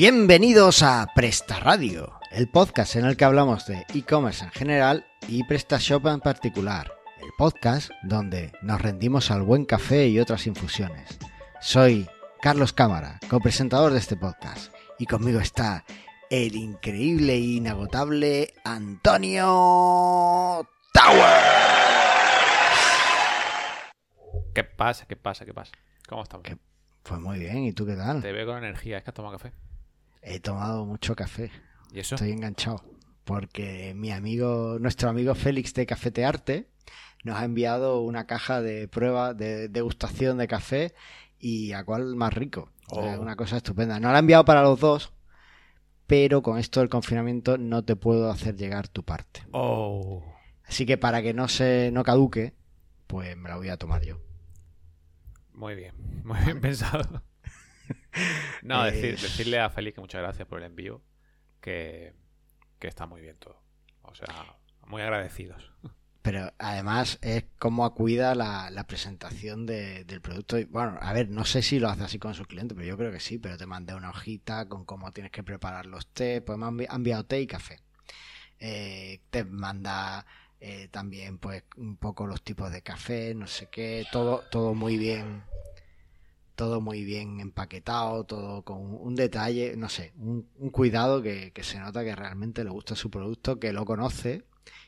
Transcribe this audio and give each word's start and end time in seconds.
Bienvenidos 0.00 0.82
a 0.82 1.06
Presta 1.14 1.60
Radio, 1.60 2.18
el 2.30 2.48
podcast 2.48 2.96
en 2.96 3.04
el 3.04 3.18
que 3.18 3.26
hablamos 3.26 3.66
de 3.66 3.84
e-commerce 3.94 4.42
en 4.42 4.50
general 4.50 5.06
y 5.28 5.44
PrestaShop 5.44 6.06
en 6.06 6.20
particular. 6.20 6.90
El 7.20 7.28
podcast 7.36 7.90
donde 8.02 8.50
nos 8.62 8.80
rendimos 8.80 9.30
al 9.30 9.42
buen 9.42 9.66
café 9.66 10.08
y 10.08 10.18
otras 10.18 10.46
infusiones. 10.46 11.18
Soy 11.60 12.08
Carlos 12.40 12.72
Cámara, 12.72 13.20
copresentador 13.28 13.92
de 13.92 13.98
este 13.98 14.16
podcast, 14.16 14.72
y 14.98 15.04
conmigo 15.04 15.38
está 15.38 15.84
el 16.30 16.56
increíble 16.56 17.34
e 17.34 17.40
inagotable 17.40 18.54
Antonio 18.64 19.46
Tower. 20.94 21.42
¿Qué 24.54 24.64
pasa? 24.64 25.04
¿Qué 25.06 25.16
pasa? 25.16 25.44
¿Qué 25.44 25.52
pasa? 25.52 25.72
¿Cómo 26.08 26.22
estamos? 26.22 26.46
Pues 27.02 27.20
muy 27.20 27.38
bien, 27.38 27.64
¿y 27.64 27.74
tú 27.74 27.84
qué 27.84 27.96
tal? 27.96 28.22
Te 28.22 28.32
veo 28.32 28.46
con 28.46 28.56
energía, 28.56 28.96
es 28.96 29.04
que 29.04 29.10
has 29.10 29.14
tomado 29.14 29.36
café. 29.36 29.52
He 30.22 30.40
tomado 30.40 30.84
mucho 30.86 31.14
café. 31.16 31.50
¿Y 31.92 32.00
eso? 32.00 32.14
Estoy 32.14 32.32
enganchado. 32.32 32.84
Porque 33.24 33.94
mi 33.94 34.10
amigo, 34.10 34.78
nuestro 34.80 35.08
amigo 35.08 35.34
Félix 35.34 35.74
de 35.74 35.86
Cafetearte, 35.86 36.68
nos 37.24 37.36
ha 37.36 37.44
enviado 37.44 38.00
una 38.00 38.26
caja 38.26 38.60
de 38.60 38.88
prueba 38.88 39.34
de 39.34 39.68
degustación 39.68 40.38
de 40.38 40.48
café 40.48 40.94
y 41.38 41.72
a 41.72 41.84
cuál 41.84 42.16
más 42.16 42.34
rico. 42.34 42.72
Oh. 42.92 43.02
una 43.20 43.36
cosa 43.36 43.58
estupenda. 43.58 44.00
No 44.00 44.08
la 44.10 44.16
ha 44.16 44.18
enviado 44.18 44.44
para 44.44 44.62
los 44.62 44.80
dos, 44.80 45.12
pero 46.06 46.42
con 46.42 46.58
esto 46.58 46.80
del 46.80 46.88
confinamiento 46.88 47.56
no 47.56 47.84
te 47.84 47.94
puedo 47.94 48.30
hacer 48.30 48.56
llegar 48.56 48.88
tu 48.88 49.04
parte. 49.04 49.42
Oh. 49.52 50.24
Así 50.64 50.86
que 50.86 50.98
para 50.98 51.22
que 51.22 51.32
no 51.34 51.46
se 51.46 51.90
no 51.92 52.02
caduque, 52.02 52.54
pues 53.06 53.36
me 53.36 53.48
la 53.48 53.56
voy 53.56 53.68
a 53.68 53.76
tomar 53.76 54.02
yo. 54.02 54.18
Muy 55.52 55.74
bien, 55.74 55.94
muy 56.24 56.38
bien 56.44 56.60
pensado. 56.62 57.22
No, 58.62 58.84
Eh, 58.86 58.92
decir- 58.92 59.18
decirle 59.20 59.58
a 59.60 59.70
Félix 59.70 59.94
que 59.96 60.00
muchas 60.00 60.20
gracias 60.22 60.46
por 60.48 60.58
el 60.58 60.66
envío, 60.66 61.02
que, 61.60 62.14
que 62.78 62.88
está 62.88 63.06
muy 63.06 63.20
bien 63.20 63.36
todo. 63.38 63.62
O 64.02 64.14
sea, 64.14 64.26
muy 64.86 65.02
agradecidos. 65.02 65.70
Pero 66.22 66.52
además 66.58 67.18
es 67.22 67.44
como 67.58 67.94
cuida 67.94 68.34
la, 68.34 68.68
la 68.70 68.86
presentación 68.86 69.64
de- 69.64 70.04
del 70.04 70.20
producto. 70.20 70.56
Bueno, 70.68 70.98
a 71.00 71.12
ver, 71.14 71.30
no 71.30 71.44
sé 71.46 71.62
si 71.62 71.78
lo 71.78 71.88
hace 71.88 72.02
así 72.04 72.18
con 72.18 72.34
sus 72.34 72.46
clientes, 72.46 72.76
pero 72.76 72.86
yo 72.86 72.96
creo 72.98 73.10
que 73.10 73.20
sí. 73.20 73.38
Pero 73.38 73.56
te 73.56 73.64
mandé 73.66 73.94
una 73.94 74.10
hojita 74.10 74.68
con 74.68 74.84
cómo 74.84 75.12
tienes 75.12 75.32
que 75.32 75.42
preparar 75.42 75.86
los 75.86 76.06
té. 76.08 76.42
Pues 76.42 76.58
me 76.58 76.66
han 76.66 76.76
envi- 76.76 76.86
ha 76.90 76.96
enviado 76.96 77.24
té 77.24 77.40
y 77.40 77.46
café. 77.46 77.78
Eh, 78.58 79.20
te 79.30 79.44
manda 79.44 80.26
eh, 80.60 80.88
también, 80.88 81.38
pues, 81.38 81.64
un 81.78 81.96
poco 81.96 82.26
los 82.26 82.42
tipos 82.42 82.70
de 82.70 82.82
café, 82.82 83.34
no 83.34 83.46
sé 83.46 83.68
qué. 83.70 84.04
Todo, 84.12 84.42
todo 84.50 84.74
muy 84.74 84.98
bien. 84.98 85.42
Todo 86.60 86.82
muy 86.82 87.04
bien 87.06 87.40
empaquetado, 87.40 88.24
todo 88.24 88.62
con 88.66 88.82
un 88.82 89.14
detalle, 89.14 89.76
no 89.78 89.88
sé, 89.88 90.12
un, 90.18 90.46
un 90.58 90.68
cuidado 90.68 91.22
que, 91.22 91.52
que 91.52 91.62
se 91.62 91.78
nota 91.78 92.04
que 92.04 92.14
realmente 92.14 92.64
le 92.64 92.68
gusta 92.68 92.94
su 92.94 93.10
producto, 93.10 93.58
que 93.58 93.72
lo 93.72 93.86
conoce 93.86 94.44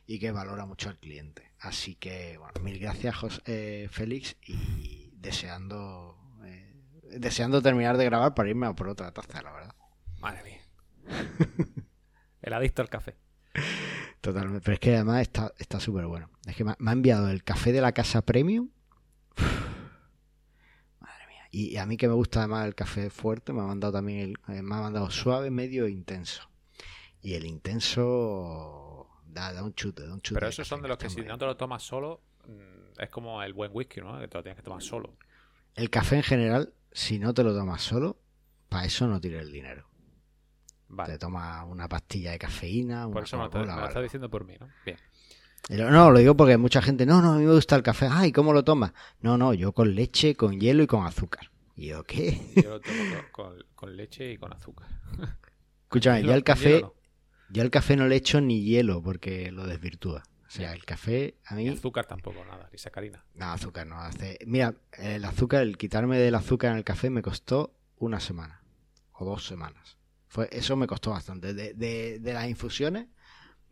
y 0.07 0.19
que 0.19 0.33
valora 0.33 0.67
mucho 0.67 0.91
al 0.91 0.99
cliente. 0.99 1.51
Así 1.59 1.95
que, 1.95 2.37
bueno, 2.37 2.53
mil 2.63 2.79
gracias, 2.79 3.15
Jos- 3.17 3.43
eh, 3.47 3.89
Félix, 3.91 4.37
y 4.47 5.13
deseando 5.15 6.19
eh, 6.45 6.75
deseando 7.19 7.63
terminar 7.63 7.97
de 7.97 8.05
grabar 8.05 8.35
para 8.35 8.51
irme 8.51 8.67
a 8.67 8.75
por 8.75 8.91
otra 8.91 9.11
taza, 9.13 9.41
la 9.41 9.53
verdad. 9.53 9.75
Madre 10.21 10.43
mía. 10.45 10.61
El 12.43 12.53
adicto 12.53 12.83
al 12.83 12.91
café. 12.91 13.17
Totalmente. 14.21 14.61
Pero 14.63 14.75
es 14.75 14.81
que 14.81 14.95
además 14.95 15.23
está 15.23 15.55
está 15.59 15.81
súper 15.81 16.05
bueno. 16.05 16.29
Es 16.47 16.55
que 16.55 16.65
me 16.65 16.73
ha 16.79 16.93
enviado 16.93 17.31
el 17.31 17.43
café 17.45 17.73
de 17.73 17.81
la 17.81 17.93
casa 17.93 18.21
premium. 18.21 18.69
Y, 21.55 21.77
a 21.77 21.85
mí 21.85 21.99
que 21.99 22.09
me 22.09 22.15
gusta 22.15 22.41
además 22.41 22.67
el 22.67 22.75
café 22.75 23.11
fuerte, 23.11 23.53
me 23.53 23.61
ha 23.61 23.65
mandado 23.65 23.93
también 23.93 24.21
el, 24.21 24.31
eh, 24.49 24.63
me 24.63 24.75
ha 24.75 24.81
mandado 24.81 25.11
suave, 25.11 25.51
medio 25.51 25.85
e 25.85 25.91
intenso. 25.91 26.49
Y 27.21 27.35
el 27.35 27.45
intenso 27.45 29.07
da, 29.27 29.53
da 29.53 29.63
un 29.63 29.75
chute, 29.75 30.07
da 30.07 30.15
un 30.15 30.23
chute. 30.23 30.41
Pero 30.41 30.49
esos 30.49 30.67
son 30.67 30.81
de 30.81 30.89
los 30.89 30.97
que 30.97 31.09
está 31.09 31.21
si 31.21 31.29
no 31.29 31.37
te 31.37 31.45
lo 31.45 31.55
tomas 31.55 31.83
solo, 31.83 32.23
mm, 32.47 33.03
es 33.03 33.11
como 33.11 33.43
el 33.43 33.53
buen 33.53 33.71
whisky, 33.75 34.01
¿no? 34.01 34.19
Que 34.19 34.29
te 34.29 34.39
lo 34.39 34.43
tienes 34.43 34.57
que 34.57 34.63
tomar 34.63 34.81
solo. 34.81 35.19
El 35.75 35.91
café 35.91 36.17
en 36.17 36.23
general, 36.23 36.73
si 36.91 37.19
no 37.19 37.35
te 37.35 37.45
lo 37.45 37.55
tomas 37.55 37.83
solo, 37.83 38.17
para 38.71 38.87
eso 38.87 39.07
no 39.07 39.21
tires 39.21 39.43
el 39.43 39.53
dinero. 39.53 39.87
Vale. 40.89 41.13
Te 41.13 41.19
tomas 41.19 41.67
una 41.69 41.87
pastilla 41.87 42.31
de 42.31 42.39
cafeína, 42.39 43.07
una 43.07 43.15
Por 43.15 43.25
eso 43.25 43.37
me 43.37 43.45
lo, 43.45 43.51
me 43.51 43.83
o 43.83 43.91
lo 43.91 44.03
diciendo 44.03 44.31
por 44.31 44.47
mí, 44.47 44.57
¿no? 44.59 44.69
Bien. 44.87 44.97
No, 45.71 46.11
lo 46.11 46.19
digo 46.19 46.37
porque 46.37 46.57
mucha 46.57 46.83
gente, 46.83 47.07
no, 47.07 47.23
no, 47.23 47.33
a 47.35 47.39
mí 47.39 47.45
me 47.45 47.53
gusta 47.55 47.77
el 47.77 47.83
café. 47.83 48.09
Ay, 48.11 48.33
¿cómo 48.33 48.53
lo 48.53 48.65
tomas? 48.65 48.93
No, 49.21 49.39
no, 49.39 49.55
yo 49.55 49.73
con 49.73 49.95
leche, 49.95 50.35
con 50.35 50.59
hielo 50.61 50.83
y 50.83 50.87
con 50.87 51.07
azúcar. 51.07 51.51
¿Y 51.77 51.87
yo 51.89 52.05
qué? 52.05 52.39
Yo 52.57 52.71
lo 52.71 52.81
tomo 52.81 52.97
con, 53.33 53.45
con- 53.57 53.65
con 53.75 53.97
leche 53.97 54.33
y 54.33 54.37
con 54.37 54.53
azúcar. 54.53 54.89
Escúchame, 55.85 56.19
al 56.23 56.27
con 56.27 56.43
café, 56.43 56.75
hielo 56.77 56.95
yo 57.51 57.63
al 57.63 57.71
café 57.71 57.97
no 57.97 58.07
le 58.09 58.17
echo 58.17 58.41
ni 58.41 58.63
hielo 58.65 59.03
porque 59.03 59.51
lo 59.53 59.67
desvirtúa. 59.67 60.23
O 60.47 60.51
sea, 60.55 60.73
el 60.73 60.85
café 60.85 61.37
a 61.47 61.55
no. 61.55 61.61
Mí 61.61 61.69
azúcar 61.69 62.07
tampoco, 62.07 62.45
nada, 62.45 62.69
ni 62.73 62.79
sacarina. 62.79 63.25
No, 63.35 63.47
azúcar 63.53 63.87
no 63.87 63.99
hace. 63.99 64.39
Mira, 64.47 64.75
el 64.99 65.25
azúcar, 65.25 65.63
el 65.63 65.79
quitarme 65.79 66.19
del 66.19 66.35
azúcar 66.35 66.73
en 66.73 66.79
el 66.79 66.85
café 66.85 67.09
me 67.11 67.23
costó 67.23 67.75
una 67.97 68.21
semana 68.21 68.63
o 69.13 69.25
dos 69.25 69.47
semanas. 69.47 69.97
Fue, 70.29 70.49
eso 70.53 70.77
me 70.77 70.87
costó 70.87 71.11
bastante. 71.11 71.55
De, 71.55 71.73
de- 71.75 72.19
de 72.21 72.33
las 72.33 72.49
infusiones 72.49 73.07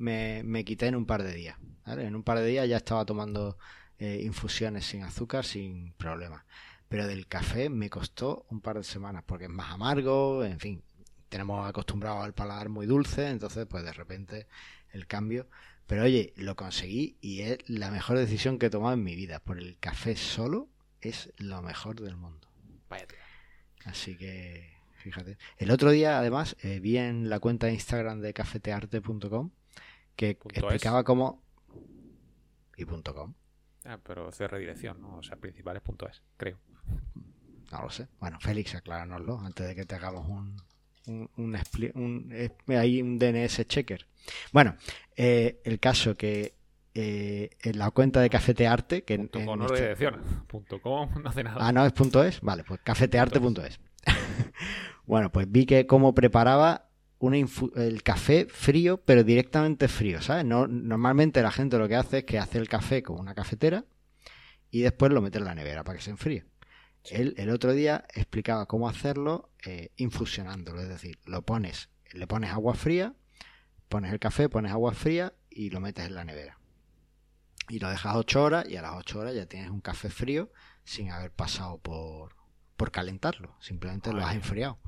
me, 0.00 0.42
me 0.44 0.64
quité 0.64 0.86
en 0.86 0.96
un 0.96 1.06
par 1.06 1.22
de 1.22 1.32
días. 1.32 1.56
¿vale? 1.86 2.06
En 2.06 2.16
un 2.16 2.22
par 2.22 2.38
de 2.38 2.46
días 2.46 2.68
ya 2.68 2.78
estaba 2.78 3.04
tomando 3.04 3.58
eh, 3.98 4.22
infusiones 4.24 4.86
sin 4.86 5.02
azúcar 5.02 5.44
sin 5.44 5.92
problema. 5.92 6.44
Pero 6.88 7.06
del 7.06 7.26
café 7.26 7.68
me 7.68 7.90
costó 7.90 8.46
un 8.48 8.60
par 8.60 8.78
de 8.78 8.84
semanas 8.84 9.22
porque 9.26 9.44
es 9.44 9.50
más 9.50 9.72
amargo, 9.72 10.44
en 10.44 10.58
fin. 10.58 10.82
Tenemos 11.28 11.68
acostumbrado 11.68 12.22
al 12.22 12.34
paladar 12.34 12.68
muy 12.70 12.86
dulce, 12.86 13.28
entonces 13.28 13.66
pues 13.66 13.84
de 13.84 13.92
repente 13.92 14.46
el 14.90 15.06
cambio. 15.06 15.48
Pero 15.86 16.04
oye, 16.04 16.32
lo 16.36 16.56
conseguí 16.56 17.16
y 17.20 17.42
es 17.42 17.58
la 17.68 17.90
mejor 17.90 18.18
decisión 18.18 18.58
que 18.58 18.66
he 18.66 18.70
tomado 18.70 18.94
en 18.94 19.04
mi 19.04 19.14
vida. 19.14 19.40
Por 19.40 19.58
el 19.58 19.78
café 19.78 20.16
solo 20.16 20.68
es 21.00 21.32
lo 21.36 21.62
mejor 21.62 22.00
del 22.00 22.16
mundo. 22.16 22.48
Vaya 22.88 23.06
tía. 23.06 23.18
Así 23.84 24.16
que, 24.16 24.72
fíjate. 24.96 25.36
El 25.58 25.70
otro 25.70 25.90
día, 25.90 26.18
además, 26.18 26.56
eh, 26.62 26.80
vi 26.80 26.96
en 26.96 27.28
la 27.28 27.38
cuenta 27.38 27.66
de 27.66 27.74
Instagram 27.74 28.20
de 28.20 28.32
cafetearte.com 28.32 29.50
que 30.28 30.58
explicaba 30.60 31.04
cómo... 31.04 31.42
Y 32.76 32.84
punto 32.84 33.14
.com, 33.14 33.34
Ah, 33.84 33.98
pero 34.02 34.28
es 34.28 34.38
de 34.38 34.46
redirección, 34.48 35.00
¿no? 35.00 35.16
O 35.18 35.22
sea, 35.22 35.36
principal 35.36 35.76
es 35.76 35.82
punto 35.82 36.06
es, 36.08 36.22
creo. 36.36 36.58
no 37.72 37.82
lo 37.82 37.90
sé. 37.90 38.08
Bueno, 38.20 38.38
Félix, 38.40 38.74
acláranoslo 38.74 39.38
antes 39.40 39.66
de 39.66 39.74
que 39.74 39.84
te 39.84 39.94
hagamos 39.94 40.28
un... 40.28 40.56
Un, 41.06 41.28
un, 41.38 41.56
un- 41.94 43.18
DNS 43.18 43.66
checker. 43.66 44.06
Bueno, 44.52 44.76
eh, 45.16 45.60
el 45.64 45.80
caso 45.80 46.14
que 46.14 46.54
eh, 46.94 47.50
en 47.62 47.78
la 47.78 47.90
cuenta 47.90 48.20
de 48.20 48.28
Cafetearte, 48.28 49.02
que 49.04 49.14
en- 49.14 49.22
Punto 49.28 49.38
en 49.40 49.46
com 49.46 49.58
no 49.58 49.64
este-. 49.74 50.12
Punto 50.46 50.80
com 50.80 51.10
no 51.22 51.28
hace 51.30 51.42
nada. 51.42 51.56
Ah, 51.66 51.72
no, 51.72 51.86
es 51.86 51.92
punto 51.92 52.22
es. 52.22 52.40
Vale, 52.42 52.64
pues 52.64 52.80
cafetearte.es. 52.84 53.80
bueno, 55.06 55.32
pues 55.32 55.50
vi 55.50 55.64
que 55.66 55.86
cómo 55.86 56.14
preparaba 56.14 56.89
una 57.20 57.36
el 57.76 58.02
café 58.02 58.46
frío, 58.46 59.02
pero 59.04 59.22
directamente 59.22 59.88
frío, 59.88 60.20
¿sabes? 60.22 60.44
No, 60.44 60.66
normalmente 60.66 61.42
la 61.42 61.52
gente 61.52 61.78
lo 61.78 61.86
que 61.86 61.96
hace 61.96 62.18
es 62.18 62.24
que 62.24 62.38
hace 62.38 62.58
el 62.58 62.68
café 62.68 63.02
con 63.02 63.18
una 63.18 63.34
cafetera 63.34 63.84
y 64.70 64.80
después 64.80 65.12
lo 65.12 65.20
mete 65.20 65.38
en 65.38 65.44
la 65.44 65.54
nevera 65.54 65.84
para 65.84 65.98
que 65.98 66.04
se 66.04 66.10
enfríe. 66.10 66.46
Él 67.04 67.34
el 67.36 67.50
otro 67.50 67.72
día 67.72 68.06
explicaba 68.14 68.66
cómo 68.66 68.88
hacerlo 68.88 69.50
eh, 69.64 69.90
infusionándolo, 69.96 70.80
es 70.80 70.88
decir, 70.88 71.18
lo 71.26 71.42
pones, 71.42 71.90
le 72.12 72.26
pones 72.26 72.50
agua 72.50 72.74
fría, 72.74 73.14
pones 73.88 74.12
el 74.12 74.18
café, 74.18 74.48
pones 74.48 74.72
agua 74.72 74.94
fría 74.94 75.34
y 75.50 75.70
lo 75.70 75.80
metes 75.80 76.06
en 76.06 76.14
la 76.14 76.24
nevera. 76.24 76.58
Y 77.68 77.78
lo 77.80 77.90
dejas 77.90 78.16
8 78.16 78.42
horas 78.42 78.68
y 78.68 78.76
a 78.76 78.82
las 78.82 78.92
8 78.96 79.18
horas 79.18 79.34
ya 79.34 79.46
tienes 79.46 79.70
un 79.70 79.80
café 79.80 80.08
frío 80.08 80.50
sin 80.84 81.10
haber 81.10 81.30
pasado 81.30 81.78
por, 81.78 82.34
por 82.76 82.90
calentarlo. 82.90 83.56
Simplemente 83.60 84.12
lo 84.12 84.24
has 84.24 84.34
enfriado. 84.34 84.78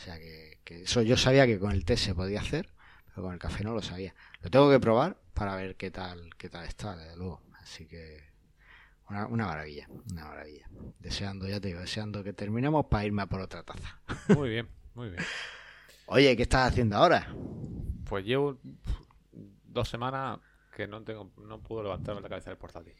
O 0.00 0.02
sea 0.02 0.18
que, 0.18 0.58
que 0.64 0.82
eso 0.84 1.02
yo 1.02 1.18
sabía 1.18 1.46
que 1.46 1.58
con 1.58 1.72
el 1.72 1.84
té 1.84 1.98
se 1.98 2.14
podía 2.14 2.40
hacer, 2.40 2.70
pero 3.08 3.24
con 3.24 3.34
el 3.34 3.38
café 3.38 3.64
no 3.64 3.74
lo 3.74 3.82
sabía. 3.82 4.14
Lo 4.40 4.48
tengo 4.48 4.70
que 4.70 4.80
probar 4.80 5.18
para 5.34 5.54
ver 5.56 5.76
qué 5.76 5.90
tal, 5.90 6.30
qué 6.38 6.48
tal 6.48 6.64
está, 6.64 6.96
desde 6.96 7.18
luego. 7.18 7.42
Así 7.60 7.86
que 7.86 8.30
una, 9.10 9.26
una 9.26 9.44
maravilla, 9.44 9.88
una 10.10 10.24
maravilla. 10.24 10.66
Deseando, 11.00 11.46
ya 11.46 11.60
te 11.60 11.68
digo, 11.68 11.80
deseando 11.80 12.24
que 12.24 12.32
terminemos 12.32 12.86
para 12.86 13.04
irme 13.04 13.20
a 13.20 13.26
por 13.26 13.42
otra 13.42 13.62
taza. 13.62 14.00
Muy 14.34 14.48
bien, 14.48 14.68
muy 14.94 15.10
bien. 15.10 15.22
Oye, 16.06 16.34
¿qué 16.34 16.44
estás 16.44 16.70
haciendo 16.70 16.96
ahora? 16.96 17.28
Pues 18.08 18.24
llevo 18.24 18.58
dos 19.32 19.86
semanas 19.86 20.38
que 20.74 20.88
no 20.88 21.02
tengo, 21.02 21.30
no 21.36 21.60
puedo 21.60 21.82
levantarme 21.82 22.22
la 22.22 22.28
cabeza 22.30 22.48
del 22.48 22.58
portátil. 22.58 22.94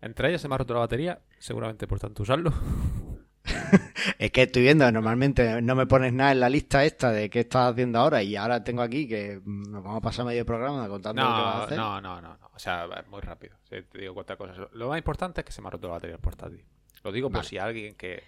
Entre 0.00 0.28
ellas 0.28 0.40
se 0.40 0.48
me 0.48 0.54
ha 0.54 0.58
roto 0.58 0.72
la 0.72 0.80
batería, 0.80 1.20
seguramente 1.40 1.88
por 1.88 1.98
tanto 1.98 2.22
usarlo. 2.22 2.52
Es 4.18 4.30
que 4.30 4.42
estoy 4.42 4.62
viendo, 4.62 4.90
normalmente 4.90 5.60
no 5.62 5.74
me 5.74 5.86
pones 5.86 6.12
nada 6.12 6.32
en 6.32 6.40
la 6.40 6.48
lista 6.48 6.84
esta 6.84 7.10
de 7.12 7.28
qué 7.30 7.40
estás 7.40 7.72
haciendo 7.72 7.98
ahora 7.98 8.22
y 8.22 8.36
ahora 8.36 8.62
tengo 8.64 8.82
aquí 8.82 9.06
que 9.08 9.40
mm, 9.44 9.70
nos 9.70 9.82
vamos 9.82 9.98
a 9.98 10.00
pasar 10.00 10.24
medio 10.24 10.44
programa 10.46 10.88
contando 10.88 11.22
lo 11.22 11.28
que 11.28 11.42
vas 11.42 11.54
a 11.54 11.58
No, 11.58 11.62
hacer. 11.64 11.76
no, 11.78 12.00
no, 12.00 12.20
no, 12.20 12.36
no. 12.38 12.50
O 12.54 12.58
sea, 12.58 12.86
muy 13.10 13.20
rápido. 13.20 13.56
Te 13.68 13.84
digo 13.94 14.14
cuatro 14.14 14.36
cosas. 14.38 14.56
Lo 14.72 14.88
más 14.88 14.98
importante 14.98 15.40
es 15.40 15.44
que 15.44 15.52
se 15.52 15.60
me 15.62 15.68
ha 15.68 15.70
roto 15.70 15.86
la 15.88 15.94
batería 15.94 16.18
portátil. 16.18 16.64
Lo 17.04 17.12
digo 17.12 17.28
por 17.28 17.38
Vale. 17.38 17.48
si 17.48 17.58
alguien 17.58 17.94
que 17.94 18.24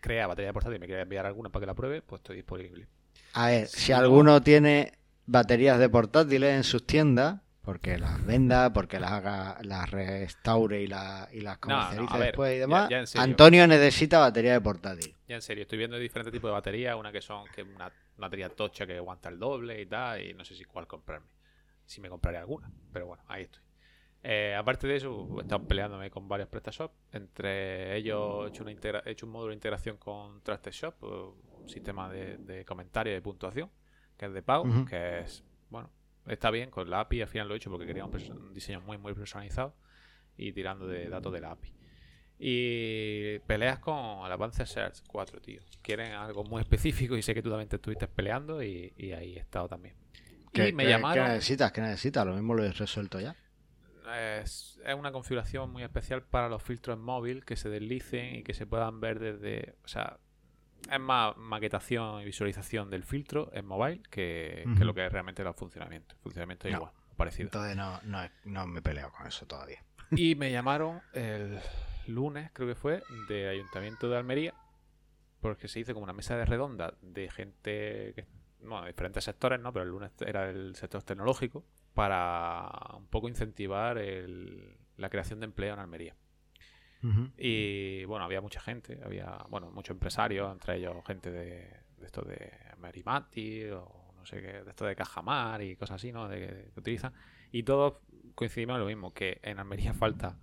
crea 0.00 0.26
batería 0.26 0.48
de 0.48 0.52
portátil 0.52 0.76
y 0.76 0.80
me 0.80 0.86
quiere 0.86 1.02
enviar 1.02 1.26
alguna 1.26 1.48
para 1.50 1.62
que 1.62 1.66
la 1.66 1.74
pruebe, 1.74 2.02
pues 2.02 2.20
estoy 2.20 2.36
disponible. 2.36 2.86
A 3.34 3.46
ver, 3.46 3.66
si, 3.66 3.80
Si 3.80 3.92
no- 3.92 3.98
alguno 3.98 4.42
tiene 4.42 4.92
baterías 5.26 5.78
de 5.78 5.88
portátiles 5.88 6.54
en 6.54 6.64
sus 6.64 6.86
tiendas, 6.86 7.40
porque 7.62 7.98
las 7.98 8.24
venda, 8.26 8.72
porque 8.72 8.98
las 9.00 9.12
haga, 9.12 9.58
las 9.62 9.90
restaure 9.90 10.82
y, 10.82 10.86
la- 10.86 11.28
y 11.32 11.40
las 11.40 11.58
No, 11.60 11.68
no, 11.68 11.80
comercialice 11.80 12.18
ver, 12.18 12.26
después 12.26 12.54
y 12.56 12.58
demás, 12.58 12.90
ya. 12.90 13.04
Antonio 13.22 13.66
necesita 13.66 14.18
batería 14.18 14.52
de 14.54 14.60
portátil. 14.60 15.14
Ya 15.28 15.36
en 15.36 15.42
serio, 15.42 15.62
estoy 15.62 15.78
viendo 15.78 15.96
diferentes 15.98 16.32
tipos 16.32 16.48
de 16.48 16.52
baterías, 16.52 16.96
una 16.96 17.12
que 17.12 17.20
son 17.20 17.46
que 17.48 17.62
una, 17.62 17.86
una 18.18 18.26
batería 18.26 18.48
tocha 18.48 18.86
que 18.86 18.96
aguanta 18.96 19.28
el 19.28 19.38
doble 19.38 19.80
y 19.80 19.86
tal, 19.86 20.20
y 20.22 20.34
no 20.34 20.44
sé 20.44 20.54
si 20.54 20.64
cuál 20.64 20.86
comprarme. 20.86 21.26
Si 21.86 22.00
me 22.00 22.08
compraré 22.08 22.38
alguna, 22.38 22.70
pero 22.92 23.06
bueno, 23.06 23.22
ahí 23.28 23.42
estoy. 23.44 23.62
Eh, 24.24 24.54
aparte 24.56 24.86
de 24.86 24.96
eso, 24.96 25.28
he 25.38 25.42
estado 25.42 25.64
peleándome 25.66 26.10
con 26.10 26.28
varios 26.28 26.48
PrestaShop. 26.48 26.92
Entre 27.12 27.96
ellos 27.96 28.44
he 28.46 28.48
hecho, 28.48 28.62
una 28.62 28.72
integra- 28.72 29.02
he 29.04 29.10
hecho 29.12 29.26
un 29.26 29.32
módulo 29.32 29.48
de 29.50 29.54
integración 29.56 29.96
con 29.96 30.40
TrustedShop, 30.42 30.94
eh, 31.02 31.06
un 31.06 31.68
sistema 31.68 32.08
de, 32.08 32.38
de 32.38 32.64
comentario 32.64 33.12
y 33.12 33.14
de 33.14 33.22
puntuación, 33.22 33.68
que 34.16 34.26
es 34.26 34.32
de 34.32 34.42
pago, 34.42 34.64
que 34.86 35.20
es, 35.20 35.42
bueno, 35.70 35.90
está 36.26 36.50
bien 36.50 36.70
con 36.70 36.88
la 36.90 37.00
API, 37.00 37.22
al 37.22 37.28
final 37.28 37.48
lo 37.48 37.54
he 37.54 37.56
hecho 37.56 37.70
porque 37.70 37.86
quería 37.86 38.04
un, 38.04 38.52
diseño 38.54 38.80
muy, 38.80 38.98
muy 38.98 39.14
personalizado 39.14 39.74
y 40.36 40.52
tirando 40.52 40.86
de 40.86 41.08
datos 41.08 41.32
de 41.32 41.40
la 41.40 41.52
API. 41.52 41.72
Y 42.44 43.38
peleas 43.40 43.78
con 43.78 44.26
el 44.26 44.32
Advanced 44.32 44.66
Search 44.66 45.02
4, 45.06 45.40
tío. 45.40 45.60
Quieren 45.80 46.12
algo 46.12 46.42
muy 46.44 46.60
específico 46.60 47.16
y 47.16 47.22
sé 47.22 47.34
que 47.34 47.42
tú 47.42 47.50
también 47.50 47.68
te 47.68 47.76
estuviste 47.76 48.08
peleando 48.08 48.62
y, 48.62 48.92
y 48.96 49.12
ahí 49.12 49.36
he 49.36 49.40
estado 49.40 49.68
también. 49.68 49.94
¿Qué, 50.52 50.68
y 50.68 50.72
me 50.72 50.84
qué- 50.84 50.90
llamaron. 50.90 51.24
¿Qué 51.26 51.32
necesitas? 51.34 51.70
¿Qué 51.72 51.80
necesitas? 51.80 52.26
Lo 52.26 52.34
mismo 52.34 52.54
lo 52.54 52.64
he 52.64 52.72
resuelto 52.72 53.20
ya. 53.20 53.36
Es, 54.40 54.80
es 54.84 54.94
una 54.94 55.12
configuración 55.12 55.70
muy 55.70 55.84
especial 55.84 56.22
para 56.24 56.48
los 56.48 56.62
filtros 56.62 56.98
móvil 56.98 57.44
que 57.44 57.54
se 57.56 57.68
deslicen 57.68 58.34
y 58.36 58.42
que 58.42 58.54
se 58.54 58.66
puedan 58.66 59.00
ver 59.00 59.20
desde. 59.20 59.76
O 59.84 59.88
sea, 59.88 60.18
es 60.90 61.00
más 61.00 61.36
maquetación 61.36 62.22
y 62.22 62.24
visualización 62.24 62.90
del 62.90 63.02
filtro 63.04 63.50
en 63.52 63.66
mobile 63.66 64.02
que, 64.10 64.64
lo 64.80 64.94
que 64.94 65.06
es 65.06 65.12
realmente 65.12 65.42
el 65.42 65.52
funcionamiento. 65.54 66.14
El 66.16 66.20
funcionamiento 66.22 66.66
es 66.68 66.72
No. 66.72 66.78
igual, 66.78 66.92
parecido. 67.16 67.46
Entonces 67.46 67.76
no, 67.76 68.00
no, 68.04 68.28
no 68.44 68.66
me 68.66 68.78
he 68.80 68.82
peleado 68.82 69.10
con 69.12 69.26
eso 69.26 69.46
todavía. 69.46 69.82
Y 70.10 70.34
me 70.34 70.50
llamaron 70.50 71.00
el 71.14 71.58
lunes, 72.06 72.50
creo 72.52 72.68
que 72.68 72.74
fue, 72.74 73.02
de 73.28 73.48
Ayuntamiento 73.48 74.08
de 74.08 74.16
Almería, 74.18 74.54
porque 75.40 75.68
se 75.68 75.80
hizo 75.80 75.92
como 75.94 76.04
una 76.04 76.12
mesa 76.12 76.36
de 76.36 76.44
redonda 76.44 76.94
de 77.00 77.30
gente, 77.30 78.12
que, 78.14 78.26
bueno, 78.60 78.82
de 78.82 78.88
diferentes 78.88 79.24
sectores, 79.24 79.58
¿no? 79.60 79.72
Pero 79.72 79.84
el 79.84 79.90
lunes 79.90 80.10
era 80.20 80.48
el 80.50 80.74
sector 80.76 81.02
tecnológico, 81.02 81.64
para 81.94 82.70
un 82.96 83.06
poco 83.06 83.28
incentivar 83.28 83.98
el- 83.98 84.76
la 84.96 85.08
creación 85.10 85.40
de 85.40 85.46
empleo 85.46 85.74
en 85.74 85.80
Almería. 85.80 86.14
Ujú. 87.02 87.30
Y 87.36 88.04
bueno, 88.04 88.24
había 88.24 88.40
mucha 88.40 88.60
gente, 88.60 89.00
había, 89.04 89.44
bueno, 89.48 89.70
muchos 89.70 89.94
empresarios, 89.94 90.52
entre 90.52 90.76
ellos 90.76 90.94
gente 91.06 91.30
de, 91.30 91.82
de 91.98 92.06
esto 92.06 92.22
de 92.22 92.52
Merimati 92.78 93.64
o 93.70 94.14
no 94.16 94.26
sé 94.26 94.40
qué, 94.40 94.62
de 94.62 94.70
esto 94.70 94.84
de 94.84 94.94
Cajamar 94.94 95.62
y 95.62 95.76
cosas 95.76 95.96
así, 95.96 96.12
¿no? 96.12 96.28
De, 96.28 96.70
que 96.72 96.80
utilizan. 96.80 97.12
Y 97.50 97.64
todos 97.64 97.94
coincidimos 98.34 98.74
en 98.74 98.80
lo 98.80 98.86
mismo, 98.86 99.12
que 99.12 99.40
en 99.42 99.58
Almería 99.58 99.94
falta 99.94 100.38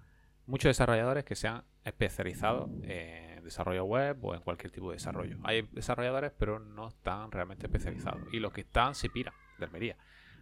muchos 0.45 0.69
desarrolladores 0.69 1.23
que 1.23 1.35
sean 1.35 1.63
especializados 1.85 2.69
en 2.83 3.43
desarrollo 3.43 3.85
web 3.85 4.17
o 4.23 4.35
en 4.35 4.41
cualquier 4.41 4.71
tipo 4.71 4.89
de 4.89 4.97
desarrollo. 4.97 5.37
Hay 5.43 5.67
desarrolladores, 5.71 6.31
pero 6.37 6.59
no 6.59 6.89
están 6.89 7.31
realmente 7.31 7.67
especializados. 7.67 8.21
Y 8.33 8.39
los 8.39 8.51
que 8.51 8.61
están 8.61 8.95
se 8.95 9.09
piran 9.09 9.33
de 9.57 9.65
Almería. 9.65 9.97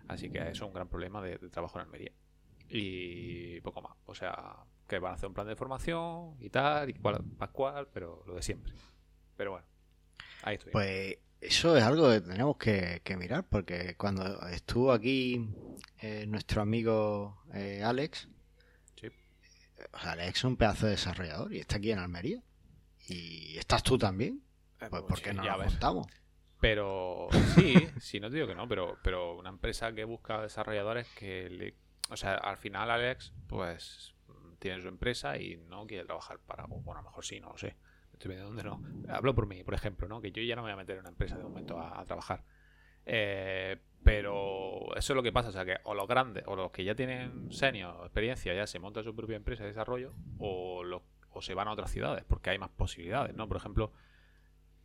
Así 0.07 0.29
que 0.29 0.39
eso 0.39 0.49
es 0.49 0.61
un 0.61 0.73
gran 0.73 0.87
problema 0.87 1.21
de, 1.21 1.37
de 1.37 1.49
trabajo 1.49 1.79
en 1.79 1.85
Almería. 1.85 2.11
Y 2.69 3.61
poco 3.61 3.81
más. 3.81 3.93
O 4.05 4.15
sea, 4.15 4.57
que 4.87 4.99
van 4.99 5.11
a 5.11 5.15
hacer 5.15 5.27
un 5.27 5.33
plan 5.33 5.47
de 5.47 5.55
formación 5.55 6.35
y 6.39 6.49
tal, 6.49 6.89
y 6.89 6.93
cual, 6.93 7.23
pascual, 7.37 7.87
pero 7.93 8.23
lo 8.25 8.35
de 8.35 8.41
siempre. 8.41 8.73
Pero 9.35 9.51
bueno, 9.51 9.65
ahí 10.43 10.55
estoy. 10.55 10.71
Pues 10.71 11.17
eso 11.41 11.75
es 11.77 11.83
algo 11.83 12.09
que 12.09 12.21
tenemos 12.21 12.57
que, 12.57 13.01
que 13.03 13.15
mirar, 13.17 13.45
porque 13.47 13.95
cuando 13.95 14.41
estuvo 14.47 14.91
aquí 14.91 15.47
eh, 15.99 16.25
nuestro 16.27 16.61
amigo 16.61 17.43
eh, 17.53 17.83
Alex, 17.83 18.27
Sí. 18.95 19.07
o 19.93 19.99
sea, 19.99 20.11
Alex 20.13 20.37
es 20.39 20.43
un 20.43 20.57
pedazo 20.57 20.85
de 20.87 20.93
desarrollador 20.93 21.53
y 21.53 21.59
está 21.59 21.77
aquí 21.77 21.91
en 21.91 21.99
Almería. 21.99 22.41
Y 23.07 23.57
estás 23.57 23.83
tú 23.83 23.97
también, 23.97 24.41
Eh, 24.81 24.87
pues 24.89 24.89
pues 24.89 25.03
¿por 25.03 25.21
qué 25.21 25.29
sí, 25.31 25.35
no 25.37 25.43
nos 25.43 25.59
ves. 25.59 25.67
juntamos? 25.71 26.07
Pero 26.59 27.27
sí, 27.55 27.87
sí, 28.01 28.19
no 28.19 28.29
te 28.29 28.35
digo 28.35 28.47
que 28.47 28.55
no, 28.55 28.67
pero, 28.67 28.97
pero 29.03 29.37
una 29.37 29.49
empresa 29.49 29.93
que 29.93 30.03
busca 30.05 30.41
desarrolladores 30.41 31.07
que 31.09 31.49
le... 31.49 31.75
O 32.09 32.17
sea, 32.17 32.33
al 32.35 32.57
final 32.57 32.89
Alex, 32.89 33.31
pues, 33.47 34.15
tiene 34.59 34.81
su 34.81 34.87
empresa 34.87 35.37
y 35.37 35.57
no 35.57 35.85
quiere 35.85 36.05
trabajar 36.05 36.39
para... 36.39 36.65
o 36.65 36.81
Bueno, 36.81 36.99
a 36.99 37.03
lo 37.03 37.09
mejor 37.09 37.25
sí, 37.25 37.39
no 37.39 37.49
lo 37.51 37.57
sé. 37.57 37.75
Estoy 38.13 38.29
viendo 38.29 38.47
dónde 38.47 38.63
no. 38.63 38.81
Hablo 39.09 39.35
por 39.35 39.47
mí, 39.47 39.63
por 39.63 39.73
ejemplo, 39.73 40.07
¿no? 40.07 40.21
Que 40.21 40.31
yo 40.31 40.41
ya 40.41 40.55
no 40.55 40.63
me 40.63 40.67
voy 40.67 40.73
a 40.73 40.77
meter 40.77 40.95
en 40.95 41.01
una 41.01 41.09
empresa 41.09 41.37
de 41.37 41.43
momento 41.43 41.79
a, 41.79 42.03
trabajar. 42.05 42.43
Eh, 43.05 43.77
pero 44.03 44.95
eso 44.95 45.13
es 45.13 45.15
lo 45.15 45.21
que 45.21 45.31
pasa, 45.31 45.49
o 45.49 45.51
sea, 45.51 45.65
que 45.65 45.77
o 45.83 45.93
los 45.93 46.07
grandes, 46.07 46.43
o 46.47 46.55
los 46.55 46.71
que 46.71 46.83
ya 46.83 46.95
tienen 46.95 47.51
senior, 47.51 47.95
experiencia, 48.01 48.53
ya 48.53 48.65
se 48.65 48.79
montan 48.79 49.03
su 49.03 49.15
propia 49.15 49.35
empresa 49.35 49.63
de 49.63 49.69
desarrollo, 49.69 50.13
o, 50.39 50.83
o 51.29 51.41
se 51.41 51.53
van 51.53 51.67
a 51.67 51.73
otras 51.73 51.91
ciudades, 51.91 52.23
porque 52.27 52.49
hay 52.49 52.57
más 52.57 52.69
posibilidades, 52.69 53.35
¿no? 53.35 53.47
Por 53.47 53.57
ejemplo, 53.57 53.91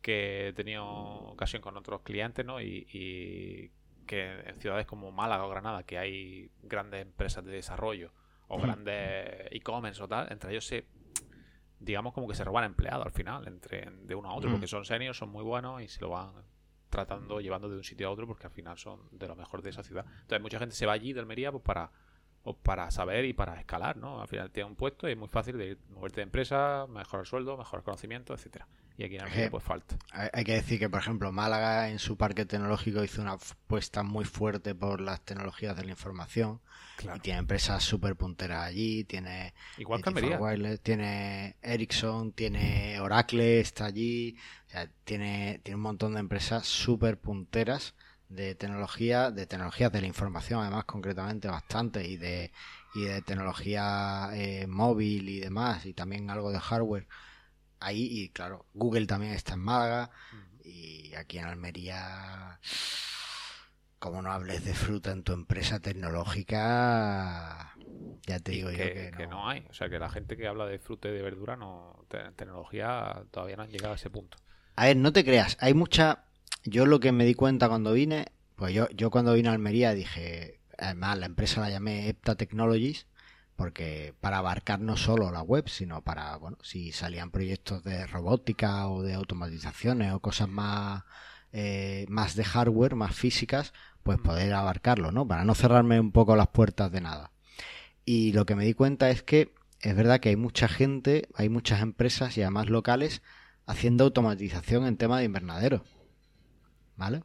que 0.01 0.49
he 0.49 0.53
tenido 0.53 0.85
ocasión 0.85 1.61
con 1.61 1.75
otros 1.75 2.01
clientes, 2.01 2.45
¿no? 2.45 2.61
Y, 2.61 2.85
y 2.91 3.71
que 4.05 4.41
en 4.41 4.55
ciudades 4.59 4.85
como 4.85 5.11
Málaga 5.11 5.45
o 5.45 5.49
Granada, 5.49 5.83
que 5.83 5.97
hay 5.97 6.51
grandes 6.61 7.01
empresas 7.01 7.43
de 7.43 7.53
desarrollo 7.53 8.11
o 8.47 8.59
grandes 8.59 9.47
e-commerce 9.51 10.01
o 10.03 10.07
tal, 10.07 10.31
entre 10.31 10.51
ellos 10.51 10.65
se, 10.65 10.85
digamos 11.79 12.13
como 12.13 12.27
que 12.27 12.35
se 12.35 12.43
roban 12.43 12.63
empleados 12.65 13.05
al 13.05 13.11
final, 13.11 13.47
entre 13.47 13.89
de 13.91 14.15
uno 14.15 14.29
a 14.29 14.33
otro, 14.35 14.49
Mm. 14.49 14.53
porque 14.53 14.67
son 14.67 14.85
seniors, 14.85 15.17
son 15.17 15.29
muy 15.29 15.43
buenos 15.43 15.81
y 15.81 15.87
se 15.87 16.01
lo 16.01 16.09
van 16.09 16.31
tratando, 16.89 17.41
llevando 17.41 17.67
de 17.69 17.77
un 17.77 17.83
sitio 17.83 18.07
a 18.07 18.11
otro, 18.11 18.27
porque 18.27 18.45
al 18.45 18.51
final 18.53 18.77
son 18.77 18.99
de 19.11 19.27
lo 19.27 19.35
mejor 19.35 19.61
de 19.63 19.71
esa 19.71 19.81
ciudad. 19.83 20.05
Entonces 20.21 20.41
mucha 20.41 20.59
gente 20.59 20.75
se 20.75 20.85
va 20.85 20.93
allí 20.93 21.11
de 21.13 21.19
Almería 21.21 21.51
pues 21.51 21.63
para 21.63 21.89
pues, 22.43 22.57
para 22.61 22.91
saber 22.91 23.23
y 23.23 23.31
para 23.31 23.57
escalar, 23.57 23.95
¿no? 23.95 24.21
Al 24.21 24.27
final 24.27 24.51
tiene 24.51 24.69
un 24.69 24.75
puesto 24.75 25.07
y 25.07 25.13
es 25.13 25.17
muy 25.17 25.29
fácil 25.29 25.57
de 25.57 25.71
ir- 25.71 25.77
moverte 25.89 26.17
de 26.17 26.23
empresa, 26.23 26.85
mejorar 26.89 27.25
sueldo, 27.25 27.55
mejorar 27.57 27.83
conocimiento, 27.85 28.33
etcétera. 28.33 28.67
Y 28.97 29.05
aquí 29.05 29.15
en 29.15 29.21
Almería 29.21 29.49
pues 29.49 29.63
falta. 29.63 29.97
Hay 30.11 30.43
que 30.43 30.53
decir 30.53 30.77
que, 30.77 30.89
por 30.89 30.99
ejemplo, 30.99 31.31
Málaga 31.31 31.89
en 31.89 31.97
su 31.99 32.15
parque 32.15 32.45
tecnológico 32.45 33.03
hizo 33.03 33.21
una 33.21 33.33
apuesta 33.33 34.03
muy 34.03 34.25
fuerte 34.25 34.75
por 34.75 35.01
las 35.01 35.21
tecnologías 35.21 35.75
de 35.75 35.85
la 35.85 35.91
información 35.91 36.61
y 37.15 37.19
tiene 37.19 37.39
empresas 37.39 37.83
súper 37.83 38.15
punteras 38.15 38.67
allí, 38.67 39.03
tiene 39.03 39.53
Igual 39.77 40.03
que 40.03 40.09
Almería. 40.09 40.39
Wireless, 40.39 40.81
tiene 40.81 41.55
Ericsson, 41.61 42.33
tiene 42.33 42.99
Oracle, 42.99 43.59
está 43.59 43.85
allí, 43.85 44.37
o 44.67 44.69
sea, 44.69 44.89
tiene, 45.03 45.59
tiene 45.63 45.75
un 45.75 45.81
montón 45.81 46.13
de 46.13 46.19
empresas 46.19 46.67
súper 46.67 47.17
punteras 47.17 47.95
de 48.29 48.55
tecnología, 48.55 49.31
de 49.31 49.45
tecnologías 49.45 49.91
de 49.91 50.01
la 50.01 50.07
información, 50.07 50.61
además 50.61 50.85
concretamente 50.85 51.47
bastante, 51.47 52.07
y 52.07 52.17
de, 52.17 52.51
y 52.95 53.05
de 53.05 53.21
tecnología 53.21 54.29
eh, 54.33 54.65
móvil 54.67 55.29
y 55.29 55.39
demás, 55.39 55.85
y 55.85 55.93
también 55.93 56.29
algo 56.29 56.51
de 56.51 56.59
hardware. 56.59 57.07
Ahí, 57.83 58.07
y 58.11 58.29
claro, 58.29 58.65
Google 58.73 59.07
también 59.07 59.33
está 59.33 59.53
en 59.53 59.59
Málaga, 59.61 60.11
y 60.63 61.13
aquí 61.15 61.39
en 61.39 61.45
Almería, 61.45 62.59
como 63.99 64.21
no 64.21 64.31
hables 64.31 64.63
de 64.65 64.73
fruta 64.73 65.11
en 65.11 65.23
tu 65.23 65.33
empresa 65.33 65.79
tecnológica, 65.79 67.77
ya 68.27 68.39
te 68.39 68.51
Y 68.51 68.53
digo 68.53 68.71
yo 68.71 68.91
que, 68.91 68.91
que, 68.91 69.11
que 69.11 69.27
no 69.27 69.47
hay. 69.49 69.65
O 69.69 69.73
sea, 69.73 69.89
que 69.89 69.99
la 69.99 70.09
gente 70.09 70.35
que 70.37 70.47
habla 70.47 70.65
de 70.65 70.79
fruta 70.79 71.09
y 71.09 71.11
de 71.11 71.21
verdura, 71.21 71.55
no, 71.57 72.05
te- 72.09 72.31
tecnología 72.33 73.23
todavía 73.31 73.55
no 73.57 73.63
han 73.63 73.71
llegado 73.71 73.93
a 73.93 73.97
ese 73.97 74.09
punto. 74.09 74.37
A 74.75 74.85
ver, 74.85 74.97
no 74.97 75.13
te 75.13 75.23
creas, 75.23 75.57
hay 75.59 75.73
mucha... 75.73 76.25
Yo 76.63 76.85
lo 76.85 76.99
que 76.99 77.11
me 77.11 77.25
di 77.25 77.33
cuenta 77.35 77.67
cuando 77.67 77.91
vine, 77.93 78.27
pues 78.55 78.73
yo, 78.73 78.87
yo 78.91 79.11
cuando 79.11 79.33
vine 79.33 79.49
a 79.49 79.53
Almería 79.53 79.93
dije, 79.93 80.59
además 80.77 81.17
la 81.19 81.25
empresa 81.25 81.61
la 81.61 81.69
llamé 81.69 82.07
Epta 82.07 82.35
Technologies, 82.35 83.05
porque 83.55 84.15
para 84.19 84.39
abarcar 84.39 84.79
no 84.79 84.97
solo 84.97 85.31
la 85.31 85.41
web, 85.41 85.69
sino 85.69 86.01
para, 86.01 86.35
bueno, 86.37 86.57
si 86.63 86.91
salían 86.91 87.31
proyectos 87.31 87.83
de 87.83 88.07
robótica 88.07 88.87
o 88.87 89.03
de 89.03 89.13
automatizaciones 89.13 90.13
o 90.13 90.19
cosas 90.19 90.49
más, 90.49 91.03
eh, 91.51 92.05
más 92.09 92.35
de 92.35 92.43
hardware, 92.43 92.95
más 92.95 93.15
físicas, 93.15 93.73
pues 94.01 94.19
poder 94.19 94.53
abarcarlo, 94.53 95.11
¿no? 95.11 95.27
Para 95.27 95.45
no 95.45 95.55
cerrarme 95.55 95.99
un 95.99 96.11
poco 96.11 96.35
las 96.35 96.47
puertas 96.47 96.91
de 96.91 97.01
nada. 97.01 97.31
Y 98.05 98.33
lo 98.33 98.45
que 98.45 98.55
me 98.55 98.65
di 98.65 98.73
cuenta 98.73 99.09
es 99.09 99.23
que 99.23 99.53
es 99.81 99.95
verdad 99.95 100.19
que 100.19 100.29
hay 100.29 100.35
mucha 100.35 100.67
gente, 100.67 101.27
hay 101.35 101.49
muchas 101.49 101.81
empresas 101.81 102.37
y 102.37 102.41
además 102.41 102.69
locales 102.69 103.21
haciendo 103.65 104.05
automatización 104.05 104.85
en 104.85 104.97
tema 104.97 105.19
de 105.19 105.25
invernadero. 105.25 105.83
¿Vale? 106.95 107.23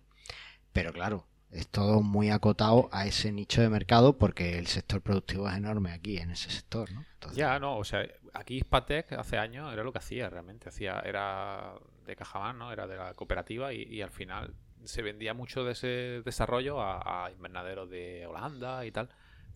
Pero 0.72 0.92
claro, 0.92 1.27
es 1.50 1.68
todo 1.68 2.02
muy 2.02 2.30
acotado 2.30 2.88
a 2.92 3.06
ese 3.06 3.32
nicho 3.32 3.62
de 3.62 3.68
mercado 3.68 4.18
porque 4.18 4.58
el 4.58 4.66
sector 4.66 5.00
productivo 5.00 5.48
es 5.48 5.56
enorme 5.56 5.92
aquí 5.92 6.18
en 6.18 6.30
ese 6.30 6.50
sector, 6.50 6.90
¿no? 6.92 7.04
Ya, 7.34 7.58
no, 7.58 7.78
o 7.78 7.84
sea, 7.84 8.06
aquí 8.34 8.60
Spatec 8.60 9.12
hace 9.12 9.38
años 9.38 9.72
era 9.72 9.82
lo 9.82 9.92
que 9.92 9.98
hacía 9.98 10.28
realmente. 10.28 10.68
Hacía, 10.68 11.00
era 11.00 11.74
de 12.06 12.16
Cajamar, 12.16 12.54
¿no? 12.54 12.72
Era 12.72 12.86
de 12.86 12.96
la 12.96 13.14
cooperativa 13.14 13.72
y, 13.72 14.02
al 14.02 14.10
final 14.10 14.54
se 14.84 15.02
vendía 15.02 15.34
mucho 15.34 15.64
de 15.64 15.72
ese 15.72 16.22
desarrollo 16.24 16.80
a 16.80 17.30
invernaderos 17.32 17.90
de 17.90 18.26
Holanda 18.26 18.86
y 18.86 18.92
tal. 18.92 19.08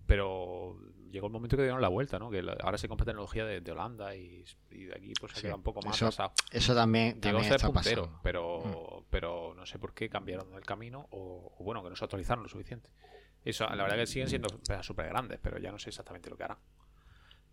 Pero 0.07 0.77
llegó 1.13 1.27
el 1.27 1.33
momento 1.33 1.57
que 1.57 1.63
dieron 1.63 1.81
la 1.81 1.89
vuelta, 1.89 2.19
¿no? 2.19 2.31
Que 2.31 2.43
ahora 2.61 2.79
se 2.79 2.89
compra 2.89 3.05
tecnología 3.05 3.45
de, 3.45 3.71
Holanda 3.71 4.17
y, 4.17 4.45
de 4.71 4.95
aquí 4.97 5.13
pues 5.21 5.33
se 5.33 5.43
queda 5.43 5.55
un 5.55 5.63
poco 5.63 5.81
más 5.83 6.01
eso, 6.01 6.33
Eso 6.51 6.75
también, 6.75 7.21
llegó 7.21 7.39
a 7.39 7.45
ser 7.45 7.61
puntero, 7.61 8.19
pero, 8.23 9.03
mm. 9.03 9.05
pero 9.11 9.55
no 9.55 9.67
sé 9.67 9.79
por 9.79 9.95
qué 9.95 10.09
cambiaron 10.09 10.53
el 10.55 10.63
camino 10.63 11.07
o, 11.11 11.55
bueno, 11.61 11.83
que 11.83 11.91
no 11.91 11.97
se 11.97 12.05
actualizaron 12.05 12.43
lo 12.43 12.49
suficiente. 12.49 12.91
Eso, 13.45 13.67
la 13.69 13.83
verdad 13.83 13.97
que 13.97 14.07
siguen 14.07 14.29
siendo 14.29 14.49
súper 14.83 15.09
grandes, 15.09 15.39
pero 15.43 15.59
ya 15.59 15.71
no 15.71 15.79
sé 15.79 15.91
exactamente 15.91 16.31
lo 16.31 16.37
que 16.37 16.45
harán. 16.45 16.59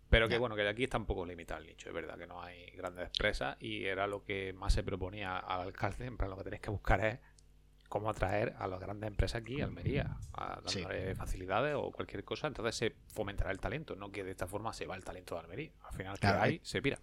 Pero 0.08 0.28
que 0.28 0.38
bueno, 0.38 0.56
que 0.56 0.66
aquí 0.66 0.84
está 0.84 0.98
un 0.98 1.06
poco 1.06 1.24
limitado 1.24 1.60
el 1.60 1.68
nicho, 1.68 1.88
es 1.88 1.94
verdad 1.94 2.18
que 2.18 2.26
no 2.26 2.42
hay 2.42 2.66
grandes 2.72 3.06
empresas 3.06 3.56
y 3.60 3.84
era 3.84 4.08
lo 4.08 4.24
que 4.24 4.52
más 4.52 4.72
se 4.72 4.82
proponía 4.82 5.38
al 5.38 5.60
alcalde, 5.60 6.06
en 6.06 6.16
plan 6.16 6.30
lo 6.30 6.36
que 6.36 6.44
tenéis 6.44 6.62
que 6.62 6.70
buscar 6.70 7.04
es 7.04 7.20
cómo 7.90 8.08
atraer 8.08 8.54
a 8.60 8.68
las 8.68 8.78
grandes 8.78 9.08
empresas 9.08 9.42
aquí, 9.42 9.60
Almería, 9.60 10.16
a 10.32 10.60
darle 10.64 11.14
facilidades 11.16 11.74
o 11.76 11.90
cualquier 11.90 12.24
cosa, 12.24 12.46
entonces 12.46 12.76
se 12.76 12.94
fomentará 13.08 13.50
el 13.50 13.58
talento, 13.58 13.96
no 13.96 14.12
que 14.12 14.22
de 14.22 14.30
esta 14.30 14.46
forma 14.46 14.72
se 14.72 14.86
va 14.86 14.94
el 14.94 15.04
talento 15.04 15.34
de 15.34 15.40
Almería. 15.40 15.72
Al 15.82 15.94
final, 15.94 16.18
que 16.18 16.26
hay, 16.28 16.60
se 16.62 16.80
pira. 16.80 16.98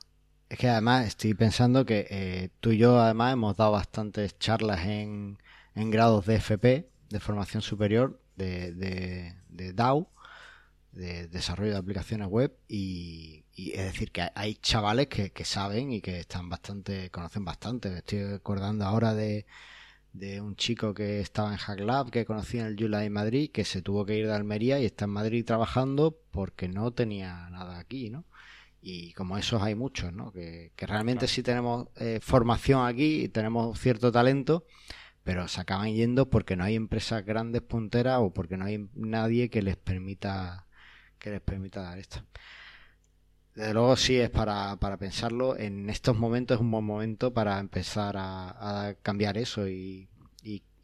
Es 0.47 0.57
que 0.57 0.69
además 0.69 1.05
estoy 1.05 1.33
pensando 1.33 1.85
que 1.85 2.07
eh, 2.09 2.49
tú 2.61 2.71
y 2.71 2.77
yo 2.77 3.01
además 3.01 3.33
hemos 3.33 3.57
dado 3.57 3.73
bastantes 3.73 4.39
charlas 4.39 4.85
en, 4.85 5.37
en 5.75 5.91
grados 5.91 6.25
de 6.25 6.35
FP, 6.35 6.89
de 7.09 7.19
formación 7.19 7.61
superior, 7.61 8.21
de, 8.37 8.73
de, 8.73 9.35
de 9.49 9.73
DAO, 9.73 10.09
de 10.93 11.27
desarrollo 11.27 11.73
de 11.73 11.79
aplicaciones 11.79 12.29
web, 12.29 12.57
y, 12.69 13.43
es 13.57 13.83
decir, 13.83 14.13
que 14.13 14.29
hay 14.33 14.55
chavales 14.55 15.07
que, 15.07 15.31
que 15.31 15.43
saben 15.43 15.91
y 15.91 15.99
que 15.99 16.21
están 16.21 16.47
bastante, 16.47 17.09
conocen 17.09 17.43
bastante. 17.43 17.97
estoy 17.97 18.21
acordando 18.21 18.85
ahora 18.85 19.13
de 19.13 19.45
de 20.17 20.41
un 20.41 20.55
chico 20.55 20.93
que 20.93 21.19
estaba 21.19 21.51
en 21.51 21.57
Hack 21.57 21.79
Lab, 21.79 22.09
que 22.11 22.25
conocía 22.25 22.61
en 22.61 22.67
el 22.67 22.75
Yula 22.75 22.99
de 22.99 23.09
Madrid, 23.09 23.51
que 23.51 23.65
se 23.65 23.81
tuvo 23.81 24.05
que 24.05 24.17
ir 24.17 24.27
de 24.27 24.33
Almería 24.33 24.79
y 24.79 24.85
está 24.85 25.05
en 25.05 25.11
Madrid 25.11 25.45
trabajando 25.45 26.17
porque 26.31 26.67
no 26.67 26.91
tenía 26.91 27.49
nada 27.49 27.79
aquí, 27.79 28.09
¿no? 28.09 28.25
Y 28.81 29.13
como 29.13 29.37
esos 29.37 29.61
hay 29.61 29.75
muchos, 29.75 30.13
¿no? 30.13 30.31
Que, 30.31 30.71
realmente 30.77 31.27
sí 31.27 31.43
tenemos 31.43 31.87
eh, 31.97 32.19
formación 32.21 32.85
aquí 32.85 33.23
y 33.23 33.29
tenemos 33.29 33.79
cierto 33.79 34.11
talento, 34.11 34.65
pero 35.23 35.47
se 35.47 35.61
acaban 35.61 35.93
yendo 35.93 36.29
porque 36.29 36.55
no 36.55 36.63
hay 36.63 36.75
empresas 36.75 37.25
grandes 37.25 37.61
punteras 37.61 38.19
o 38.19 38.33
porque 38.33 38.57
no 38.57 38.65
hay 38.65 38.87
nadie 38.93 39.49
que 39.49 39.61
les 39.61 39.77
permita 39.77 40.67
que 41.19 41.31
les 41.31 41.41
permita 41.41 41.81
dar 41.81 41.97
esto. 41.97 42.21
Desde 43.57 43.73
luego 43.73 43.95
sí 43.95 44.17
es 44.19 44.29
para, 44.29 44.75
para 44.75 44.97
pensarlo. 44.97 45.57
En 45.57 45.89
estos 45.89 46.15
momentos 46.15 46.55
es 46.57 46.61
un 46.61 46.69
buen 46.69 46.85
momento 46.85 47.33
para 47.33 47.57
empezar 47.57 48.15
a, 48.15 48.93
cambiar 49.01 49.35
eso 49.39 49.67
y, 49.67 50.07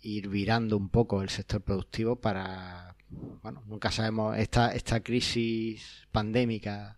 ir 0.05 0.27
virando 0.27 0.75
un 0.75 0.89
poco 0.89 1.21
el 1.21 1.29
sector 1.29 1.61
productivo 1.61 2.17
para, 2.17 2.95
bueno, 3.41 3.63
nunca 3.67 3.89
sabemos, 3.89 4.37
esta, 4.37 4.73
esta 4.73 5.01
crisis 5.01 6.07
pandémica 6.11 6.97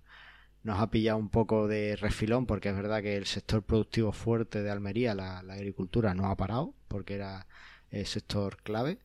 nos 0.63 0.79
ha 0.79 0.89
pillado 0.89 1.19
un 1.19 1.29
poco 1.29 1.67
de 1.67 1.95
refilón 1.97 2.47
porque 2.47 2.69
es 2.69 2.75
verdad 2.75 3.03
que 3.03 3.15
el 3.17 3.27
sector 3.27 3.61
productivo 3.61 4.11
fuerte 4.11 4.63
de 4.63 4.71
Almería, 4.71 5.13
la, 5.13 5.39
agricultura, 5.39 6.15
no 6.15 6.27
ha 6.31 6.37
parado 6.37 6.73
porque 6.87 7.15
era 7.15 7.47
el 7.91 8.07
sector 8.07 8.57
clave, 8.63 8.97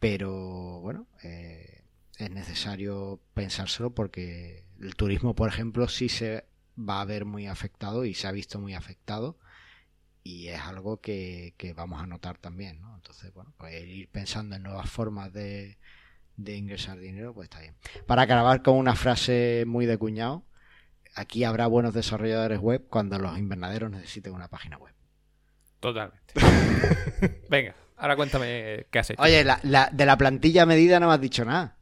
pero 0.00 0.80
bueno, 0.80 1.06
eh, 1.22 1.83
es 2.18 2.30
necesario 2.30 3.20
pensárselo 3.34 3.90
porque 3.90 4.66
el 4.80 4.94
turismo, 4.96 5.34
por 5.34 5.48
ejemplo, 5.48 5.88
sí 5.88 6.08
se 6.08 6.44
va 6.78 7.00
a 7.00 7.04
ver 7.04 7.24
muy 7.24 7.46
afectado 7.46 8.04
y 8.04 8.14
se 8.14 8.26
ha 8.26 8.32
visto 8.32 8.58
muy 8.58 8.74
afectado 8.74 9.38
y 10.22 10.48
es 10.48 10.60
algo 10.60 11.00
que, 11.00 11.54
vamos 11.76 12.02
a 12.02 12.06
notar 12.06 12.38
también, 12.38 12.80
¿no? 12.80 12.94
Entonces, 12.94 13.32
bueno, 13.34 13.52
pues 13.58 13.74
ir 13.84 14.08
pensando 14.08 14.56
en 14.56 14.62
nuevas 14.62 14.88
formas 14.88 15.32
de, 15.32 15.76
de 16.36 16.56
ingresar 16.56 16.98
dinero, 16.98 17.34
pues 17.34 17.46
está 17.46 17.60
bien. 17.60 17.74
Para 18.06 18.22
acabar 18.22 18.62
con 18.62 18.76
una 18.76 18.96
frase 18.96 19.64
muy 19.66 19.84
de 19.84 19.98
cuñado, 19.98 20.44
aquí 21.14 21.44
habrá 21.44 21.66
buenos 21.66 21.92
desarrolladores 21.92 22.58
web 22.58 22.86
cuando 22.88 23.18
los 23.18 23.38
invernaderos 23.38 23.90
necesiten 23.90 24.32
una 24.32 24.48
página 24.48 24.78
web. 24.78 24.94
Totalmente. 25.78 26.32
Venga, 27.50 27.74
ahora 27.98 28.16
cuéntame 28.16 28.86
qué 28.90 28.98
has 28.98 29.10
hecho. 29.10 29.22
Oye, 29.22 29.44
la, 29.44 29.90
de 29.92 30.06
la 30.06 30.16
plantilla 30.16 30.64
medida 30.64 30.98
no 30.98 31.08
me 31.08 31.14
has 31.14 31.20
dicho 31.20 31.44
nada. 31.44 31.76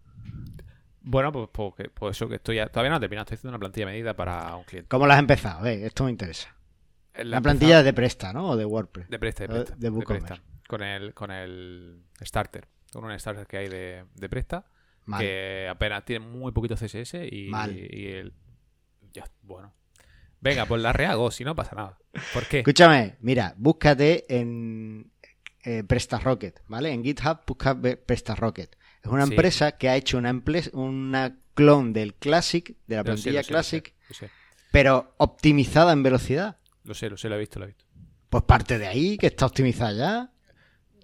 Bueno, 1.04 1.32
pues, 1.32 1.48
pues, 1.52 1.90
pues, 1.94 2.16
eso 2.16 2.28
que 2.28 2.36
estoy 2.36 2.58
todavía 2.70 2.90
no 2.90 2.96
he 2.96 3.00
terminado, 3.00 3.24
estoy 3.24 3.36
haciendo 3.36 3.56
una 3.56 3.58
plantilla 3.58 3.86
medida 3.86 4.14
para 4.14 4.56
un 4.56 4.64
cliente. 4.64 4.88
¿Cómo 4.88 5.06
la 5.06 5.14
has 5.14 5.20
empezado? 5.20 5.66
esto 5.66 6.04
me 6.04 6.10
interesa. 6.10 6.54
La, 7.14 7.40
plantilla 7.40 7.82
de 7.82 7.92
Presta, 7.92 8.32
¿no? 8.32 8.50
O 8.50 8.56
de 8.56 8.64
WordPress. 8.64 9.08
De 9.08 9.18
Presta, 9.18 9.46
de 9.46 9.48
Presta. 9.48 9.76
De, 9.76 10.40
Con 10.66 10.82
el, 10.82 11.12
con 11.12 11.30
el 11.30 12.04
starter. 12.22 12.68
Con 12.92 13.04
un 13.04 13.18
starter 13.18 13.46
que 13.46 13.58
hay 13.58 13.68
de, 13.68 14.04
de 14.14 14.28
Presta. 14.28 14.64
Que 15.18 15.68
apenas 15.68 16.04
tiene 16.04 16.24
muy 16.24 16.52
poquito 16.52 16.76
CSS 16.76 17.14
y, 17.14 17.50
y 17.50 18.06
el. 18.06 18.32
Ya, 19.12 19.24
bueno. 19.42 19.74
Venga, 20.40 20.66
pues 20.66 20.82
la 20.82 20.92
rehago, 20.92 21.30
si 21.30 21.44
no 21.44 21.54
pasa 21.54 21.76
nada. 21.76 21.98
¿Por 22.34 22.46
qué? 22.46 22.58
Escúchame, 22.58 23.16
mira, 23.20 23.54
búscate 23.56 24.24
en 24.28 25.12
eh, 25.64 25.84
PrestaRocket, 25.84 26.62
¿vale? 26.66 26.92
En 26.92 27.04
GitHub 27.04 27.38
busca 27.46 27.80
PrestaRocket. 27.80 28.76
Es 29.02 29.10
una 29.10 29.24
empresa 29.24 29.72
que 29.72 29.88
ha 29.88 29.96
hecho 29.96 30.18
una, 30.18 30.42
una 30.72 31.36
clon 31.54 31.92
del 31.92 32.14
Classic, 32.14 32.76
de 32.86 32.96
la 32.96 33.04
plantilla 33.04 33.42
Classic, 33.42 33.92
pero 34.70 35.14
optimizada 35.18 35.92
en 35.92 36.02
velocidad. 36.02 36.56
Lo 36.84 36.94
sé, 36.94 37.10
lo 37.10 37.16
sé, 37.16 37.28
lo 37.28 37.36
he 37.36 37.38
visto, 37.38 37.58
lo 37.58 37.66
he 37.66 37.68
visto. 37.68 37.84
Pues 38.28 38.44
parte 38.44 38.78
de 38.78 38.86
ahí, 38.86 39.18
que 39.18 39.26
está 39.26 39.46
optimizada 39.46 39.92
ya. 39.92 40.32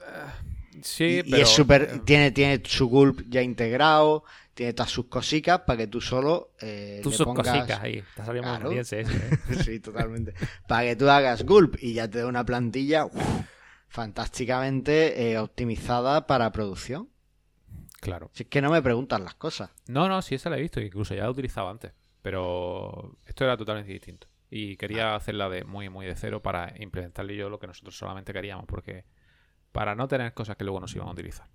Ah, 0.06 0.34
sí, 0.82 1.20
y, 1.24 1.34
es 1.34 1.48
súper. 1.48 1.82
Eh, 1.82 2.00
tiene, 2.04 2.30
tiene 2.30 2.62
su 2.64 2.86
gulp 2.88 3.22
ya 3.28 3.42
integrado, 3.42 4.24
tiene 4.54 4.72
todas 4.72 4.90
sus 4.90 5.06
cositas 5.06 5.60
para 5.60 5.76
que 5.76 5.86
tú 5.88 6.00
solo. 6.00 6.54
Eh, 6.60 7.00
tus 7.02 7.18
cositas 7.18 7.80
ahí. 7.80 7.98
Está 7.98 8.24
saliendo 8.24 8.48
claro. 8.48 8.72
¿eh? 8.72 8.84
sí, 9.64 9.80
totalmente. 9.80 10.34
para 10.66 10.82
que 10.84 10.96
tú 10.96 11.08
hagas 11.08 11.44
gulp 11.44 11.76
y 11.80 11.92
ya 11.92 12.08
te 12.08 12.18
dé 12.18 12.24
una 12.24 12.44
plantilla 12.44 13.06
fantásticamente 13.88 15.30
eh, 15.30 15.38
optimizada 15.38 16.26
para 16.26 16.50
producción. 16.50 17.08
Claro. 18.00 18.30
Si 18.32 18.44
es 18.44 18.48
que 18.48 18.62
no 18.62 18.70
me 18.70 18.80
preguntan 18.82 19.24
las 19.24 19.34
cosas. 19.34 19.70
No, 19.88 20.08
no, 20.08 20.22
sí, 20.22 20.34
esa 20.34 20.50
la 20.50 20.58
he 20.58 20.62
visto, 20.62 20.80
incluso 20.80 21.14
ya 21.14 21.22
la 21.22 21.28
he 21.28 21.30
utilizado 21.30 21.68
antes. 21.68 21.92
Pero 22.22 23.16
esto 23.26 23.44
era 23.44 23.56
totalmente 23.56 23.92
distinto. 23.92 24.28
Y 24.50 24.76
quería 24.76 25.14
hacerla 25.14 25.48
de 25.48 25.64
muy, 25.64 25.88
muy 25.88 26.06
de 26.06 26.14
cero 26.14 26.42
para 26.42 26.72
implementarle 26.78 27.36
yo 27.36 27.50
lo 27.50 27.58
que 27.58 27.66
nosotros 27.66 27.96
solamente 27.96 28.32
queríamos, 28.32 28.64
porque 28.66 29.04
para 29.72 29.94
no 29.94 30.08
tener 30.08 30.32
cosas 30.32 30.56
que 30.56 30.64
luego 30.64 30.80
nos 30.80 30.94
iban 30.94 31.08
a 31.08 31.10
utilizar. 31.12 31.48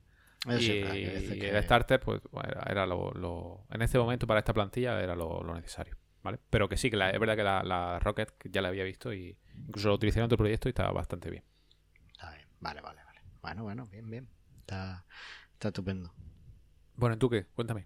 y, 0.59 0.69
el 0.69 1.63
starter, 1.63 1.99
pues 1.99 2.21
era 2.69 2.85
lo, 2.85 3.65
En 3.71 3.81
este 3.81 3.97
momento, 3.97 4.27
para 4.27 4.39
esta 4.39 4.53
plantilla, 4.53 5.01
era 5.01 5.15
lo, 5.15 5.43
necesario. 5.55 5.97
¿Vale? 6.21 6.39
Pero 6.49 6.69
que 6.69 6.77
sí, 6.77 6.89
que 6.89 6.95
es 6.95 7.19
verdad 7.19 7.35
que 7.35 7.43
la, 7.43 7.99
Rocket 7.99 8.31
ya 8.45 8.61
la 8.61 8.69
había 8.69 8.83
visto 8.83 9.13
y 9.13 9.37
incluso 9.67 9.89
lo 9.89 9.95
utilicé 9.95 10.19
en 10.19 10.25
otro 10.25 10.37
proyecto 10.37 10.69
y 10.69 10.71
estaba 10.71 10.91
bastante 10.91 11.29
bien. 11.29 11.43
Está 12.11 12.31
bien. 12.31 12.47
Vale, 12.61 12.81
vale, 12.81 13.01
vale. 13.03 13.21
Bueno, 13.41 13.63
bueno, 13.63 13.87
bien, 13.87 14.09
bien. 14.09 14.29
Está, 14.59 15.05
está 15.53 15.69
estupendo. 15.69 16.13
Bueno, 16.95 17.17
¿tú 17.17 17.29
qué? 17.29 17.45
Cuéntame. 17.55 17.85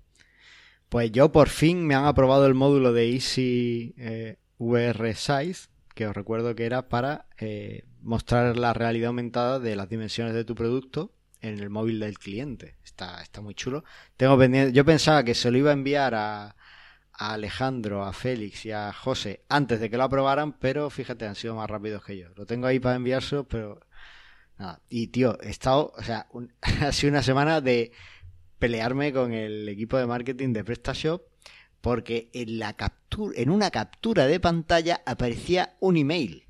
Pues 0.90 1.12
yo 1.12 1.32
por 1.32 1.50
fin 1.50 1.86
me 1.86 1.96
han 1.96 2.06
aprobado 2.06 2.46
el 2.46 2.54
módulo 2.54 2.94
de 2.94 3.12
Easy 3.12 3.94
eh, 3.98 4.38
VR 4.58 5.16
Size, 5.16 5.68
que 5.94 6.08
os 6.08 6.16
recuerdo 6.16 6.56
que 6.56 6.66
era 6.66 6.88
para 6.88 7.26
eh, 7.38 7.84
mostrar 8.02 8.58
la 8.58 8.74
realidad 8.74 9.10
aumentada 9.10 9.60
de 9.60 9.76
las 9.76 9.90
dimensiones 9.90 10.34
de 10.34 10.46
tu 10.46 10.56
producto 10.56 11.12
en 11.42 11.60
el 11.60 11.70
móvil 11.70 12.00
del 12.00 12.18
cliente. 12.18 12.78
Está, 12.84 13.22
está 13.22 13.42
muy 13.42 13.54
chulo. 13.54 13.84
Tengo 14.16 14.38
pendiente, 14.38 14.74
yo 14.74 14.86
pensaba 14.86 15.24
que 15.24 15.36
se 15.36 15.52
lo 15.52 15.58
iba 15.58 15.72
a 15.72 15.74
enviar 15.74 16.16
a, 16.16 16.56
Alejandro, 17.20 18.04
a 18.04 18.14
Félix 18.14 18.66
y 18.68 18.72
a 18.72 18.94
José 18.94 19.44
antes 19.50 19.80
de 19.80 19.90
que 19.90 19.98
lo 19.98 20.04
aprobaran, 20.04 20.54
pero 20.54 20.90
fíjate, 20.92 21.26
han 21.26 21.34
sido 21.34 21.56
más 21.56 21.68
rápidos 21.68 22.04
que 22.04 22.16
yo. 22.16 22.30
Lo 22.36 22.46
tengo 22.46 22.68
ahí 22.68 22.80
para 22.80 22.96
enviárselo, 22.96 23.48
pero 23.48 23.80
nada. 24.60 24.82
Y 24.88 25.08
tío, 25.08 25.38
he 25.42 25.50
estado, 25.50 25.94
o 25.98 26.04
sea, 26.04 26.28
ha 26.62 26.92
sido 26.92 27.12
una 27.12 27.24
semana 27.24 27.60
de 27.60 27.92
pelearme 28.60 29.14
con 29.14 29.34
el 29.34 29.68
equipo 29.70 29.98
de 29.98 30.06
marketing 30.06 30.54
de 30.54 30.64
PrestaShop 30.64 31.22
porque 31.82 32.30
en 32.34 32.60
la 32.60 32.74
captura, 32.74 33.40
en 33.40 33.50
una 33.50 33.72
captura 33.72 34.28
de 34.28 34.40
pantalla 34.40 35.02
aparecía 35.06 35.76
un 35.80 35.98
email. 35.98 36.46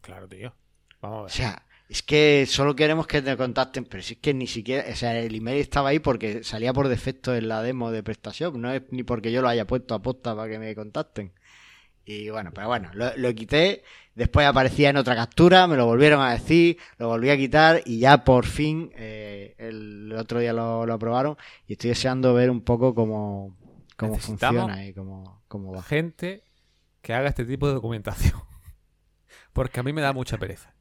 Claro, 0.00 0.28
tío. 0.28 0.54
Vamos 1.00 1.18
a 1.18 1.22
ver. 1.22 1.26
O 1.26 1.34
sea, 1.34 1.66
es 1.88 2.02
que 2.02 2.46
solo 2.46 2.76
queremos 2.76 3.06
que 3.06 3.20
te 3.20 3.36
contacten, 3.36 3.84
pero 3.84 4.02
si 4.02 4.14
es 4.14 4.20
que 4.20 4.32
ni 4.32 4.46
siquiera, 4.46 4.84
o 4.90 4.94
sea, 4.94 5.18
el 5.18 5.34
email 5.34 5.58
estaba 5.58 5.88
ahí 5.88 5.98
porque 5.98 6.44
salía 6.44 6.72
por 6.72 6.86
defecto 6.86 7.34
en 7.34 7.48
la 7.48 7.62
demo 7.62 7.90
de 7.90 8.02
PrestaShop, 8.02 8.54
no 8.56 8.72
es 8.72 8.82
ni 8.90 9.02
porque 9.02 9.32
yo 9.32 9.42
lo 9.42 9.48
haya 9.48 9.66
puesto 9.66 9.94
a 9.94 10.02
posta 10.02 10.36
para 10.36 10.48
que 10.50 10.58
me 10.58 10.74
contacten. 10.74 11.32
Y 12.04 12.30
bueno, 12.30 12.50
pero 12.54 12.68
bueno, 12.68 12.90
lo, 12.94 13.34
quité, 13.34 13.82
después 14.20 14.46
aparecía 14.46 14.90
en 14.90 14.98
otra 14.98 15.16
captura, 15.16 15.66
me 15.66 15.76
lo 15.76 15.86
volvieron 15.86 16.20
a 16.20 16.32
decir, 16.32 16.76
lo 16.98 17.08
volví 17.08 17.30
a 17.30 17.38
quitar 17.38 17.80
y 17.86 18.00
ya 18.00 18.22
por 18.22 18.44
fin 18.44 18.92
eh, 18.94 19.54
el 19.56 20.12
otro 20.12 20.40
día 20.40 20.52
lo, 20.52 20.82
aprobaron 20.92 21.38
y 21.66 21.72
estoy 21.72 21.88
deseando 21.88 22.34
ver 22.34 22.50
un 22.50 22.60
poco 22.60 22.94
cómo, 22.94 23.56
cómo 23.96 24.18
funciona 24.18 24.84
y 24.84 24.92
cómo, 24.92 25.42
cómo 25.48 25.72
va. 25.72 25.82
Gente 25.82 26.44
que 27.00 27.14
haga 27.14 27.30
este 27.30 27.46
tipo 27.46 27.66
de 27.66 27.72
documentación. 27.72 28.38
Porque 29.54 29.80
a 29.80 29.82
mí 29.82 29.94
me 29.94 30.02
da 30.02 30.12
mucha 30.12 30.36
pereza. 30.36 30.74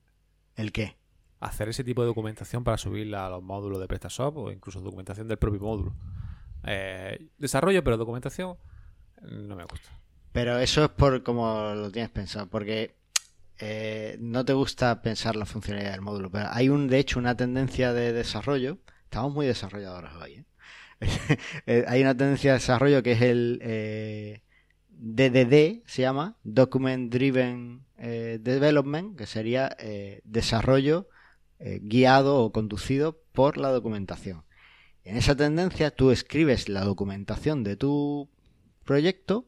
¿El 0.57 0.73
qué? 0.73 0.97
Hacer 1.39 1.69
ese 1.69 1.85
tipo 1.85 2.01
de 2.01 2.07
documentación 2.07 2.65
para 2.65 2.77
subirla 2.77 3.25
a 3.25 3.29
los 3.29 3.41
módulos 3.41 3.79
de 3.79 3.87
PrestaShop 3.87 4.35
o 4.35 4.51
incluso 4.51 4.81
documentación 4.81 5.29
del 5.29 5.37
propio 5.37 5.61
módulo. 5.61 5.95
Eh, 6.65 7.29
desarrollo, 7.37 7.85
pero 7.85 7.95
documentación 7.95 8.57
no 9.21 9.55
me 9.55 9.63
gusta. 9.63 9.97
Pero 10.33 10.59
eso 10.59 10.83
es 10.83 10.89
por 10.89 11.23
como 11.23 11.73
lo 11.73 11.89
tienes 11.89 12.11
pensado, 12.11 12.49
porque 12.49 12.98
eh, 13.59 14.17
no 14.19 14.45
te 14.45 14.53
gusta 14.53 15.01
pensar 15.01 15.35
la 15.35 15.45
funcionalidad 15.45 15.91
del 15.91 16.01
módulo, 16.01 16.31
pero 16.31 16.47
hay 16.51 16.69
un, 16.69 16.87
de 16.87 16.99
hecho, 16.99 17.19
una 17.19 17.35
tendencia 17.35 17.93
de 17.93 18.13
desarrollo. 18.13 18.79
Estamos 19.03 19.33
muy 19.33 19.45
desarrolladores 19.45 20.11
hoy. 20.13 20.33
¿eh? 20.33 20.45
Eh, 21.65 21.85
hay 21.87 22.01
una 22.01 22.15
tendencia 22.15 22.51
de 22.51 22.59
desarrollo 22.59 23.03
que 23.03 23.13
es 23.13 23.21
el 23.21 24.41
DDD, 24.89 25.87
se 25.87 26.01
llama 26.01 26.37
Document 26.43 27.11
Driven 27.11 27.85
Development, 27.97 29.17
que 29.17 29.25
sería 29.25 29.75
desarrollo 30.23 31.07
guiado 31.59 32.43
o 32.43 32.51
conducido 32.51 33.21
por 33.31 33.57
la 33.57 33.69
documentación. 33.69 34.43
En 35.03 35.15
esa 35.15 35.35
tendencia 35.35 35.91
tú 35.91 36.11
escribes 36.11 36.67
la 36.67 36.83
documentación 36.83 37.63
de 37.63 37.77
tu 37.77 38.29
proyecto 38.83 39.47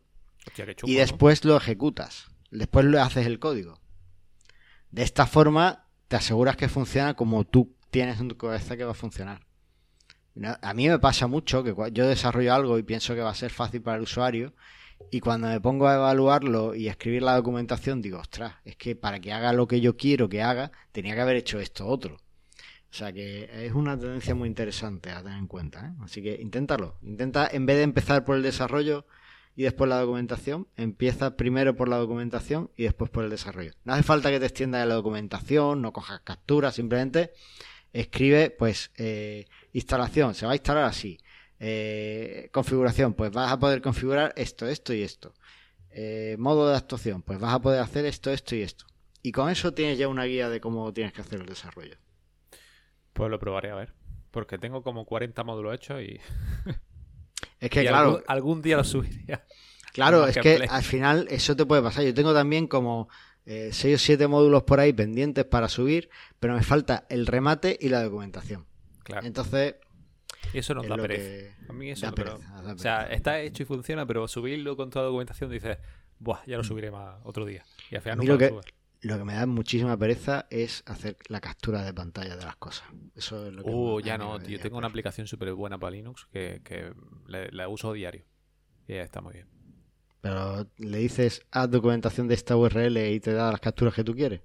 y 0.83 0.95
después 0.95 1.43
lo 1.43 1.57
ejecutas. 1.57 2.31
Después 2.49 2.85
lo 2.85 3.01
haces 3.01 3.25
el 3.25 3.39
código. 3.39 3.81
De 4.91 5.03
esta 5.03 5.25
forma 5.25 5.87
te 6.07 6.17
aseguras 6.17 6.57
que 6.57 6.67
funciona 6.67 7.13
como 7.13 7.45
tú 7.45 7.75
tienes 7.89 8.19
en 8.19 8.27
tu 8.27 8.37
cabeza 8.37 8.75
que 8.75 8.83
va 8.83 8.91
a 8.91 8.95
funcionar. 8.95 9.45
A 10.61 10.73
mí 10.73 10.87
me 10.87 10.99
pasa 10.99 11.27
mucho 11.27 11.63
que 11.63 11.75
yo 11.91 12.07
desarrollo 12.07 12.53
algo 12.53 12.77
y 12.77 12.83
pienso 12.83 13.15
que 13.15 13.21
va 13.21 13.31
a 13.31 13.35
ser 13.35 13.51
fácil 13.51 13.81
para 13.81 13.97
el 13.97 14.03
usuario 14.03 14.53
y 15.09 15.19
cuando 15.19 15.47
me 15.47 15.59
pongo 15.59 15.87
a 15.87 15.95
evaluarlo 15.95 16.75
y 16.75 16.87
escribir 16.87 17.23
la 17.23 17.35
documentación 17.35 18.01
digo, 18.01 18.19
ostras, 18.19 18.55
es 18.63 18.75
que 18.75 18.95
para 18.95 19.19
que 19.19 19.33
haga 19.33 19.51
lo 19.51 19.67
que 19.67 19.81
yo 19.81 19.97
quiero 19.97 20.29
que 20.29 20.41
haga 20.41 20.71
tenía 20.91 21.15
que 21.15 21.21
haber 21.21 21.37
hecho 21.37 21.59
esto 21.59 21.87
otro. 21.87 22.15
O 22.15 22.93
sea 22.93 23.13
que 23.13 23.49
es 23.65 23.73
una 23.73 23.97
tendencia 23.97 24.35
muy 24.35 24.49
interesante 24.49 25.11
a 25.11 25.23
tener 25.23 25.37
en 25.37 25.47
cuenta. 25.47 25.87
¿eh? 25.87 25.93
Así 26.01 26.21
que 26.21 26.35
inténtalo. 26.41 26.97
Intenta, 27.01 27.47
en 27.49 27.65
vez 27.65 27.77
de 27.77 27.83
empezar 27.83 28.25
por 28.25 28.35
el 28.35 28.43
desarrollo, 28.43 29.05
y 29.61 29.63
después 29.63 29.87
la 29.87 29.99
documentación. 29.99 30.67
Empieza 30.75 31.37
primero 31.37 31.75
por 31.75 31.87
la 31.87 31.97
documentación 31.97 32.71
y 32.75 32.83
después 32.83 33.11
por 33.11 33.23
el 33.23 33.29
desarrollo. 33.29 33.73
No 33.83 33.93
hace 33.93 34.01
falta 34.01 34.31
que 34.31 34.39
te 34.39 34.47
extiendas 34.47 34.87
la 34.87 34.95
documentación, 34.95 35.83
no 35.83 35.93
cojas 35.93 36.21
capturas, 36.21 36.73
simplemente 36.73 37.31
escribe, 37.93 38.49
pues, 38.49 38.89
eh, 38.97 39.45
instalación, 39.71 40.33
se 40.33 40.47
va 40.47 40.53
a 40.53 40.55
instalar 40.55 40.85
así. 40.85 41.19
Eh, 41.59 42.49
configuración, 42.51 43.13
pues 43.13 43.31
vas 43.31 43.51
a 43.51 43.59
poder 43.59 43.83
configurar 43.83 44.33
esto, 44.35 44.67
esto 44.67 44.95
y 44.95 45.03
esto. 45.03 45.35
Eh, 45.91 46.37
modo 46.39 46.67
de 46.67 46.75
actuación, 46.75 47.21
pues 47.21 47.39
vas 47.39 47.53
a 47.53 47.61
poder 47.61 47.81
hacer 47.81 48.05
esto, 48.05 48.31
esto 48.31 48.55
y 48.55 48.63
esto. 48.63 48.85
Y 49.21 49.31
con 49.31 49.51
eso 49.51 49.75
tienes 49.75 49.99
ya 49.99 50.07
una 50.07 50.23
guía 50.23 50.49
de 50.49 50.59
cómo 50.59 50.91
tienes 50.91 51.13
que 51.13 51.21
hacer 51.21 51.39
el 51.39 51.45
desarrollo. 51.45 51.97
Pues 53.13 53.29
lo 53.29 53.37
probaré 53.37 53.69
a 53.69 53.75
ver. 53.75 53.93
Porque 54.31 54.57
tengo 54.57 54.81
como 54.81 55.05
40 55.05 55.43
módulos 55.43 55.75
hechos 55.75 56.01
y 56.01 56.19
Es 57.59 57.69
que, 57.69 57.81
claro. 57.81 58.23
Algún, 58.27 58.61
día 58.61 58.77
lo 58.77 58.83
subiría. 58.83 59.43
Claro, 59.93 60.25
es 60.25 60.37
que 60.37 60.65
al 60.69 60.83
final 60.83 61.27
eso 61.29 61.53
te 61.53 61.65
puede 61.65 61.81
pasar. 61.81 62.05
Yo 62.05 62.13
tengo 62.13 62.33
también 62.33 62.65
como 62.65 63.09
eh, 63.45 63.71
6 63.73 63.95
o 63.95 63.97
7 63.97 64.25
módulos 64.29 64.63
por 64.63 64.79
ahí 64.79 64.93
pendientes 64.93 65.43
para 65.43 65.67
subir, 65.67 66.09
pero 66.39 66.53
me 66.53 66.63
falta 66.63 67.05
el 67.09 67.27
remate 67.27 67.77
y 67.77 67.89
la 67.89 68.01
documentación. 68.01 68.65
Claro. 69.03 69.27
Entonces. 69.27 69.75
Y 70.53 70.59
eso 70.59 70.73
nos 70.75 70.87
da 70.87 70.95
pereza. 70.95 71.57
A 71.67 71.73
mí 71.73 71.91
eso 71.91 72.07
O 72.07 72.77
sea, 72.77 73.03
está 73.07 73.41
hecho 73.41 73.63
y 73.63 73.65
funciona, 73.65 74.05
pero 74.05 74.29
subirlo 74.29 74.77
con 74.77 74.89
toda 74.89 75.03
la 75.03 75.07
documentación 75.07 75.51
dices, 75.51 75.77
Buah, 76.19 76.39
ya 76.45 76.55
lo 76.55 76.63
subiré 76.63 76.89
más 76.89 77.15
otro 77.25 77.45
día. 77.45 77.65
Y 77.89 77.95
al 77.95 78.01
final 78.01 78.19
no 78.19 78.23
lo 78.23 78.33
lo 78.33 78.37
que 78.37 78.53
me 79.03 79.33
da 79.33 79.45
muchísima 79.45 79.97
pereza 79.97 80.45
es 80.49 80.83
hacer 80.85 81.17
la 81.27 81.41
captura 81.41 81.83
de 81.83 81.93
pantalla 81.93 82.35
de 82.35 82.45
las 82.45 82.55
cosas. 82.55 82.87
Eso 83.15 83.47
es 83.47 83.53
lo 83.53 83.63
que 83.63 83.69
uh, 83.69 83.99
ya 83.99 84.17
no, 84.17 84.39
tío. 84.39 84.59
Tengo 84.59 84.77
una 84.77 84.87
aplicación 84.87 85.27
súper 85.27 85.53
buena 85.53 85.77
para 85.77 85.91
Linux 85.91 86.27
que, 86.31 86.61
que 86.63 86.93
la, 87.27 87.67
uso 87.67 87.93
diario. 87.93 88.23
Y 88.87 88.93
ya 88.93 89.01
está 89.01 89.21
muy 89.21 89.33
bien. 89.33 89.47
Pero 90.21 90.67
le 90.77 90.99
dices, 90.99 91.41
haz 91.51 91.71
documentación 91.71 92.27
de 92.27 92.35
esta 92.35 92.55
URL 92.55 92.97
y 92.97 93.19
te 93.19 93.33
da 93.33 93.51
las 93.51 93.59
capturas 93.59 93.93
que 93.93 94.03
tú 94.03 94.13
quieres. 94.13 94.41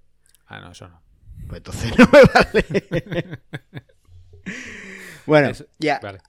Ah, 0.46 0.60
no, 0.60 0.72
eso 0.72 0.88
no. 0.88 1.02
Pues 1.48 1.58
entonces 1.58 1.92
no 1.98 2.06
me 2.12 2.22
vale. 2.22 3.40
bueno, 5.26 5.52
ya. 5.78 6.00
Vale. 6.02 6.20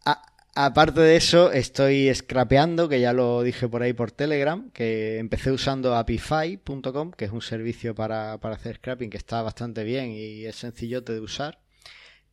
Aparte 0.60 1.02
de 1.02 1.15
eso, 1.15 1.52
estoy 1.52 2.12
scrapeando, 2.15 2.89
que 2.89 3.00
ya 3.00 3.13
lo 3.13 3.43
dije 3.43 3.70
por 3.70 3.84
ahí 3.84 3.93
por 3.93 4.10
Telegram, 4.10 4.72
que 4.72 5.20
empecé 5.20 5.52
usando 5.52 5.96
apify.com, 5.96 7.12
que 7.12 7.26
es 7.26 7.32
un 7.32 7.43
servicio 7.43 7.93
para, 7.93 8.34
hacer 8.34 8.78
scrapping 8.78 9.12
que 9.12 9.17
está 9.17 9.43
bastante 9.43 9.84
bien 9.84 10.13
y 10.13 10.46
es 10.46 10.56
sencillote 10.56 11.13
de 11.13 11.20
usar. 11.20 11.60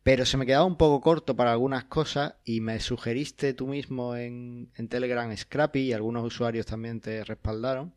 Pero 0.01 0.25
se 0.25 0.37
me 0.37 0.47
quedaba 0.47 0.65
un 0.65 0.75
poco 0.75 1.01
corto 1.01 1.35
para 1.35 1.51
algunas 1.51 1.83
cosas 1.83 2.33
y 2.43 2.61
me 2.61 2.79
sugeriste 2.79 3.53
tú 3.53 3.67
mismo 3.67 4.15
en, 4.15 4.71
Telegram 4.89 5.37
Scrappy 5.37 5.81
y 5.81 5.93
algunos 5.93 6.25
usuarios 6.25 6.65
también 6.65 7.01
te 7.01 7.23
respaldaron. 7.23 7.93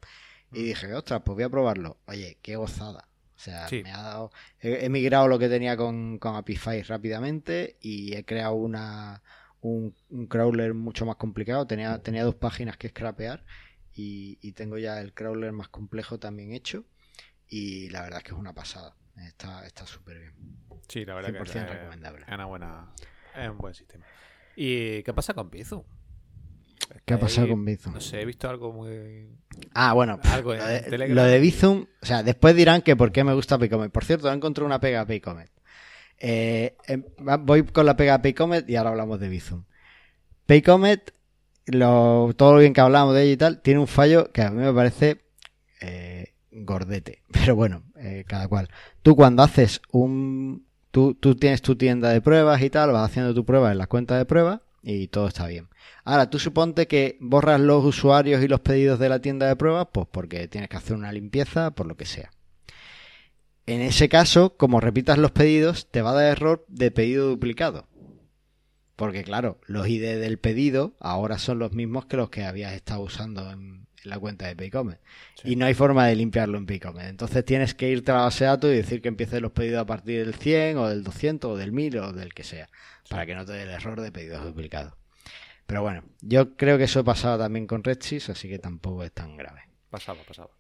Y 0.53 0.62
dije, 0.62 0.93
ostras, 0.93 1.23
pues 1.25 1.37
voy 1.37 1.45
a 1.45 1.49
probarlo. 1.49 1.97
Oye, 2.05 2.37
qué 2.43 2.57
gozada. 2.57 3.09
O 3.35 3.41
sea, 3.41 3.67
me 3.71 3.93
ha 3.93 4.03
dado. 4.03 4.31
He, 4.61 4.91
migrado 4.91 5.27
lo 5.27 5.38
que 5.38 5.49
tenía 5.49 5.75
con, 5.75 6.19
con 6.19 6.37
Apify 6.37 6.83
rápidamente 6.83 7.79
y 7.81 8.14
he 8.14 8.27
creado 8.27 8.57
una, 8.57 9.23
un, 9.61 9.94
crawler 10.29 10.75
mucho 10.75 11.07
más 11.07 11.16
complicado. 11.16 11.66
Tenía, 11.66 12.03
tenía 12.03 12.25
dos 12.25 12.35
páginas 12.35 12.77
que 12.77 12.88
scrapear 12.88 13.44
y, 13.94 14.53
tengo 14.53 14.79
ya 14.79 15.01
el 15.01 15.12
crawler 15.12 15.53
más 15.53 15.68
complejo 15.68 16.18
también 16.18 16.53
hecho. 16.53 16.85
Y 17.49 17.88
la 17.90 18.03
verdad 18.03 18.18
es 18.18 18.25
que 18.25 18.33
es 18.33 18.38
una 18.38 18.55
pasada. 18.55 18.94
Está 19.16 19.87
súper 19.87 20.18
bien. 20.18 20.33
Sí, 20.88 21.05
la 21.05 21.14
verdad 21.14 21.33
que 21.33 21.42
es, 21.42 21.68
recomendable. 21.68 22.25
Es, 22.27 22.35
una 22.35 22.47
buena, 22.47 22.92
es 23.37 23.51
un 23.51 23.59
buen 23.59 23.75
sistema. 23.75 24.05
¿Y 24.57 25.03
qué 25.03 25.12
pasa 25.12 25.35
con 25.35 25.51
Bizum? 25.51 25.83
¿Qué 27.05 27.14
ha 27.14 27.18
pasado 27.18 27.49
con 27.49 27.64
Bizum? 27.64 27.94
No 27.94 28.01
sé, 28.01 28.23
he 28.23 28.25
visto 28.25 28.49
algo 28.49 28.73
muy. 28.73 29.29
Ah, 29.75 29.92
bueno, 29.92 30.21
algo 30.25 30.55
lo, 30.55 30.66
de, 30.66 31.09
lo, 31.09 31.25
de, 31.25 31.38
Bizum, 31.40 31.87
o 32.01 32.07
sea, 32.07 32.23
después 32.23 32.55
dirán 32.57 32.83
que 32.83 32.97
por 32.97 33.12
qué 33.12 33.25
me 33.25 33.35
gusta 33.35 33.59
Paycomet. 33.59 33.90
Por 33.90 34.05
cierto, 34.05 34.31
he 34.31 34.35
encontrado 34.35 34.66
una 34.66 34.81
pega 34.81 35.03
a 35.03 35.07
Paycomet. 35.07 35.51
Eh, 36.20 36.76
em, 36.87 37.04
voy 37.40 37.64
con 37.64 37.87
la 37.87 37.96
pega 37.96 38.20
Paycomet 38.22 38.68
y 38.68 38.76
ahora 38.76 38.90
hablamos 38.90 39.20
de 39.20 39.28
Bizum. 39.28 39.64
Paycomet, 40.46 41.12
lo, 41.66 42.33
todo 42.37 42.54
lo 42.54 42.59
bien 42.61 42.72
que 42.72 42.81
hablamos 42.81 43.14
de 43.14 43.22
ella 43.22 43.33
y 43.33 43.37
tal, 43.37 43.61
tiene 43.62 43.81
un 43.81 43.87
fallo 43.87 44.33
que 44.33 44.42
a 44.42 44.50
mí 44.50 44.62
me 44.62 44.72
parece 44.72 45.20
eh, 45.81 46.35
gordete. 46.50 47.22
Pero 47.33 47.57
bueno, 47.57 47.83
eh, 47.96 48.24
cada 48.26 48.48
cual. 48.48 48.68
Tú 49.02 49.16
cuando 49.16 49.42
haces 49.42 49.81
un... 49.90 50.66
Tú, 50.90 51.14
tú 51.14 51.37
tienes 51.37 51.61
tu 51.61 51.76
tienda 51.76 52.09
de 52.09 52.22
pruebas 52.22 52.62
y 52.62 52.70
tal, 52.70 52.92
vas 52.92 53.11
haciendo 53.11 53.35
tu 53.35 53.44
prueba 53.44 53.70
en 53.70 53.78
la 53.78 53.87
cuenta 53.87 54.16
de 54.16 54.24
pruebas 54.24 54.61
y 54.83 55.09
todo 55.09 55.28
está 55.28 55.46
bien. 55.46 55.68
Ahora, 56.02 56.31
tú 56.31 56.38
suponte 56.38 56.87
que 56.87 57.18
borras 57.20 57.61
los 57.61 57.85
usuarios 57.85 58.42
y 58.42 58.48
los 58.48 58.61
pedidos 58.61 58.98
de 58.98 59.11
la 59.11 59.20
tienda 59.20 59.46
de 59.46 59.54
pruebas, 59.54 59.88
pues 59.92 60.07
porque 60.11 60.48
tienes 60.48 60.70
que 60.70 60.78
hacer 60.78 60.96
una 60.96 61.12
limpieza, 61.12 61.72
por 61.72 61.87
lo 61.87 61.96
que 61.96 62.07
sea. 62.07 62.31
En 63.68 63.83
ese 63.83 64.09
caso, 64.09 64.57
como 64.57 64.81
repitas 64.81 65.18
los 65.18 65.31
pedidos, 65.31 65.90
te 65.90 66.00
va 66.00 66.12
a 66.12 66.14
dar 66.14 66.33
error 66.33 66.64
de 66.68 66.90
pedido 66.90 67.28
duplicado. 67.28 67.87
Porque 68.96 69.22
claro, 69.22 69.61
los 69.66 69.87
ID 69.87 70.18
del 70.18 70.38
pedido 70.38 70.96
ahora 71.00 71.38
son 71.38 71.59
los 71.59 71.72
mismos 71.72 72.07
que 72.07 72.16
los 72.16 72.31
que 72.31 72.44
habías 72.44 72.72
estado 72.72 73.02
usando 73.02 73.50
en, 73.50 73.87
la 74.04 74.18
cuenta 74.18 74.46
de 74.46 74.57
Paycomet. 74.57 75.02
Y 75.44 75.57
no 75.57 75.66
hay 75.66 75.74
forma 75.74 76.07
de 76.07 76.16
limpiarlo 76.16 76.57
en 76.57 76.64
Paycomet. 76.64 77.09
Entonces 77.09 77.44
tienes 77.44 77.74
que 77.74 77.90
irte 77.90 78.11
a 78.11 78.14
la 78.14 78.20
base 78.22 78.44
de 78.44 78.48
datos 78.48 78.70
y 78.70 78.76
decir 78.76 79.02
que 79.02 79.09
empieces 79.09 79.42
los 79.42 79.52
pedidos 79.52 79.83
a 79.83 79.87
partir 79.87 80.24
del 80.24 80.35
100 80.35 80.78
o 80.78 80.88
del 80.88 81.04
200 81.04 81.50
o 81.50 81.57
del 81.59 81.72
1000 81.72 81.98
o 81.98 82.12
del 82.14 82.33
que 82.33 82.44
sea. 82.44 82.70
Para 83.11 83.26
que 83.26 83.35
no 83.35 83.44
te 83.44 83.52
dé 83.52 83.64
el 83.64 83.70
error 83.70 84.00
de 84.00 84.11
pedidos 84.11 84.46
duplicados. 84.46 84.94
Pero 85.66 85.83
bueno, 85.83 86.04
yo 86.22 86.57
creo 86.57 86.78
que 86.78 86.85
eso 86.85 87.04
pasaba 87.04 87.37
también 87.37 87.66
con 87.66 87.85
Redsys, 87.85 88.31
así 88.31 88.48
que 88.48 88.59
tampoco 88.59 89.04
es 89.04 89.12
tan 89.12 89.37
grave. 89.37 89.61
Pasaba, 89.90 90.20
pasaba. 90.26 90.58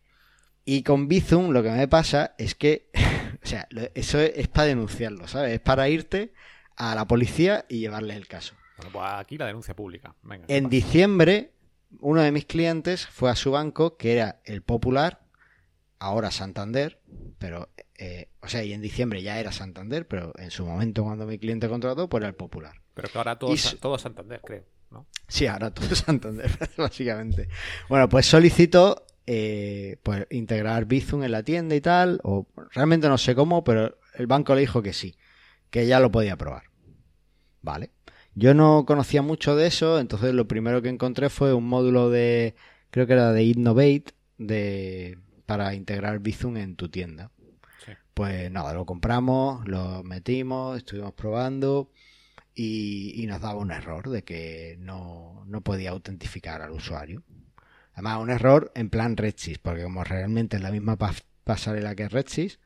Y 0.70 0.82
con 0.82 1.08
Bizum 1.08 1.48
lo 1.52 1.62
que 1.62 1.70
me 1.70 1.88
pasa 1.88 2.34
es 2.36 2.54
que, 2.54 2.90
o 3.42 3.46
sea, 3.46 3.66
eso 3.94 4.20
es, 4.20 4.48
para 4.48 4.66
denunciarlo, 4.66 5.26
¿sabes? 5.26 5.54
Es 5.54 5.60
para 5.60 5.88
irte 5.88 6.34
a 6.76 6.94
la 6.94 7.06
policía 7.06 7.64
y 7.70 7.78
llevarle 7.78 8.14
el 8.14 8.28
caso. 8.28 8.52
Bueno, 8.76 8.92
pues 8.92 9.06
aquí 9.14 9.38
la 9.38 9.46
denuncia 9.46 9.74
pública. 9.74 10.14
Venga, 10.20 10.44
en 10.46 10.68
diciembre, 10.68 11.52
uno 12.00 12.20
de 12.20 12.32
mis 12.32 12.44
clientes 12.44 13.06
fue 13.06 13.30
a 13.30 13.34
su 13.34 13.50
banco, 13.50 13.96
que 13.96 14.12
era 14.12 14.42
el 14.44 14.60
Popular, 14.60 15.22
ahora 16.00 16.30
Santander, 16.30 17.00
pero, 17.38 17.70
eh, 17.96 18.28
o 18.42 18.48
sea, 18.48 18.62
y 18.62 18.74
en 18.74 18.82
diciembre 18.82 19.22
ya 19.22 19.40
era 19.40 19.52
Santander, 19.52 20.06
pero 20.06 20.34
en 20.36 20.50
su 20.50 20.66
momento 20.66 21.02
cuando 21.02 21.24
mi 21.24 21.38
cliente 21.38 21.66
contrató, 21.70 22.10
pues 22.10 22.20
era 22.20 22.28
el 22.28 22.34
Popular. 22.34 22.74
Pero 22.92 23.08
que 23.08 23.16
ahora 23.16 23.38
todo, 23.38 23.54
todo 23.80 23.96
Santander, 23.96 24.42
creo, 24.44 24.66
¿no? 24.90 25.06
Sí, 25.28 25.46
ahora 25.46 25.72
todo 25.72 25.94
Santander, 25.94 26.50
básicamente. 26.76 27.48
Bueno, 27.88 28.06
pues 28.10 28.26
solicitó 28.26 29.06
eh, 29.30 29.98
pues 30.02 30.26
integrar 30.30 30.86
Bizum 30.86 31.22
en 31.22 31.32
la 31.32 31.42
tienda 31.42 31.76
y 31.76 31.82
tal, 31.82 32.18
o 32.24 32.46
realmente 32.72 33.10
no 33.10 33.18
sé 33.18 33.34
cómo, 33.34 33.62
pero 33.62 33.98
el 34.14 34.26
banco 34.26 34.54
le 34.54 34.62
dijo 34.62 34.82
que 34.82 34.94
sí, 34.94 35.16
que 35.68 35.86
ya 35.86 36.00
lo 36.00 36.10
podía 36.10 36.38
probar. 36.38 36.62
Vale. 37.60 37.90
Yo 38.34 38.54
no 38.54 38.86
conocía 38.86 39.20
mucho 39.20 39.54
de 39.54 39.66
eso, 39.66 40.00
entonces 40.00 40.32
lo 40.32 40.48
primero 40.48 40.80
que 40.80 40.88
encontré 40.88 41.28
fue 41.28 41.52
un 41.52 41.68
módulo 41.68 42.08
de, 42.08 42.54
creo 42.90 43.06
que 43.06 43.12
era 43.12 43.32
de 43.32 43.44
Innovate, 43.44 44.14
de, 44.38 45.18
para 45.44 45.74
integrar 45.74 46.20
Bizum 46.20 46.56
en 46.56 46.76
tu 46.76 46.88
tienda. 46.88 47.30
Pues 48.14 48.50
nada, 48.50 48.72
lo 48.72 48.86
compramos, 48.86 49.68
lo 49.68 50.02
metimos, 50.04 50.78
estuvimos 50.78 51.12
probando 51.12 51.90
y, 52.54 53.26
nos 53.28 53.42
daba 53.42 53.58
un 53.58 53.72
error 53.72 54.08
de 54.08 54.22
que 54.24 54.76
no, 54.80 55.44
no 55.46 55.60
podía 55.60 55.90
autentificar 55.90 56.62
al 56.62 56.70
usuario. 56.70 57.22
Además, 57.98 58.18
un 58.20 58.30
error 58.30 58.70
en 58.76 58.90
plan 58.90 59.16
Redsys, 59.16 59.58
porque 59.58 59.82
como 59.82 60.04
realmente 60.04 60.56
es 60.56 60.62
la 60.62 60.70
misma 60.70 60.96
pasarela 61.42 61.96
que 61.96 62.08
Redsys, 62.08 62.60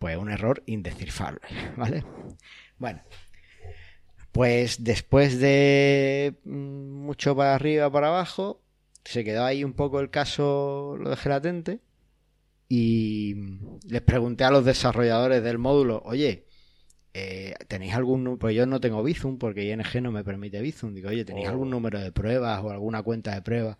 pues 0.00 0.16
un 0.16 0.28
error 0.28 0.64
indescifrable, 0.66 1.40
¿vale? 1.76 2.04
Bueno, 2.78 3.00
pues 4.32 4.82
después 4.82 5.38
de 5.38 6.34
mm, 6.42 7.04
mucho 7.04 7.36
para 7.36 7.54
arriba, 7.54 7.92
para 7.92 8.08
abajo, 8.08 8.60
se 9.04 9.22
quedó 9.22 9.44
ahí 9.44 9.62
un 9.62 9.74
poco 9.74 10.00
el 10.00 10.10
caso, 10.10 10.96
lo 10.98 11.10
dejé 11.10 11.28
latente, 11.28 11.78
y 12.68 13.36
les 13.86 14.02
pregunté 14.02 14.42
a 14.42 14.50
los 14.50 14.64
desarrolladores 14.64 15.44
del 15.44 15.58
módulo, 15.58 16.02
oye, 16.04 16.48
eh, 17.14 17.54
¿tenéis 17.68 17.94
algún 17.94 18.36
Pues 18.36 18.56
yo 18.56 18.66
no 18.66 18.80
tengo 18.80 19.04
Bizum 19.04 19.38
porque 19.38 19.70
ING 19.70 20.02
no 20.02 20.10
me 20.10 20.24
permite 20.24 20.60
Bizum. 20.60 20.92
Digo, 20.92 21.10
oye, 21.10 21.24
¿tenéis 21.24 21.46
algún 21.46 21.68
oh. 21.68 21.70
número 21.70 22.00
de 22.00 22.10
pruebas 22.10 22.64
o 22.64 22.70
alguna 22.70 23.04
cuenta 23.04 23.32
de 23.32 23.42
pruebas? 23.42 23.76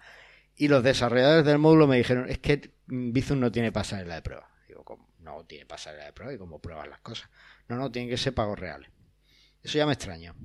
Y 0.62 0.68
los 0.68 0.85
desarrolladores 0.85 1.44
del 1.44 1.59
módulo 1.59 1.88
me 1.88 1.96
dijeron, 1.96 2.31
es 2.31 2.38
que 2.38 2.70
Bizum 2.87 3.40
no 3.40 3.51
tiene 3.51 3.72
pasarela 3.72 4.14
de 4.14 4.22
prueba. 4.22 4.48
Digo, 4.68 4.85
¿cómo? 4.85 5.09
No 5.18 5.44
tiene 5.44 5.66
pasarela 5.66 6.05
de 6.05 6.12
prueba 6.12 6.35
y 6.35 6.38
cómo 6.38 6.61
pruebas 6.61 6.87
las 6.88 7.01
cosas. 7.01 7.29
No, 7.66 7.75
no, 7.75 7.90
tienen 7.90 8.09
que 8.09 8.16
ser 8.16 8.33
pagos 8.33 8.61
reales. 8.61 8.88
Eso 9.64 9.79
ya 9.79 9.87
me 9.87 9.92
extraña. 9.92 10.37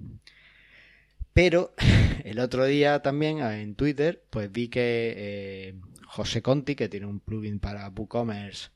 Pero 1.33 1.75
el 2.23 2.39
otro 2.39 2.65
día 2.65 3.03
también 3.03 3.41
en 3.41 3.75
Twitter, 3.75 4.23
pues 4.31 4.51
vi 4.51 4.69
que 4.69 5.13
eh, 5.15 5.75
José 6.07 6.41
Conti, 6.41 6.73
que 6.73 6.89
tiene 6.89 7.05
un 7.05 7.19
plugin 7.19 7.59
para 7.59 7.87
WooCommerce 7.87 8.69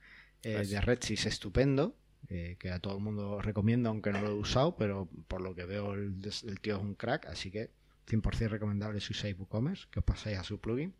eh, 0.43 0.63
de 0.63 0.80
Redsys 0.80 1.25
estupendo, 1.25 1.95
eh, 2.30 2.56
que 2.60 2.69
a 2.69 2.77
todo 2.77 2.97
el 2.97 3.04
mundo 3.04 3.41
recomiendo, 3.41 3.89
aunque 3.89 4.12
no 4.12 4.21
lo 4.21 4.30
he 4.30 4.36
usado, 4.36 4.75
pero 4.75 5.10
por 5.27 5.41
lo 5.41 5.56
que 5.56 5.65
veo 5.65 5.95
el, 5.95 6.21
tío 6.62 6.75
es 6.75 6.84
un 6.84 6.93
crack, 6.93 7.25
así 7.25 7.49
que 7.49 7.71
100% 8.08 8.50
recomendable 8.50 9.00
si 9.00 9.14
usáis 9.14 9.38
WooCommerce, 9.38 9.88
que 9.92 10.00
os 10.00 10.06
paséis 10.06 10.38
a 10.38 10.44
su 10.44 10.60
plugin. 10.60 10.94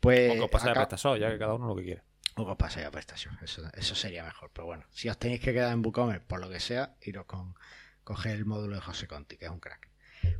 Pues, 0.00 0.30
o 0.30 0.34
que 0.34 0.40
os 0.40 0.50
paséis 0.50 0.70
a 0.70 0.74
PrestaShop, 0.74 1.18
ya 1.18 1.30
que 1.30 1.38
cada 1.38 1.54
uno 1.54 1.68
lo 1.68 1.76
que 1.76 1.84
quiere. 1.84 2.02
O 2.36 2.44
que 2.44 2.52
os 2.52 2.56
paséis 2.56 2.86
a 2.86 2.90
PrestaShop, 2.90 3.42
eso, 3.42 3.62
eso 3.74 3.94
sería 3.94 4.24
mejor. 4.24 4.50
Pero 4.52 4.66
bueno, 4.66 4.84
si 4.90 5.08
os 5.08 5.18
tenéis 5.18 5.40
que 5.40 5.52
quedar 5.52 5.72
en 5.72 5.84
WooCommerce 5.84 6.24
por 6.26 6.40
lo 6.40 6.48
que 6.48 6.60
sea, 6.60 6.96
iros 7.02 7.26
con 7.26 7.54
coger 8.04 8.36
el 8.36 8.44
módulo 8.44 8.76
de 8.76 8.80
José 8.80 9.06
Conti, 9.06 9.36
que 9.36 9.44
es 9.44 9.50
un 9.50 9.60
crack. 9.60 9.88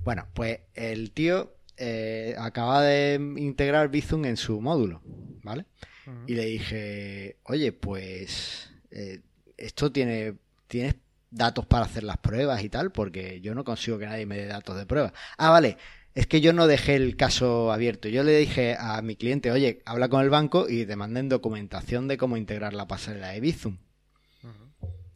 Bueno, 0.03 0.27
pues 0.35 0.61
el 0.75 1.13
tío 1.13 1.55
eh, 1.77 2.35
acaba 2.39 2.83
de 2.83 3.15
integrar 3.37 3.89
Bizum 3.91 4.25
en 4.25 4.37
su 4.37 4.61
módulo, 4.61 5.01
¿vale? 5.43 5.67
Y 6.27 6.35
le 6.35 6.45
dije, 6.47 7.37
oye, 7.45 7.73
pues 7.73 8.73
eh, 8.91 9.21
esto 9.57 9.93
tiene, 9.93 10.35
tienes 10.67 10.97
datos 11.31 11.67
para 11.67 11.85
hacer 11.85 12.05
las 12.05 12.19
pruebas 12.19 12.63
y 12.63 12.69
tal, 12.69 12.91
porque 12.93 13.41
yo 13.41 13.55
no 13.55 13.65
consigo 13.65 13.99
que 13.99 14.07
nadie 14.07 14.27
me 14.27 14.37
dé 14.37 14.47
datos 14.47 14.77
de 14.77 14.87
prueba. 14.87 15.13
Ah, 15.39 15.51
vale, 15.51 15.77
es 16.15 16.27
que 16.27 16.41
yo 16.41 16.53
no 16.53 16.67
dejé 16.67 16.97
el 16.97 17.17
caso 17.17 17.73
abierto. 17.73 18.09
Yo 18.09 18.25
le 18.25 18.37
dije 18.37 18.77
a 18.79 19.01
mi 19.03 19.17
cliente, 19.17 19.51
oye, 19.51 19.83
habla 19.85 20.09
con 20.09 20.23
el 20.23 20.31
banco 20.31 20.69
y 20.69 20.85
te 20.85 20.97
manden 20.97 21.29
documentación 21.29 22.09
de 22.09 22.17
cómo 22.17 22.37
integrar 22.37 22.75
la 22.75 22.89
pasarela 22.89 23.29
de 23.29 23.41
Bizum. 23.41 23.79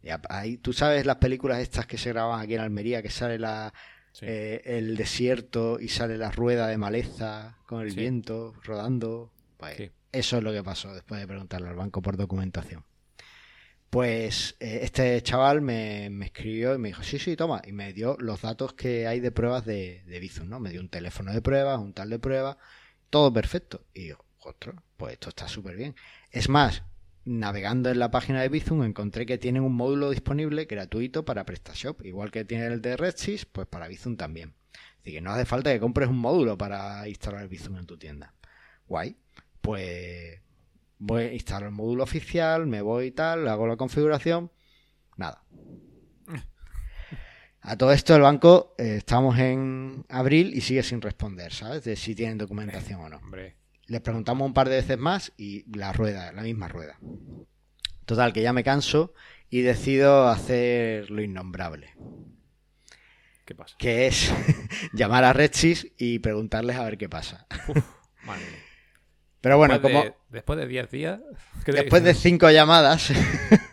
y 0.02 0.08
ahí, 0.28 0.56
tú 0.58 0.72
sabes 0.72 1.06
las 1.06 1.16
películas 1.16 1.58
estas 1.58 1.86
que 1.86 1.98
se 1.98 2.10
graban 2.10 2.40
aquí 2.40 2.54
en 2.54 2.60
Almería, 2.60 3.02
que 3.02 3.10
sale 3.10 3.38
la, 3.38 3.72
eh, 4.20 4.62
el 4.64 4.96
desierto 4.96 5.80
y 5.80 5.88
sale 5.88 6.16
la 6.16 6.30
rueda 6.30 6.68
de 6.68 6.78
maleza 6.78 7.58
con 7.66 7.82
el 7.82 7.92
viento 7.94 8.54
rodando. 8.62 9.32
Pues 9.56 9.90
eso 10.12 10.36
es 10.36 10.42
lo 10.44 10.52
que 10.52 10.62
pasó 10.62 10.94
después 10.94 11.20
de 11.20 11.26
preguntarle 11.26 11.68
al 11.68 11.76
banco 11.76 12.00
por 12.00 12.16
documentación. 12.16 12.84
Pues 13.94 14.56
eh, 14.58 14.80
este 14.82 15.22
chaval 15.22 15.60
me, 15.60 16.06
escribió 16.24 16.74
y 16.74 16.78
me 16.78 16.88
dijo, 16.88 17.04
sí, 17.04 17.20
sí, 17.20 17.36
toma, 17.36 17.62
y 17.64 17.70
me 17.70 17.92
dio 17.92 18.16
los 18.18 18.42
datos 18.42 18.72
que 18.72 19.06
hay 19.06 19.20
de 19.20 19.30
pruebas 19.30 19.64
de, 19.64 20.02
de 20.06 20.18
Bizum, 20.18 20.48
¿no? 20.48 20.58
Me 20.58 20.70
dio 20.70 20.80
un 20.80 20.88
teléfono 20.88 21.32
de 21.32 21.40
pruebas, 21.40 21.78
un 21.78 21.92
tal 21.92 22.10
de 22.10 22.18
pruebas, 22.18 22.56
todo 23.08 23.32
perfecto. 23.32 23.86
Y 23.94 24.08
yo, 24.08 24.16
ostras, 24.40 24.74
pues 24.96 25.12
esto 25.12 25.28
está 25.28 25.46
súper 25.46 25.76
bien. 25.76 25.94
Es 26.32 26.48
más, 26.48 26.82
navegando 27.24 27.88
en 27.88 28.00
la 28.00 28.10
página 28.10 28.42
de 28.42 28.48
Bizum 28.48 28.82
encontré 28.82 29.26
que 29.26 29.38
tienen 29.38 29.62
un 29.62 29.76
módulo 29.76 30.10
disponible 30.10 30.64
gratuito 30.64 31.24
para 31.24 31.46
PrestaShop, 31.46 32.04
igual 32.04 32.32
que 32.32 32.44
tiene 32.44 32.66
el 32.66 32.82
de 32.82 32.96
Redsys, 32.96 33.46
pues 33.46 33.68
para 33.68 33.86
Bizum 33.86 34.16
también. 34.16 34.54
Así 35.02 35.12
que 35.12 35.20
no 35.20 35.30
hace 35.30 35.44
falta 35.44 35.72
que 35.72 35.78
compres 35.78 36.08
un 36.08 36.18
módulo 36.18 36.58
para 36.58 37.06
instalar 37.08 37.46
Bizum 37.46 37.76
en 37.76 37.86
tu 37.86 37.96
tienda. 37.96 38.34
Guay. 38.88 39.16
Pues 39.60 40.40
voy 40.98 41.22
a 41.24 41.32
instalar 41.32 41.64
el 41.64 41.70
módulo 41.72 42.02
oficial, 42.02 42.66
me 42.66 42.82
voy 42.82 43.06
y 43.06 43.10
tal, 43.10 43.48
hago 43.48 43.66
la 43.66 43.76
configuración, 43.76 44.50
nada. 45.16 45.44
A 47.60 47.76
todo 47.76 47.92
esto 47.92 48.14
el 48.14 48.22
banco, 48.22 48.74
eh, 48.78 48.96
estamos 48.98 49.38
en 49.38 50.04
abril 50.08 50.52
y 50.54 50.60
sigue 50.60 50.82
sin 50.82 51.00
responder, 51.00 51.52
¿sabes? 51.52 51.84
De 51.84 51.96
si 51.96 52.14
tienen 52.14 52.38
documentación 52.38 53.00
o 53.00 53.08
no. 53.08 53.20
Les 53.86 54.00
preguntamos 54.00 54.46
un 54.46 54.54
par 54.54 54.68
de 54.68 54.76
veces 54.76 54.98
más 54.98 55.32
y 55.36 55.64
la 55.76 55.92
rueda, 55.92 56.32
la 56.32 56.42
misma 56.42 56.68
rueda. 56.68 56.98
Total, 58.04 58.32
que 58.32 58.42
ya 58.42 58.52
me 58.52 58.64
canso 58.64 59.14
y 59.48 59.62
decido 59.62 60.28
hacer 60.28 61.10
lo 61.10 61.22
innombrable. 61.22 61.94
¿Qué 63.44 63.54
pasa? 63.54 63.76
Que 63.78 64.06
es 64.06 64.32
llamar 64.92 65.24
a 65.24 65.32
Redsys 65.32 65.92
y 65.98 66.18
preguntarles 66.18 66.76
a 66.76 66.84
ver 66.84 66.98
qué 66.98 67.08
pasa. 67.08 67.46
Pero 69.44 69.58
bueno, 69.58 69.78
como. 69.82 70.02
después 70.30 70.58
de 70.58 70.66
10 70.66 70.90
días. 70.90 71.20
Después 71.66 72.02
de 72.02 72.14
5 72.14 72.50
llamadas 72.50 73.12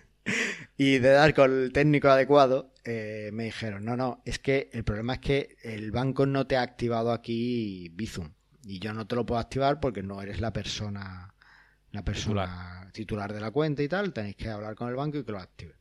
y 0.78 1.00
de 1.00 1.10
dar 1.12 1.34
con 1.34 1.50
el 1.50 1.72
técnico 1.72 2.10
adecuado, 2.10 2.74
eh, 2.84 3.30
me 3.32 3.46
dijeron: 3.46 3.86
no, 3.86 3.96
no, 3.96 4.22
es 4.26 4.38
que 4.38 4.70
el 4.74 4.84
problema 4.84 5.14
es 5.14 5.20
que 5.20 5.56
el 5.64 5.92
banco 5.92 6.26
no 6.26 6.46
te 6.46 6.58
ha 6.58 6.62
activado 6.62 7.14
aquí 7.14 7.88
Bizum. 7.94 8.34
Y 8.66 8.80
yo 8.80 8.94
no 8.94 9.08
te 9.08 9.16
lo 9.16 9.26
puedo 9.26 9.40
activar 9.40 9.80
porque 9.80 10.04
no 10.04 10.22
eres 10.22 10.42
la 10.42 10.52
persona 10.52 11.34
la 11.92 12.04
persona 12.04 12.90
titular. 12.92 13.32
de 13.32 13.40
la 13.40 13.52
cuenta 13.52 13.82
y 13.82 13.88
tal. 13.88 14.12
Tenéis 14.12 14.36
que 14.36 14.50
hablar 14.50 14.76
con 14.76 14.90
el 14.90 14.96
banco 14.96 15.20
y 15.20 15.24
que 15.24 15.32
lo 15.32 15.40
active. 15.40 15.76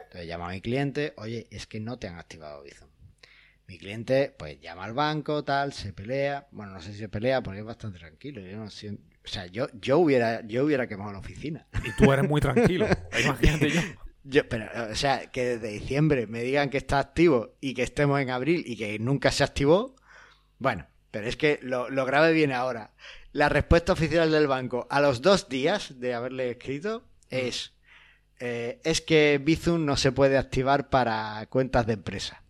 Entonces 0.00 0.26
llamo 0.26 0.48
a 0.48 0.50
mi 0.50 0.60
cliente: 0.60 1.14
oye, 1.16 1.46
es 1.52 1.68
que 1.68 1.78
no 1.78 1.96
te 1.96 2.08
han 2.08 2.18
activado 2.18 2.64
Bizum. 2.64 2.88
Mi 3.68 3.78
cliente, 3.78 4.34
pues 4.36 4.58
llama 4.60 4.84
al 4.84 4.94
banco, 4.94 5.44
tal, 5.44 5.72
se 5.72 5.92
pelea. 5.92 6.48
Bueno, 6.50 6.72
no 6.72 6.80
sé 6.80 6.92
si 6.92 6.98
se 6.98 7.08
pelea 7.08 7.40
porque 7.40 7.60
es 7.60 7.66
bastante 7.66 7.98
tranquilo. 8.00 8.40
Yo 8.40 8.56
no 8.56 8.68
siento 8.70 9.17
o 9.28 9.30
sea, 9.30 9.44
yo, 9.46 9.66
yo, 9.74 9.98
hubiera, 9.98 10.40
yo 10.46 10.64
hubiera 10.64 10.86
quemado 10.86 11.12
la 11.12 11.18
oficina. 11.18 11.66
Y 11.84 11.92
tú 11.92 12.10
eres 12.10 12.26
muy 12.26 12.40
tranquilo. 12.40 12.86
Imagínate 13.22 13.70
yo. 13.70 13.80
yo. 14.24 14.48
Pero, 14.48 14.66
o 14.90 14.94
sea, 14.94 15.30
que 15.30 15.44
desde 15.44 15.68
diciembre 15.68 16.26
me 16.26 16.42
digan 16.42 16.70
que 16.70 16.78
está 16.78 16.98
activo 16.98 17.54
y 17.60 17.74
que 17.74 17.82
estemos 17.82 18.18
en 18.20 18.30
abril 18.30 18.64
y 18.66 18.76
que 18.76 18.98
nunca 18.98 19.30
se 19.30 19.44
activó. 19.44 19.94
Bueno, 20.58 20.86
pero 21.10 21.28
es 21.28 21.36
que 21.36 21.60
lo, 21.60 21.88
grave 22.06 22.32
viene 22.32 22.54
ahora. 22.54 22.94
La 23.32 23.50
respuesta 23.50 23.92
oficial 23.92 24.30
del 24.30 24.46
banco 24.46 24.86
a 24.88 25.02
los 25.02 25.20
dos 25.20 25.50
días 25.50 26.00
de 26.00 26.14
haberle 26.14 26.52
escrito 26.52 27.06
es: 27.28 27.74
eh, 28.40 28.80
es 28.82 29.02
que 29.02 29.38
Bizum 29.44 29.84
no 29.84 29.98
se 29.98 30.10
puede 30.10 30.38
activar 30.38 30.88
para 30.88 31.44
cuentas 31.50 31.86
de 31.86 31.92
empresa. 31.92 32.42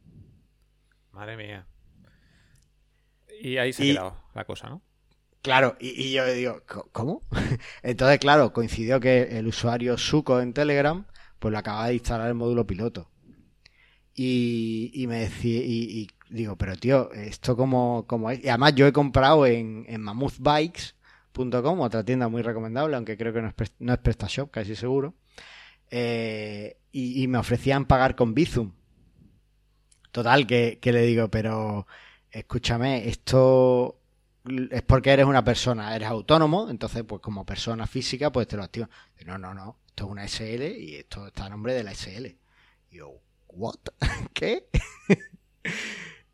Madre 1.11 1.37
mía. 1.37 1.67
Y 3.41 3.57
ahí 3.57 3.73
se 3.73 3.83
ha 3.83 3.87
quedado 3.87 4.25
la 4.33 4.45
cosa, 4.45 4.69
¿no? 4.69 4.88
Claro, 5.43 5.77
y, 5.81 6.13
yo 6.13 6.27
digo, 6.33 6.63
¿cómo? 6.93 7.23
Entonces, 7.83 8.19
claro, 8.19 8.53
coincidió 8.53 9.01
que 9.01 9.39
el 9.39 9.47
usuario 9.47 9.97
Suco 9.97 10.41
en 10.41 10.53
Telegram, 10.53 11.07
pues 11.39 11.53
lo 11.53 11.59
acaba 11.59 11.87
de 11.89 11.95
instalar 11.95 12.29
el 12.29 12.35
módulo 12.35 12.67
piloto. 12.67 13.11
Y, 14.15 15.05
me 15.09 15.21
decía, 15.21 15.61
y, 15.65 16.09
digo, 16.29 16.57
pero 16.57 16.75
tío, 16.77 17.13
esto 17.13 17.57
como, 17.57 18.05
como 18.09 18.31
es. 18.31 18.45
Y 18.45 18.49
además 18.49 18.75
yo 18.75 18.87
he 18.87 18.93
comprado 18.93 19.47
en, 19.47 19.85
en 19.89 20.01
mammothbikes.com, 20.03 21.81
otra 21.81 22.05
tienda 22.05 22.29
muy 22.29 22.43
recomendable, 22.43 22.97
aunque 22.97 23.17
creo 23.17 23.33
que 23.33 23.43
no 23.43 23.49
es, 23.49 23.73
no 23.79 23.93
es 23.93 23.99
PrestaShop, 24.01 24.51
casi 24.51 24.75
seguro. 24.75 25.15
Eh, 25.91 26.79
y, 26.91 27.29
me 27.29 27.39
ofrecían 27.39 27.87
pagar 27.87 28.17
con 28.17 28.35
Bizum. 28.35 28.73
Total, 30.11 30.47
que, 30.47 30.79
que 30.81 30.93
le 30.93 31.03
digo, 31.03 31.29
pero 31.31 31.87
escúchame, 32.33 33.09
esto 33.09 33.98
es 34.71 34.83
porque 34.83 35.11
eres 35.11 35.27
una 35.27 35.45
persona, 35.45 35.95
eres 35.95 36.09
autónomo, 36.09 36.69
entonces 36.71 37.05
pues 37.05 37.21
como 37.21 37.45
persona 37.45 37.87
física 37.87 38.31
pues 38.31 38.47
te 38.47 38.57
lo 38.57 38.63
activa. 38.63 38.89
No, 39.27 39.39
no, 39.39 39.55
no, 39.55 39.79
esto 39.89 40.05
es 40.05 40.11
una 40.11 40.29
SL 40.29 40.63
y 40.79 40.97
esto 40.97 41.27
está 41.27 41.47
a 41.47 41.49
nombre 41.49 41.75
de 41.75 41.85
la 41.85 41.95
SL. 41.95 42.27
Y 42.91 42.97
yo, 42.97 43.21
¿what? 43.49 43.79
¿Qué? 44.33 44.69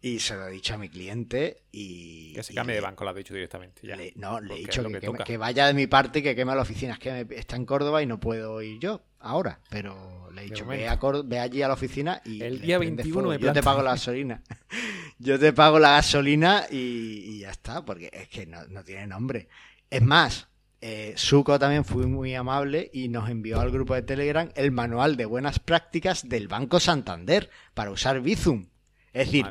Y 0.04 0.18
se 0.18 0.36
lo 0.36 0.46
he 0.46 0.50
dicho 0.50 0.74
a 0.74 0.76
mi 0.76 0.90
cliente 0.90 1.62
y... 1.72 2.34
Que 2.34 2.42
se 2.42 2.52
cambie 2.52 2.74
de 2.74 2.82
banco, 2.82 3.04
lo 3.04 3.10
has 3.10 3.16
dicho 3.16 3.32
directamente. 3.32 3.80
no, 4.16 4.38
le 4.38 4.54
he 4.54 4.58
dicho 4.58 4.84
que, 5.24 5.38
vaya 5.38 5.66
de 5.66 5.72
mi 5.72 5.86
parte 5.86 6.18
y 6.18 6.22
que 6.22 6.36
queme 6.36 6.54
la 6.54 6.60
oficina. 6.60 6.92
Es 6.92 6.98
que 6.98 7.26
está 7.30 7.56
en 7.56 7.64
Córdoba 7.64 8.02
y 8.02 8.06
no 8.06 8.20
puedo 8.20 8.60
ir 8.60 8.78
yo 8.78 9.02
ahora, 9.18 9.60
pero 9.70 10.30
le 10.34 10.42
he 10.42 10.44
dicho, 10.44 10.66
ve, 10.66 10.86
ve, 11.24 11.38
allí 11.38 11.62
a 11.62 11.68
la 11.68 11.74
oficina 11.74 12.20
y... 12.22 12.42
El 12.42 12.60
día 12.60 12.78
21 12.78 13.38
Yo 13.38 13.54
te 13.54 13.62
pago 13.62 13.80
la 13.80 13.92
gasolina. 13.92 14.42
yo 15.18 15.38
te 15.38 15.54
pago 15.54 15.78
la 15.78 15.92
gasolina 15.92 16.66
y, 16.70 17.38
ya 17.38 17.50
está, 17.50 17.82
porque 17.82 18.10
es 18.12 18.28
que 18.28 18.44
no, 18.44 18.84
tiene 18.84 19.06
nombre. 19.06 19.48
Es 19.88 20.02
más, 20.02 20.48
eh, 20.82 21.14
Suco 21.16 21.58
también 21.58 21.86
fue 21.86 22.06
muy 22.06 22.34
amable 22.34 22.90
y 22.92 23.08
nos 23.08 23.30
envió 23.30 23.58
al 23.58 23.70
grupo 23.70 23.94
de 23.94 24.02
Telegram 24.02 24.50
el 24.54 24.70
manual 24.70 25.16
de 25.16 25.24
buenas 25.24 25.60
prácticas 25.60 26.28
del 26.28 26.46
Banco 26.46 26.78
Santander 26.78 27.48
para 27.72 27.90
usar 27.90 28.20
Bizum. 28.20 28.66
Es 29.14 29.28
decir, 29.28 29.46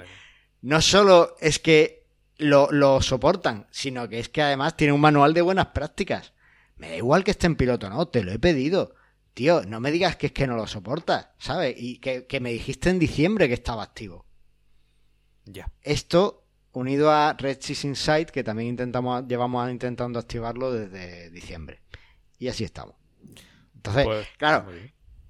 no 0.63 0.81
solo 0.81 1.35
es 1.41 1.59
que 1.59 2.07
lo, 2.37 2.71
lo 2.71 3.01
soportan, 3.01 3.67
sino 3.69 4.07
que 4.07 4.19
es 4.19 4.29
que 4.29 4.41
además 4.41 4.75
tiene 4.77 4.93
un 4.93 5.01
manual 5.01 5.33
de 5.33 5.41
buenas 5.41 5.67
prácticas. 5.67 6.33
Me 6.77 6.89
da 6.89 6.95
igual 6.95 7.23
que 7.23 7.31
esté 7.31 7.47
en 7.47 7.57
piloto, 7.57 7.89
no, 7.89 8.07
te 8.07 8.23
lo 8.23 8.31
he 8.31 8.39
pedido. 8.39 8.95
Tío, 9.33 9.63
no 9.63 9.79
me 9.79 9.91
digas 9.91 10.15
que 10.15 10.27
es 10.27 10.31
que 10.31 10.47
no 10.47 10.55
lo 10.55 10.65
soportas, 10.65 11.29
¿sabes? 11.37 11.75
Y 11.77 11.99
que, 11.99 12.27
que 12.27 12.39
me 12.39 12.53
dijiste 12.53 12.89
en 12.89 12.97
diciembre 12.99 13.47
que 13.47 13.55
estaba 13.55 13.83
activo. 13.83 14.25
Ya. 15.45 15.69
Esto 15.81 16.45
unido 16.71 17.11
a 17.11 17.33
Red 17.33 17.59
Cheese 17.59 17.87
Insight, 17.87 18.29
que 18.29 18.43
también 18.43 18.69
intentamos, 18.69 19.27
llevamos 19.27 19.69
intentando 19.69 20.17
activarlo 20.17 20.71
desde 20.71 21.29
diciembre. 21.29 21.81
Y 22.39 22.47
así 22.47 22.63
estamos. 22.63 22.95
Entonces, 23.75 24.05
Pues, 24.05 24.27
claro. 24.37 24.71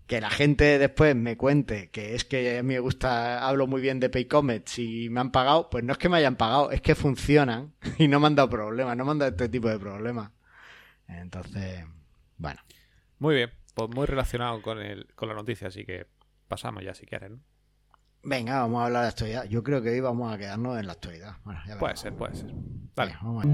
Que 0.08 0.20
la 0.22 0.30
gente 0.30 0.78
después 0.80 1.16
me 1.16 1.38
cuente 1.38 1.90
que 1.90 2.16
es 2.16 2.26
que 2.26 2.58
a 2.60 2.64
mí 2.64 2.74
me 2.74 2.80
gusta, 2.80 3.48
hablo 3.48 3.68
muy 3.68 3.82
bien 3.82 4.00
de 4.00 4.10
Paycomets 4.10 4.80
y 4.80 5.10
me 5.10 5.22
han 5.22 5.32
pagado, 5.32 5.70
pues 5.70 5.84
no 5.84 5.94
es 5.94 5.98
que 5.98 6.10
me 6.10 6.18
hayan 6.18 6.36
pagado, 6.36 6.72
es 6.72 6.82
que 6.82 6.96
funcionan 6.96 7.74
y 7.98 8.08
no 8.08 8.20
me 8.20 8.28
han 8.28 8.36
dado 8.36 8.50
problemas, 8.50 8.98
no 8.98 9.06
me 9.06 9.12
han 9.12 9.20
dado 9.20 9.32
este 9.32 9.50
tipo 9.50 9.70
de 9.70 9.80
problemas. 9.80 10.32
Entonces, 11.08 11.86
bueno. 12.38 12.62
Muy 13.20 13.36
bien. 13.36 13.52
Pues 13.74 13.90
muy 13.90 14.06
relacionado 14.06 14.62
con, 14.62 14.80
el, 14.80 15.08
con 15.16 15.30
la 15.30 15.36
noticia, 15.36 15.70
así 15.70 15.84
que 15.84 16.06
pasamos 16.48 16.84
ya 16.84 16.94
si 16.94 17.06
quieres, 17.06 17.32
¿no? 17.32 17.40
Venga, 18.26 18.60
vamos 18.60 18.82
a 18.82 18.86
hablar 18.86 19.02
de 19.04 19.10
actualidad. 19.10 19.44
Yo 19.46 19.64
creo 19.64 19.82
que 19.82 19.90
hoy 19.90 20.00
vamos 20.00 20.34
a 20.34 20.38
quedarnos 20.38 20.80
en 20.80 20.88
la 20.88 20.94
actualidad. 20.94 21.38
Bueno, 21.44 21.60
ya 21.68 21.78
Puede 21.78 21.98
ser, 21.98 22.14
puede 22.14 22.36
ser. 22.36 22.54
Vale. 22.96 23.12
Venga, 23.12 23.20
vamos 23.24 23.46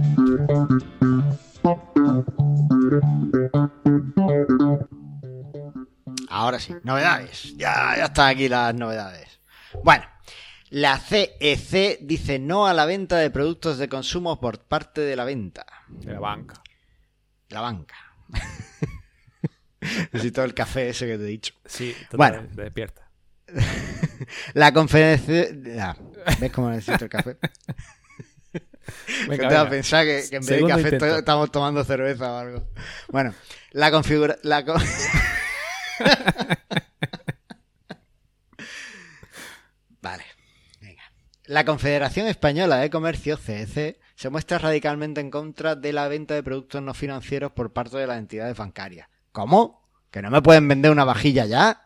allá. 4.60 4.90
Ahora 6.39 6.58
sí, 6.58 6.73
novedades. 6.84 7.54
Ya, 7.58 7.95
ya 7.97 8.06
están 8.06 8.30
aquí 8.30 8.47
las 8.47 8.73
novedades. 8.73 9.41
Bueno, 9.84 10.06
la 10.69 10.97
CEC 10.97 11.99
dice 11.99 12.39
no 12.39 12.65
a 12.65 12.73
la 12.73 12.86
venta 12.86 13.17
de 13.17 13.30
productos 13.30 13.78
de 13.78 13.89
consumo 13.89 14.39
por 14.39 14.60
parte 14.60 15.02
de 15.02 15.17
la 15.17 15.25
venta. 15.25 15.65
De 15.89 16.13
la 16.13 16.19
banca. 16.21 16.62
La 17.49 17.60
banca. 17.60 17.95
Necesito 20.13 20.43
el 20.45 20.54
café 20.54 20.89
ese 20.89 21.08
que 21.08 21.17
te 21.17 21.23
he 21.23 21.28
dicho. 21.28 21.54
Sí, 21.65 21.93
Bueno. 22.13 22.36
totalmente, 22.38 22.62
despierta. 22.63 23.10
La 24.54 24.71
conferencia... 24.73 25.47
ah, 25.82 25.97
¿Ves 26.39 26.52
cómo 26.52 26.69
necesito 26.69 27.04
el 27.06 27.10
café? 27.10 27.38
Venga, 29.28 29.45
a 29.47 29.49
venga. 29.49 29.69
pensar 29.69 30.06
que, 30.06 30.23
que 30.30 30.36
en 30.38 30.45
vez 30.45 30.62
de 30.62 30.67
café 30.67 30.82
intento. 30.82 31.17
estamos 31.17 31.52
tomando 31.52 31.84
cerveza 31.84 32.32
o 32.32 32.38
algo. 32.38 32.69
Bueno, 33.10 33.34
la 33.71 33.91
configura... 33.91 34.38
La 34.43 34.63
co- 34.65 34.75
vale, 40.02 40.24
venga. 40.82 41.04
La 41.46 41.66
Confederación 41.66 42.28
Española 42.28 42.78
de 42.78 42.90
Comercio, 42.90 43.38
CEC, 43.38 44.00
se 44.16 44.30
muestra 44.30 44.58
radicalmente 44.58 45.22
en 45.22 45.32
contra 45.32 45.76
de 45.76 45.94
la 45.94 46.08
venta 46.08 46.34
de 46.34 46.44
productos 46.44 46.82
no 46.82 46.94
financieros 46.94 47.52
por 47.52 47.74
parte 47.74 47.98
de 47.98 48.08
las 48.08 48.18
entidades 48.20 48.58
bancarias. 48.58 49.08
¿Cómo? 49.32 49.88
¿Que 50.12 50.22
no 50.22 50.32
me 50.32 50.42
pueden 50.42 50.68
vender 50.68 50.92
una 50.92 51.06
vajilla 51.06 51.46
ya? 51.46 51.86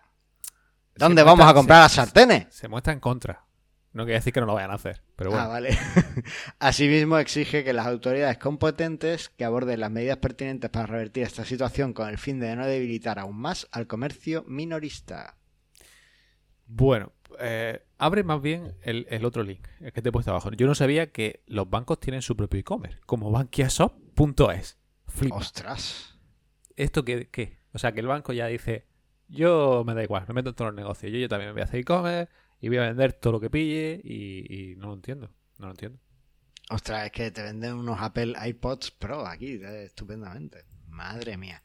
¿Dónde 0.96 1.22
Se 1.22 1.26
vamos 1.26 1.48
a 1.48 1.54
comprar 1.54 1.78
se- 1.78 1.84
las 1.84 1.92
sartenes? 2.08 2.48
Se 2.50 2.68
muestra 2.68 2.94
en 2.94 3.00
contra. 3.00 3.44
No 3.94 4.06
quiere 4.06 4.16
decir 4.16 4.34
que 4.34 4.40
no 4.40 4.48
lo 4.48 4.56
vayan 4.56 4.72
a 4.72 4.76
hacer, 4.76 5.04
pero 5.16 5.30
bueno. 5.30 5.46
Ah, 5.46 5.48
vale. 5.48 5.78
Asimismo, 6.60 7.20
exige 7.20 7.64
que 7.64 7.74
las 7.74 7.86
autoridades 7.86 8.40
competentes 8.40 9.30
que 9.30 9.46
aborden 9.46 9.80
las 9.80 9.92
medidas 9.92 10.18
pertinentes 10.18 10.72
para 10.72 10.88
revertir 10.88 11.24
esta 11.24 11.46
situación 11.46 11.94
con 11.94 12.10
el 12.10 12.18
fin 12.18 12.40
de 12.40 12.56
no 12.56 12.66
debilitar 12.66 13.20
aún 13.20 13.38
más 13.38 13.68
al 13.72 13.86
comercio 13.86 14.44
minorista. 14.48 15.38
Bueno, 16.66 17.12
eh, 17.40 17.86
abre 18.00 18.24
más 18.24 18.42
bien 18.42 18.76
el, 18.82 19.06
el 19.12 19.26
otro 19.26 19.44
link, 19.44 19.68
el 19.80 19.94
que 19.94 20.02
te 20.02 20.10
he 20.10 20.12
puesto 20.12 20.32
abajo. 20.32 20.52
Yo 20.52 20.66
no 20.66 20.74
sabía 20.74 21.12
que 21.12 21.44
los 21.46 21.70
bancos 21.70 22.00
tienen 22.00 22.24
su 22.24 22.36
propio 22.36 22.60
e-commerce, 22.62 23.00
como 23.06 23.30
bankiashop.es. 23.30 24.80
Flipa. 25.08 25.36
Ostras. 25.36 26.18
¿Esto 26.76 27.06
qué, 27.06 27.30
qué? 27.30 27.60
O 27.74 27.78
sea, 27.78 27.92
que 27.92 28.00
el 28.00 28.08
banco 28.08 28.34
ya 28.34 28.48
dice, 28.48 28.88
yo 29.28 29.84
me 29.86 29.94
da 29.94 30.02
igual, 30.02 30.26
me 30.28 30.34
meto 30.34 30.50
en 30.50 30.56
todos 30.56 30.70
los 30.70 30.76
negocios. 30.76 31.12
Yo, 31.12 31.20
yo 31.20 31.30
también 31.30 31.50
me 31.50 31.54
voy 31.54 31.62
a 31.62 31.66
hacer 31.66 31.80
e-commerce 31.80 32.32
y 32.64 32.70
voy 32.70 32.78
a 32.78 32.84
vender 32.84 33.12
todo 33.12 33.34
lo 33.34 33.40
que 33.42 33.50
pille 33.50 34.00
y, 34.06 34.76
no 34.78 34.88
lo 34.88 34.94
entiendo. 34.94 35.30
No 35.60 35.66
lo 35.66 35.72
entiendo. 35.72 36.00
Ostras, 36.70 37.08
es 37.08 37.12
que 37.12 37.30
te 37.30 37.44
venden 37.44 37.74
unos 37.74 38.00
Apple 38.00 38.36
iPods 38.42 38.92
Pro 38.92 39.28
aquí, 39.28 39.60
eh, 39.62 39.84
estupendamente. 39.84 40.64
Madre 40.88 41.36
mía. 41.36 41.62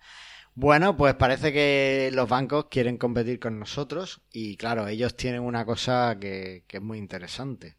Bueno, 0.57 0.97
pues 0.97 1.15
parece 1.15 1.53
que 1.53 2.11
los 2.13 2.29
bancos 2.29 2.67
quieren 2.69 2.97
competir 2.97 3.39
con 3.39 3.61
nosotros 3.61 4.23
y 4.33 4.57
claro, 4.57 4.89
ellos 4.89 5.17
tienen 5.17 5.43
una 5.43 5.65
cosa 5.65 6.17
que, 6.21 6.65
que 6.67 6.79
es 6.79 6.83
muy 6.83 6.99
interesante 6.99 7.77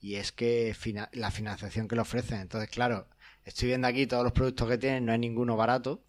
y 0.00 0.16
es 0.16 0.32
que 0.32 0.74
la 1.12 1.30
financiación 1.30 1.86
que 1.86 1.94
le 1.94 2.00
ofrecen. 2.00 2.40
Entonces, 2.40 2.68
claro, 2.68 3.06
estoy 3.44 3.68
viendo 3.68 3.86
aquí 3.86 4.08
todos 4.08 4.24
los 4.24 4.32
productos 4.32 4.68
que 4.68 4.78
tienen, 4.78 5.06
no 5.06 5.12
hay 5.12 5.20
ninguno 5.20 5.56
barato 5.56 6.02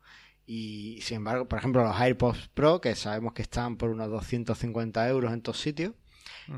y 0.47 1.01
sin 1.03 1.17
embargo, 1.17 1.47
por 1.47 1.59
ejemplo, 1.59 1.83
los 1.83 1.95
AirPods 1.95 2.47
Pro, 2.47 2.81
que 2.81 2.95
sabemos 2.95 3.33
que 3.33 3.43
están 3.43 3.77
por 3.77 3.91
unos 3.91 4.09
250 4.09 5.07
euros 5.07 5.31
en 5.31 5.43
todos 5.43 5.59
sitios, 5.59 5.93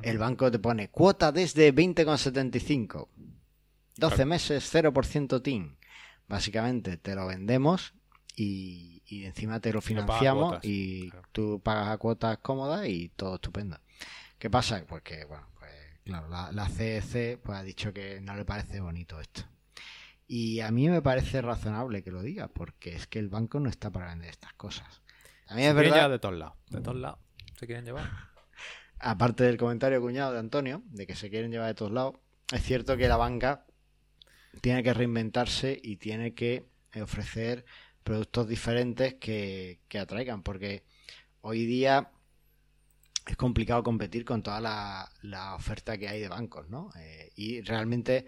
el 0.04 0.18
banco 0.18 0.52
te 0.52 0.60
pone 0.60 0.90
cuota 0.90 1.32
desde 1.32 1.74
20,75. 1.74 3.08
12 3.98 4.16
Claro. 4.16 4.30
meses, 4.30 4.74
0% 4.74 5.42
TIN. 5.42 5.78
Básicamente 6.28 6.98
te 6.98 7.16
lo 7.16 7.28
vendemos 7.28 7.94
y, 8.36 9.02
y 9.08 9.26
encima 9.26 9.60
te 9.60 9.74
lo 9.74 9.82
financiamos 9.82 10.60
y 10.64 11.10
claro. 11.10 11.28
tú 11.32 11.60
pagas 11.64 11.90
a 11.90 11.98
cuotas 11.98 12.38
cómodas 12.38 12.88
y 12.88 13.10
todo 13.10 13.36
estupendo. 13.36 13.78
¿Qué 14.38 14.50
pasa? 14.50 14.86
Pues 14.88 15.02
que, 15.04 15.26
bueno, 15.26 15.48
pues 15.60 15.72
claro, 16.06 16.30
la, 16.30 16.52
la 16.52 16.70
CEC 16.70 17.40
pues, 17.42 17.58
ha 17.58 17.64
dicho 17.64 17.92
que 17.94 18.22
no 18.22 18.36
le 18.36 18.46
parece 18.46 18.80
bonito 18.80 19.20
esto. 19.20 19.42
Y 20.28 20.60
a 20.62 20.70
mí 20.72 20.88
me 20.88 21.02
parece 21.02 21.42
razonable 21.42 22.04
que 22.04 22.12
lo 22.12 22.22
diga, 22.22 22.48
porque 22.48 22.96
es 22.96 23.08
que 23.08 23.18
el 23.20 23.30
banco 23.30 23.60
no 23.60 23.68
está 23.68 23.90
para 23.90 24.10
vender 24.10 24.30
estas 24.30 24.54
cosas. 24.54 25.02
A 25.48 25.56
mí 25.56 25.64
Se 25.64 25.70
es 25.70 25.76
verdad, 25.76 26.10
de 26.12 26.20
todos 26.20 26.36
lados. 26.38 26.54
De 26.70 26.80
todos 26.82 26.98
lados. 26.98 27.18
Se 27.60 27.66
quieren 27.66 27.84
llevar. 27.84 28.29
Aparte 29.00 29.44
del 29.44 29.58
comentario 29.58 30.02
cuñado 30.02 30.34
de 30.34 30.40
Antonio, 30.40 30.84
de 30.92 31.08
que 31.08 31.16
se 31.16 31.30
quieren 31.30 31.52
llevar 31.52 31.68
de 31.68 31.76
todos 31.76 31.92
lados, 31.92 32.16
es 32.52 32.64
cierto 32.64 32.98
que 32.98 33.08
la 33.08 33.18
banca 33.18 33.66
tiene 34.62 34.84
que 34.84 34.94
reinventarse 34.94 35.80
y 35.82 35.98
tiene 35.98 36.34
que 36.34 36.66
ofrecer 37.02 37.66
productos 38.04 38.48
diferentes 38.48 39.16
que, 39.16 39.80
atraigan, 40.00 40.44
porque 40.44 40.84
hoy 41.42 41.66
día 41.66 42.12
es 43.28 43.38
complicado 43.38 43.84
competir 43.84 44.26
con 44.26 44.42
toda 44.42 44.60
la, 44.60 45.12
la 45.22 45.56
oferta 45.56 45.98
que 45.98 46.08
hay 46.08 46.20
de 46.20 46.28
bancos, 46.28 46.68
¿no? 46.70 46.90
Eh, 46.98 47.32
y 47.36 47.62
realmente 47.62 48.26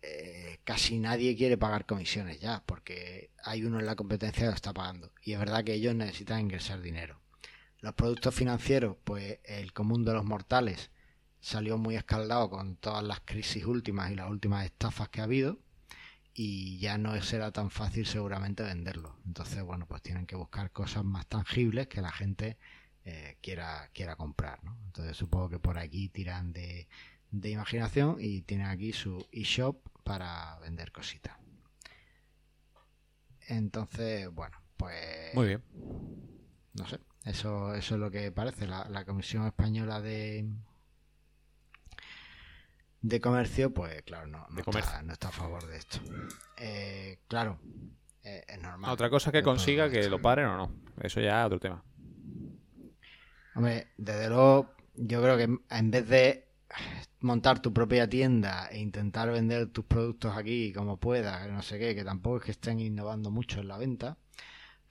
eh, 0.00 0.58
casi 0.64 0.98
nadie 0.98 1.36
quiere 1.36 1.56
pagar 1.56 1.86
comisiones 1.86 2.40
ya, 2.40 2.62
porque 2.66 3.30
hay 3.44 3.64
uno 3.64 3.78
en 3.78 3.86
la 3.86 3.94
competencia 3.94 4.42
que 4.42 4.48
lo 4.48 4.54
está 4.54 4.72
pagando. 4.72 5.12
Y 5.22 5.34
es 5.34 5.38
verdad 5.38 5.62
que 5.62 5.74
ellos 5.74 5.94
necesitan 5.94 6.40
ingresar 6.40 6.80
dinero. 6.80 7.21
Los 7.82 7.94
productos 7.94 8.34
financieros, 8.34 8.96
pues 9.04 9.40
el 9.44 9.72
común 9.74 10.04
de 10.04 10.14
los 10.14 10.24
mortales 10.24 10.90
salió 11.40 11.76
muy 11.76 11.96
escaldado 11.96 12.48
con 12.48 12.76
todas 12.76 13.04
las 13.04 13.20
crisis 13.20 13.64
últimas 13.66 14.10
y 14.10 14.14
las 14.14 14.30
últimas 14.30 14.64
estafas 14.64 15.08
que 15.10 15.20
ha 15.20 15.24
habido 15.24 15.58
y 16.34 16.78
ya 16.78 16.96
no 16.96 17.20
será 17.20 17.50
tan 17.52 17.70
fácil 17.70 18.06
seguramente 18.06 18.62
venderlo. 18.62 19.16
Entonces, 19.26 19.62
bueno, 19.62 19.86
pues 19.86 20.00
tienen 20.02 20.26
que 20.26 20.36
buscar 20.36 20.70
cosas 20.70 21.04
más 21.04 21.26
tangibles 21.26 21.88
que 21.88 22.00
la 22.00 22.12
gente 22.12 22.56
eh, 23.04 23.36
quiera, 23.42 23.90
quiera 23.92 24.16
comprar, 24.16 24.62
¿no? 24.64 24.78
Entonces 24.86 25.16
supongo 25.16 25.50
que 25.50 25.58
por 25.58 25.76
aquí 25.78 26.08
tiran 26.08 26.52
de, 26.52 26.88
de 27.32 27.50
imaginación 27.50 28.16
y 28.20 28.42
tienen 28.42 28.68
aquí 28.68 28.92
su 28.92 29.26
eShop 29.32 29.76
para 30.04 30.58
vender 30.60 30.92
cositas. 30.92 31.36
Entonces, 33.48 34.28
bueno, 34.32 34.56
pues 34.76 35.34
Muy 35.34 35.48
bien. 35.48 35.62
no 36.74 36.86
sé, 36.86 36.98
eso, 37.24 37.74
eso 37.74 37.94
es 37.94 38.00
lo 38.00 38.10
que 38.10 38.32
parece. 38.32 38.66
La, 38.66 38.88
la 38.88 39.04
Comisión 39.04 39.46
Española 39.46 40.00
de 40.00 40.46
de 43.02 43.20
Comercio, 43.20 43.74
pues 43.74 44.02
claro, 44.02 44.28
no, 44.28 44.46
no, 44.48 44.60
está, 44.60 44.62
comercio. 44.64 45.02
no 45.02 45.12
está 45.12 45.28
a 45.28 45.32
favor 45.32 45.66
de 45.66 45.76
esto. 45.76 45.98
Eh, 46.56 47.18
claro, 47.26 47.58
eh, 48.22 48.44
es 48.46 48.62
normal. 48.62 48.90
Otra 48.90 49.10
cosa 49.10 49.32
que 49.32 49.42
consiga 49.42 49.90
que 49.90 50.08
lo 50.08 50.22
paren 50.22 50.46
o 50.46 50.56
no. 50.56 50.72
Eso 51.00 51.20
ya 51.20 51.40
es 51.40 51.46
otro 51.46 51.58
tema. 51.58 51.82
Hombre, 53.54 53.88
desde 53.96 54.28
luego, 54.28 54.74
yo 54.94 55.20
creo 55.20 55.36
que 55.36 55.58
en 55.68 55.90
vez 55.90 56.08
de 56.08 56.48
montar 57.20 57.60
tu 57.60 57.72
propia 57.72 58.08
tienda 58.08 58.68
e 58.68 58.78
intentar 58.78 59.30
vender 59.30 59.66
tus 59.66 59.84
productos 59.84 60.36
aquí 60.36 60.72
como 60.72 60.96
puedas, 60.98 61.48
no 61.50 61.60
sé 61.62 61.78
qué, 61.78 61.94
que 61.94 62.04
tampoco 62.04 62.38
es 62.38 62.44
que 62.44 62.50
estén 62.52 62.80
innovando 62.80 63.30
mucho 63.30 63.60
en 63.60 63.68
la 63.68 63.78
venta, 63.78 64.16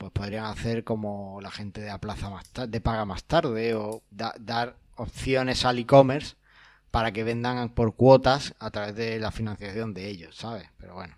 pues 0.01 0.11
podrían 0.13 0.45
hacer 0.45 0.83
como 0.83 1.39
la 1.41 1.51
gente 1.51 1.79
de 1.79 1.99
Plaza 1.99 2.31
más 2.31 2.51
de 2.67 2.81
paga 2.81 3.05
más 3.05 3.23
tarde 3.23 3.75
o 3.75 4.01
da- 4.09 4.33
dar 4.39 4.75
opciones 4.95 5.63
al 5.63 5.77
e-commerce 5.77 6.37
para 6.89 7.11
que 7.11 7.23
vendan 7.23 7.69
por 7.69 7.95
cuotas 7.95 8.55
a 8.57 8.71
través 8.71 8.95
de 8.95 9.19
la 9.19 9.29
financiación 9.29 9.93
de 9.93 10.07
ellos, 10.09 10.35
¿sabes? 10.35 10.67
Pero 10.79 10.95
bueno, 10.95 11.15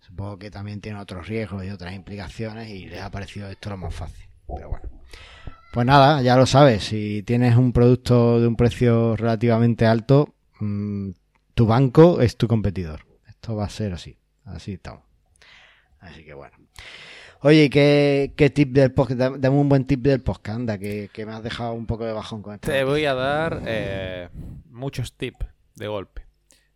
supongo 0.00 0.38
que 0.38 0.50
también 0.50 0.80
tiene 0.80 0.98
otros 0.98 1.28
riesgos 1.28 1.62
y 1.62 1.68
otras 1.68 1.92
implicaciones 1.94 2.70
y 2.70 2.86
les 2.86 3.02
ha 3.02 3.10
parecido 3.10 3.50
esto 3.50 3.68
lo 3.68 3.76
más 3.76 3.94
fácil. 3.94 4.24
Pero 4.46 4.70
bueno. 4.70 4.88
Pues 5.70 5.86
nada, 5.86 6.22
ya 6.22 6.36
lo 6.36 6.46
sabes, 6.46 6.84
si 6.84 7.22
tienes 7.22 7.54
un 7.54 7.74
producto 7.74 8.40
de 8.40 8.46
un 8.46 8.56
precio 8.56 9.14
relativamente 9.14 9.84
alto, 9.84 10.32
mm, 10.58 11.10
tu 11.54 11.66
banco 11.66 12.22
es 12.22 12.38
tu 12.38 12.48
competidor. 12.48 13.04
Esto 13.28 13.56
va 13.56 13.66
a 13.66 13.68
ser 13.68 13.92
así. 13.92 14.16
Así 14.46 14.72
estamos. 14.72 15.02
Así 16.00 16.24
que 16.24 16.32
bueno. 16.32 16.56
Oye, 17.42 17.70
¿qué, 17.70 18.34
qué 18.36 18.50
tip 18.50 18.72
del 18.72 18.92
podcast? 18.92 19.18
Dame 19.18 19.56
un 19.56 19.70
buen 19.70 19.86
tip 19.86 20.02
del 20.02 20.20
podcast, 20.20 20.56
anda, 20.56 20.78
que, 20.78 21.10
me 21.16 21.32
has 21.32 21.42
dejado 21.42 21.72
un 21.72 21.86
poco 21.86 22.04
de 22.04 22.12
bajón 22.12 22.42
con 22.42 22.54
esto. 22.54 22.70
Te 22.70 22.84
voy 22.84 23.06
a 23.06 23.14
dar 23.14 23.62
eh, 23.64 24.28
muchos 24.68 25.14
tips 25.14 25.46
de 25.74 25.88
golpe. 25.88 26.26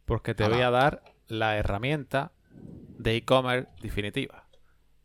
Porque 0.07 0.35
te 0.35 0.49
voy 0.49 0.63
a 0.63 0.71
dar 0.71 1.03
la 1.29 1.59
herramienta 1.59 2.33
de 2.51 3.15
e-commerce 3.17 3.69
definitiva. 3.83 4.49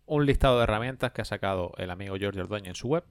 Un 0.05 0.25
listado 0.25 0.59
de 0.59 0.63
herramientas 0.63 1.11
que 1.11 1.23
ha 1.23 1.25
sacado 1.25 1.73
el 1.77 1.89
amigo 1.89 2.15
George 2.17 2.39
Ordóñez 2.39 2.69
en 2.69 2.75
su 2.75 2.87
web. 2.87 3.03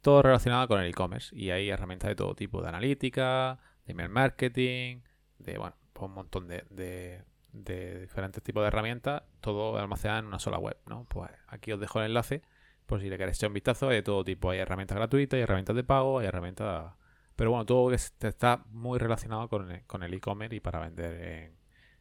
Todo 0.00 0.22
relacionado 0.22 0.66
con 0.68 0.80
el 0.80 0.88
e-commerce. 0.88 1.36
Y 1.36 1.50
hay 1.50 1.68
herramientas 1.68 2.08
de 2.08 2.14
todo 2.14 2.34
tipo, 2.34 2.62
de 2.62 2.68
analítica, 2.68 3.58
de 3.84 3.92
email 3.92 4.08
marketing, 4.08 5.00
de 5.38 5.58
bueno, 5.58 5.76
pues 5.92 6.08
un 6.08 6.14
montón 6.14 6.48
de, 6.48 6.64
de 6.70 7.24
diferentes 7.52 8.42
tipos 8.42 8.62
de 8.62 8.68
herramientas, 8.68 9.22
todo 9.40 9.78
almacenado 9.78 10.20
en 10.20 10.26
una 10.26 10.38
sola 10.38 10.58
web, 10.58 10.76
¿no? 10.86 11.04
Pues 11.04 11.30
aquí 11.48 11.72
os 11.72 11.80
dejo 11.80 12.00
el 12.00 12.06
enlace 12.06 12.42
por 12.86 13.00
si 13.00 13.08
le 13.08 13.16
queréis 13.16 13.38
echar 13.38 13.48
un 13.48 13.54
vistazo, 13.54 13.88
hay 13.88 13.96
de 13.96 14.02
todo 14.02 14.24
tipo, 14.24 14.50
hay 14.50 14.58
herramientas 14.58 14.96
gratuitas, 14.96 15.36
hay 15.36 15.42
herramientas 15.42 15.76
de 15.76 15.84
pago, 15.84 16.18
hay 16.18 16.26
herramientas... 16.26 16.92
Pero 17.36 17.50
bueno, 17.50 17.64
todo 17.64 17.92
está 17.92 18.64
muy 18.70 18.98
relacionado 18.98 19.48
con 19.48 20.02
el 20.02 20.14
e-commerce 20.14 20.56
y 20.56 20.60
para 20.60 20.80
vender 20.80 21.54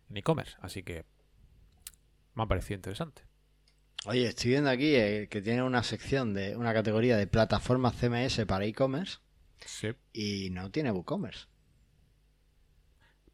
en 0.10 0.18
e-commerce, 0.18 0.58
así 0.60 0.84
que 0.84 1.06
me 2.34 2.44
ha 2.44 2.46
parecido 2.46 2.76
interesante. 2.76 3.24
Oye, 4.06 4.28
estoy 4.28 4.52
viendo 4.52 4.70
aquí 4.70 4.96
eh, 4.96 5.28
que 5.30 5.42
tiene 5.42 5.64
una 5.64 5.84
sección 5.84 6.34
de 6.34 6.58
una 6.58 6.74
categoría 6.74 7.16
de 7.18 7.28
plataformas 7.28 7.96
CMS 7.96 8.46
para 8.46 8.66
e-commerce 8.66 9.20
sí. 9.66 9.94
y 10.12 10.50
no 10.50 10.72
tiene 10.72 10.92
WooCommerce. 10.92 11.48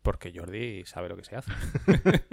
Porque 0.08 0.32
Jordi 0.34 0.86
sabe 0.86 1.10
lo 1.10 1.18
que 1.18 1.26
se 1.26 1.36
hace. 1.36 1.52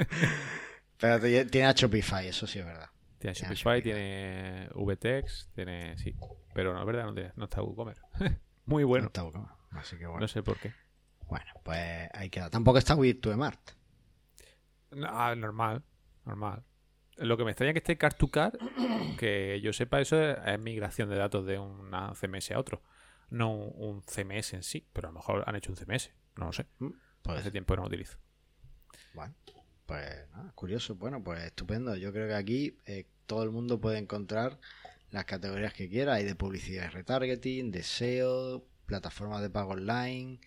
Pero 0.97 1.19
tiene 1.21 1.67
a 1.67 1.73
Shopify, 1.73 2.29
eso 2.29 2.47
sí 2.47 2.61
es 2.61 2.65
verdad. 2.65 2.89
Tiene, 3.19 3.35
Shopify, 3.35 3.83
tiene 3.83 4.69
VTEX, 4.77 5.51
tiene. 5.53 5.99
Sí. 5.99 6.15
Pero 6.55 6.73
no 6.73 6.79
es 6.79 6.87
verdad, 6.87 7.07
no, 7.07 7.33
no 7.35 7.45
está 7.45 7.63
WooCommerce. 7.63 8.01
Muy 8.67 8.85
bueno. 8.85 9.03
No 9.03 9.07
está 9.09 9.25
WooCommerce. 9.25 9.57
Así 9.73 9.99
que 9.99 10.07
bueno. 10.07 10.21
No 10.21 10.29
sé 10.29 10.45
por 10.45 10.57
qué. 10.61 10.73
Bueno, 11.27 11.47
pues 11.65 12.09
ahí 12.13 12.31
queda. 12.31 12.49
Tampoco 12.49 12.79
está 12.79 12.95
Mart. 12.95 13.71
No, 14.93 15.09
ah, 15.11 15.35
normal. 15.35 15.83
Normal. 16.27 16.63
Lo 17.17 17.37
que 17.37 17.43
me 17.43 17.51
extraña 17.51 17.73
que 17.73 17.81
esté 17.81 17.99
Car2Car, 17.99 19.17
que 19.19 19.61
yo 19.63 19.73
sepa, 19.73 20.01
eso 20.01 20.23
es, 20.23 20.61
migración 20.61 21.09
de 21.09 21.17
datos 21.17 21.45
de 21.45 21.59
una 21.59 22.15
CMS 22.15 22.53
a 22.53 22.61
otro. 22.61 22.85
No 23.31 23.53
un 23.53 24.03
CMS 24.03 24.53
en 24.53 24.63
sí, 24.63 24.89
pero 24.93 25.09
a 25.09 25.11
lo 25.11 25.19
mejor 25.19 25.43
han 25.49 25.57
hecho 25.57 25.73
un 25.73 25.77
CMS. 25.77 26.13
No 26.37 26.47
lo 26.47 26.53
sé. 26.53 26.67
Pues, 27.25 27.41
Hace 27.41 27.51
tiempo 27.51 27.75
no 27.75 27.83
lo 27.83 27.89
utilizo. 27.89 28.19
Bueno, 29.15 29.35
pues 29.87 30.27
curioso. 30.55 30.95
Bueno, 30.95 31.25
pues 31.25 31.43
estupendo. 31.43 31.97
Yo 31.97 32.13
creo 32.13 32.29
que 32.29 32.35
aquí 32.35 32.79
eh, 32.85 33.07
todo 33.27 33.43
el 33.43 33.51
mundo 33.51 33.81
puede 33.81 33.99
encontrar 33.99 34.61
las 35.11 35.25
categorías 35.25 35.73
que 35.73 35.89
quiera. 35.89 36.15
Hay 36.15 36.25
de 36.25 36.35
publicidad 36.35 36.85
y 36.85 36.89
retargeting, 36.89 37.71
de 37.71 37.83
SEO, 37.83 38.67
plataformas 38.85 39.41
de 39.41 39.49
pago 39.49 39.73
online. 39.73 40.39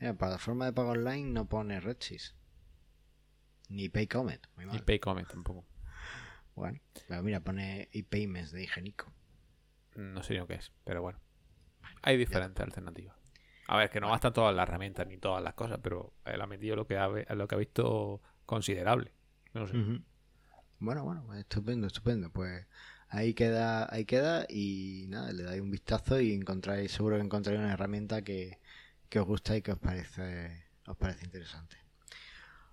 Mira, 0.00 0.14
plataforma 0.14 0.64
de 0.64 0.72
pago 0.72 0.92
online 0.92 1.30
no 1.30 1.46
pone 1.46 1.78
Redsys. 1.78 2.34
Ni 3.68 3.90
Paycomet. 3.90 4.48
Ni 4.72 4.78
Paycomet 4.78 5.28
tampoco. 5.28 5.66
Bueno, 6.54 6.80
pero 7.06 7.22
mira, 7.22 7.40
pone 7.40 7.90
ePayments 7.92 8.50
de 8.52 8.62
Higienico. 8.62 9.12
No 9.96 10.22
sé 10.22 10.34
lo 10.34 10.46
que 10.46 10.54
es, 10.54 10.72
pero 10.84 11.02
bueno. 11.02 11.20
Hay 12.00 12.16
diferentes 12.16 12.64
alternativas. 12.64 13.23
A 13.66 13.76
ver, 13.78 13.90
que 13.90 14.00
no 14.00 14.08
bastan 14.10 14.32
todas 14.32 14.54
las 14.54 14.68
herramientas 14.68 15.06
ni 15.06 15.16
todas 15.16 15.42
las 15.42 15.54
cosas, 15.54 15.78
pero 15.82 16.12
él 16.24 16.40
ha 16.40 16.46
metido 16.46 16.76
lo 16.76 16.86
que 16.86 16.98
ha, 16.98 17.08
lo 17.08 17.48
que 17.48 17.54
ha 17.54 17.58
visto 17.58 18.20
considerable. 18.46 19.12
No 19.52 19.66
sé. 19.66 19.74
Bueno, 20.78 21.04
bueno, 21.04 21.34
estupendo, 21.34 21.86
estupendo. 21.86 22.30
Pues 22.30 22.66
ahí 23.08 23.32
queda, 23.34 23.92
ahí 23.92 24.04
queda 24.04 24.46
y 24.48 25.06
nada, 25.08 25.32
le 25.32 25.44
dais 25.44 25.62
un 25.62 25.70
vistazo 25.70 26.20
y 26.20 26.32
encontráis, 26.32 26.92
seguro 26.92 27.16
que 27.16 27.22
encontráis 27.22 27.58
una 27.58 27.72
herramienta 27.72 28.22
que, 28.22 28.58
que 29.08 29.20
os 29.20 29.26
gusta 29.26 29.56
y 29.56 29.62
que 29.62 29.72
os 29.72 29.78
parece, 29.78 30.64
os 30.86 30.96
parece 30.96 31.24
interesante. 31.24 31.76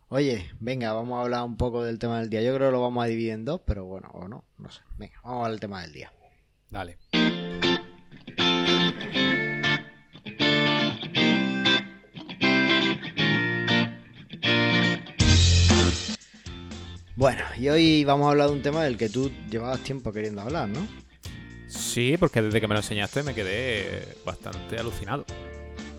Oye, 0.10 0.52
venga, 0.60 0.92
vamos 0.92 1.18
a 1.18 1.22
hablar 1.22 1.44
un 1.44 1.56
poco 1.56 1.84
del 1.84 1.98
tema 2.00 2.20
del 2.20 2.30
día. 2.30 2.42
Yo 2.42 2.54
creo 2.54 2.68
que 2.68 2.74
lo 2.74 2.82
vamos 2.82 3.02
a 3.02 3.08
dividir 3.08 3.32
en 3.32 3.46
dos, 3.46 3.62
pero 3.66 3.86
bueno, 3.86 4.10
o 4.10 4.28
no, 4.28 4.44
no 4.58 4.70
sé. 4.70 4.82
Venga, 4.98 5.22
vamos 5.24 5.48
al 5.48 5.60
tema 5.62 5.82
del 5.84 5.94
día. 5.94 6.12
Dale. 6.70 6.98
Bueno, 17.22 17.44
y 17.56 17.70
hoy 17.70 18.04
vamos 18.04 18.26
a 18.26 18.32
hablar 18.32 18.48
de 18.48 18.54
un 18.54 18.64
tema 18.64 18.84
del 18.84 18.98
que 18.98 19.08
tú 19.08 19.32
llevabas 19.48 19.82
tiempo 19.82 20.12
queriendo 20.12 20.42
hablar, 20.42 20.68
¿no? 20.68 20.88
Sí, 21.68 22.18
porque 22.18 22.42
desde 22.42 22.60
que 22.60 22.68
me 22.68 22.74
lo 22.74 22.80
enseñaste 22.80 23.22
me 23.22 23.36
quedé 23.36 24.18
bastante 24.26 24.80
alucinado. 24.80 25.26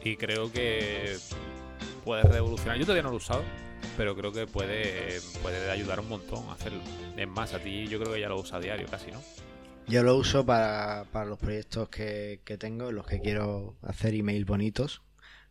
Y 0.02 0.16
creo 0.16 0.50
que 0.50 1.16
puede 2.04 2.24
revolucionar. 2.24 2.76
Yo 2.76 2.82
todavía 2.86 3.04
no 3.04 3.10
lo 3.10 3.14
he 3.14 3.18
usado, 3.18 3.44
pero 3.96 4.16
creo 4.16 4.32
que 4.32 4.48
puede, 4.48 5.20
puede 5.42 5.70
ayudar 5.70 6.00
un 6.00 6.08
montón 6.08 6.48
a 6.48 6.54
hacerlo. 6.54 6.80
Es 7.16 7.28
más, 7.28 7.54
a 7.54 7.60
ti 7.60 7.86
yo 7.86 8.00
creo 8.00 8.14
que 8.14 8.20
ya 8.20 8.28
lo 8.28 8.40
usas 8.40 8.54
a 8.54 8.58
diario 8.58 8.88
casi, 8.90 9.12
¿no? 9.12 9.22
Yo 9.86 10.02
lo 10.02 10.16
uso 10.16 10.44
para, 10.44 11.04
para 11.12 11.26
los 11.26 11.38
proyectos 11.38 11.88
que, 11.88 12.40
que 12.44 12.58
tengo, 12.58 12.90
los 12.90 13.06
que 13.06 13.20
quiero 13.20 13.76
hacer 13.82 14.14
email 14.14 14.44
bonitos, 14.44 15.02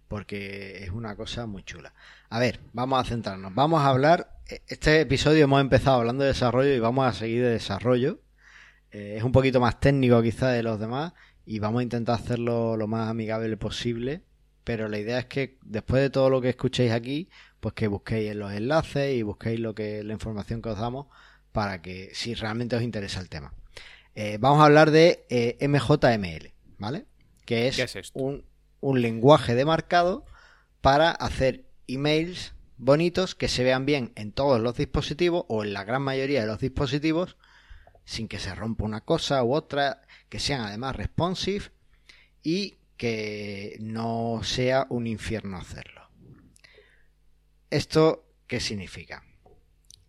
porque 0.09 0.83
es 0.83 0.89
una 0.89 1.15
cosa 1.15 1.45
muy 1.45 1.63
chula. 1.63 1.93
A 2.29 2.39
ver, 2.39 2.59
vamos 2.73 2.99
a 2.99 3.07
centrarnos. 3.07 3.55
Vamos 3.55 3.81
a 3.81 3.87
hablar. 3.87 4.40
Este 4.67 4.99
episodio 4.99 5.45
hemos 5.45 5.61
empezado 5.61 5.99
hablando 5.99 6.23
de 6.23 6.31
desarrollo 6.31 6.73
y 6.73 6.79
vamos 6.79 7.07
a 7.07 7.13
seguir 7.17 7.41
de 7.41 7.51
desarrollo. 7.51 8.19
Eh, 8.91 9.15
es 9.15 9.23
un 9.23 9.31
poquito 9.31 9.61
más 9.61 9.79
técnico 9.79 10.21
quizá 10.21 10.49
de 10.49 10.61
los 10.61 10.77
demás 10.77 11.13
y 11.45 11.59
vamos 11.59 11.79
a 11.79 11.83
intentar 11.83 12.15
hacerlo 12.15 12.75
lo 12.75 12.85
más 12.85 13.07
amigable 13.07 13.55
posible. 13.55 14.23
Pero 14.65 14.89
la 14.89 14.97
idea 14.97 15.19
es 15.19 15.25
que 15.27 15.57
después 15.61 16.01
de 16.01 16.09
todo 16.09 16.29
lo 16.29 16.41
que 16.41 16.49
escuchéis 16.49 16.91
aquí, 16.91 17.29
pues 17.61 17.73
que 17.73 17.87
busquéis 17.87 18.35
los 18.35 18.51
enlaces 18.51 19.15
y 19.15 19.21
busquéis 19.21 19.57
lo 19.61 19.73
que 19.73 20.03
la 20.03 20.11
información 20.11 20.61
que 20.61 20.67
os 20.67 20.77
damos 20.77 21.07
para 21.53 21.81
que 21.81 22.09
si 22.13 22.33
realmente 22.33 22.75
os 22.75 22.81
interesa 22.81 23.21
el 23.21 23.29
tema. 23.29 23.53
Eh, 24.15 24.37
vamos 24.37 24.59
a 24.61 24.65
hablar 24.65 24.91
de 24.91 25.25
eh, 25.29 25.65
MJML, 25.65 26.51
¿vale? 26.77 27.05
Que 27.45 27.69
es, 27.69 28.11
un, 28.13 28.43
un 28.81 29.01
lenguaje 29.01 29.55
de 29.55 29.63
marcado 29.63 30.25
para 30.81 31.11
hacer 31.11 31.63
emails 31.87 32.53
bonitos 32.81 33.35
que 33.35 33.47
se 33.47 33.63
vean 33.63 33.85
bien 33.85 34.11
en 34.15 34.31
todos 34.31 34.59
los 34.59 34.75
dispositivos 34.75 35.45
o 35.47 35.63
en 35.63 35.71
la 35.71 35.83
gran 35.83 36.01
mayoría 36.01 36.41
de 36.41 36.47
los 36.47 36.59
dispositivos 36.59 37.37
sin 38.05 38.27
que 38.27 38.39
se 38.39 38.55
rompa 38.55 38.83
una 38.83 39.01
cosa 39.01 39.43
u 39.43 39.53
otra, 39.53 40.01
que 40.29 40.39
sean 40.39 40.61
además 40.61 40.95
responsive 40.95 41.65
y 42.41 42.79
que 42.97 43.77
no 43.79 44.41
sea 44.43 44.87
un 44.89 45.05
infierno 45.05 45.57
hacerlo. 45.57 46.09
¿Esto 47.69 48.25
qué 48.47 48.59
significa? 48.59 49.23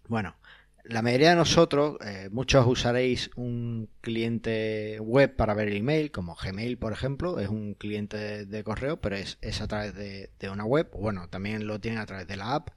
Bueno, 0.09 0.37
la 0.85 1.03
mayoría 1.03 1.31
de 1.31 1.37
nosotros, 1.37 1.97
eh, 2.05 2.29
muchos 2.33 2.67
usaréis 2.67 3.31
un 3.37 3.89
cliente 4.01 4.99
web 5.01 5.37
para 5.37 5.55
ver 5.55 5.69
el 5.69 5.77
email, 5.77 6.11
como 6.11 6.35
Gmail, 6.35 6.77
por 6.79 6.93
ejemplo, 6.93 7.39
es 7.39 7.49
un 7.49 7.75
cliente 7.75 8.47
de, 8.47 8.65
correo, 8.65 9.01
pero 9.01 9.17
es, 9.17 9.39
a 9.61 9.69
través 9.69 9.95
de, 9.95 10.51
una 10.51 10.65
web. 10.65 10.91
Bueno, 10.93 11.29
también 11.29 11.67
lo 11.67 11.81
tienen 11.81 12.01
a 12.01 12.07
través 12.07 12.27
de 12.27 12.37
la 12.37 12.55
app. 12.55 12.71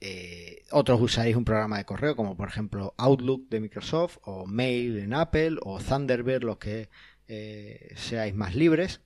Eh, 0.00 0.62
otros 0.70 1.00
usaréis 1.00 1.36
un 1.36 1.44
programa 1.44 1.78
de 1.78 1.84
correo, 1.84 2.16
como 2.16 2.36
por 2.36 2.48
ejemplo 2.48 2.94
Outlook 2.96 3.48
de 3.50 3.60
Microsoft, 3.60 4.18
o 4.22 4.46
Mail 4.46 4.98
en 4.98 5.12
Apple, 5.12 5.56
o 5.62 5.80
Thunderbird, 5.80 6.44
los 6.44 6.58
que 6.58 6.88
eh, 7.28 7.92
seáis 7.96 8.34
más 8.34 8.54
libres. 8.54 9.00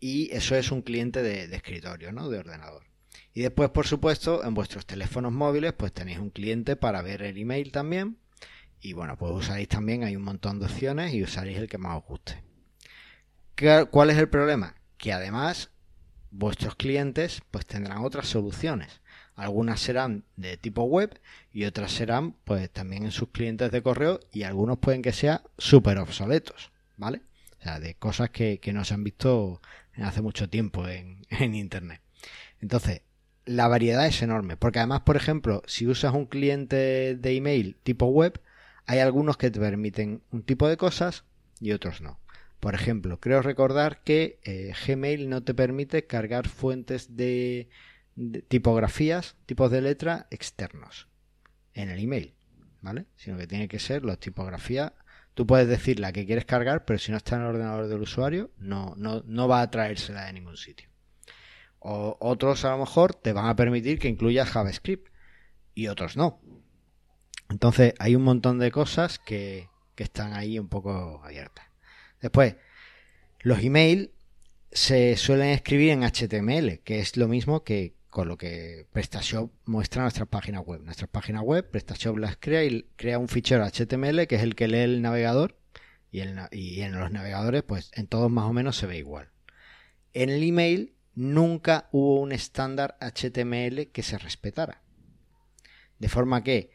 Y 0.00 0.30
eso 0.32 0.54
es 0.56 0.70
un 0.70 0.82
cliente 0.82 1.22
de, 1.22 1.48
de 1.48 1.56
escritorio, 1.56 2.12
¿no? 2.12 2.28
De 2.28 2.38
ordenador. 2.38 2.91
Y 3.34 3.42
después, 3.42 3.70
por 3.70 3.86
supuesto, 3.86 4.44
en 4.44 4.54
vuestros 4.54 4.84
teléfonos 4.84 5.32
móviles, 5.32 5.72
pues 5.72 5.92
tenéis 5.92 6.18
un 6.18 6.30
cliente 6.30 6.76
para 6.76 7.02
ver 7.02 7.22
el 7.22 7.38
email 7.38 7.72
también. 7.72 8.18
Y 8.80 8.92
bueno, 8.92 9.16
pues 9.16 9.32
usaréis 9.32 9.68
también, 9.68 10.04
hay 10.04 10.16
un 10.16 10.24
montón 10.24 10.58
de 10.58 10.66
opciones 10.66 11.14
y 11.14 11.22
usaréis 11.22 11.58
el 11.58 11.68
que 11.68 11.78
más 11.78 11.98
os 11.98 12.04
guste. 12.04 12.42
¿Cuál 13.90 14.10
es 14.10 14.18
el 14.18 14.28
problema? 14.28 14.74
Que 14.98 15.12
además 15.12 15.70
vuestros 16.30 16.74
clientes 16.74 17.42
pues 17.50 17.64
tendrán 17.64 18.04
otras 18.04 18.26
soluciones. 18.26 19.00
Algunas 19.34 19.80
serán 19.80 20.24
de 20.36 20.56
tipo 20.56 20.82
web 20.82 21.20
y 21.52 21.64
otras 21.64 21.92
serán 21.92 22.32
pues 22.44 22.70
también 22.70 23.04
en 23.04 23.12
sus 23.12 23.28
clientes 23.28 23.70
de 23.70 23.82
correo 23.82 24.20
y 24.32 24.42
algunos 24.42 24.78
pueden 24.78 25.00
que 25.00 25.12
sean 25.12 25.40
súper 25.58 25.98
obsoletos, 25.98 26.72
¿vale? 26.96 27.22
O 27.60 27.62
sea, 27.62 27.78
de 27.78 27.94
cosas 27.94 28.30
que, 28.30 28.60
no 28.74 28.84
se 28.84 28.94
han 28.94 29.04
visto 29.04 29.62
hace 29.96 30.22
mucho 30.22 30.50
tiempo 30.50 30.88
en, 30.88 31.24
en 31.30 31.54
Internet. 31.54 32.02
Entonces, 32.60 33.02
la 33.44 33.68
variedad 33.68 34.06
es 34.06 34.22
enorme. 34.22 34.56
Porque 34.56 34.78
además, 34.78 35.02
por 35.02 35.16
ejemplo, 35.16 35.62
si 35.66 35.86
usas 35.86 36.14
un 36.14 36.26
cliente 36.26 37.16
de 37.16 37.36
email 37.36 37.76
tipo 37.82 38.06
web, 38.06 38.40
hay 38.86 38.98
algunos 38.98 39.36
que 39.36 39.50
te 39.50 39.60
permiten 39.60 40.22
un 40.30 40.42
tipo 40.42 40.68
de 40.68 40.76
cosas 40.76 41.24
y 41.60 41.72
otros 41.72 42.00
no. 42.00 42.18
Por 42.60 42.74
ejemplo, 42.74 43.18
creo 43.18 43.42
recordar 43.42 44.02
que 44.04 44.38
eh, 44.44 44.72
Gmail 44.86 45.28
no 45.28 45.42
te 45.42 45.52
permite 45.52 46.06
cargar 46.06 46.46
fuentes 46.46 47.16
de, 47.16 47.68
tipografías, 48.48 49.36
tipos 49.46 49.70
de 49.70 49.80
letra 49.80 50.28
externos 50.30 51.08
en 51.74 51.90
el 51.90 51.98
email, 51.98 52.34
¿vale? 52.80 53.06
Sino 53.16 53.36
que 53.36 53.46
tiene 53.48 53.66
que 53.66 53.80
ser 53.80 54.04
las 54.04 54.18
tipografías. 54.18 54.92
Tú 55.34 55.46
puedes 55.46 55.66
decir 55.66 55.98
la 55.98 56.12
que 56.12 56.26
quieres 56.26 56.44
cargar, 56.44 56.84
pero 56.84 56.98
si 56.98 57.10
no 57.10 57.16
está 57.16 57.36
en 57.36 57.42
el 57.42 57.48
ordenador 57.48 57.88
del 57.88 58.02
usuario, 58.02 58.50
no, 58.58 58.94
no, 58.96 59.22
no 59.26 59.48
va 59.48 59.62
a 59.62 59.70
traérsela 59.70 60.26
de 60.26 60.34
ningún 60.34 60.56
sitio. 60.56 60.91
Otros 61.84 62.64
a 62.64 62.70
lo 62.70 62.78
mejor 62.78 63.14
te 63.14 63.32
van 63.32 63.46
a 63.46 63.56
permitir 63.56 63.98
que 63.98 64.08
incluyas 64.08 64.48
JavaScript 64.48 65.08
y 65.74 65.88
otros 65.88 66.16
no. 66.16 66.40
Entonces 67.48 67.94
hay 67.98 68.14
un 68.14 68.22
montón 68.22 68.58
de 68.58 68.70
cosas 68.70 69.18
que, 69.18 69.68
que 69.94 70.04
están 70.04 70.34
ahí 70.34 70.58
un 70.58 70.68
poco 70.68 71.20
abiertas. 71.24 71.66
Después, 72.20 72.56
los 73.40 73.58
emails 73.60 74.10
se 74.70 75.16
suelen 75.16 75.48
escribir 75.48 75.90
en 75.90 76.02
HTML, 76.02 76.78
que 76.84 77.00
es 77.00 77.16
lo 77.16 77.28
mismo 77.28 77.64
que 77.64 77.94
con 78.08 78.28
lo 78.28 78.36
que 78.36 78.86
PrestaShop 78.92 79.50
muestra 79.64 80.02
nuestras 80.02 80.28
páginas 80.28 80.64
web. 80.64 80.82
Nuestras 80.82 81.08
páginas 81.10 81.42
web, 81.42 81.68
PrestaShop 81.70 82.18
las 82.18 82.36
crea 82.36 82.62
y 82.62 82.82
crea 82.96 83.18
un 83.18 83.28
fichero 83.28 83.64
HTML 83.64 84.26
que 84.26 84.36
es 84.36 84.42
el 84.42 84.54
que 84.54 84.68
lee 84.68 84.80
el 84.80 85.02
navegador 85.02 85.56
y, 86.10 86.20
y 86.52 86.82
en 86.82 86.92
los 86.92 87.10
navegadores, 87.10 87.62
pues 87.62 87.90
en 87.94 88.06
todos 88.06 88.30
más 88.30 88.44
o 88.44 88.52
menos 88.52 88.76
se 88.76 88.86
ve 88.86 88.98
igual. 88.98 89.30
En 90.12 90.28
el 90.28 90.42
email 90.42 90.94
nunca 91.14 91.88
hubo 91.92 92.20
un 92.20 92.32
estándar 92.32 92.96
HTML 93.00 93.88
que 93.92 94.02
se 94.02 94.18
respetara. 94.18 94.82
De 95.98 96.08
forma 96.08 96.42
que 96.42 96.70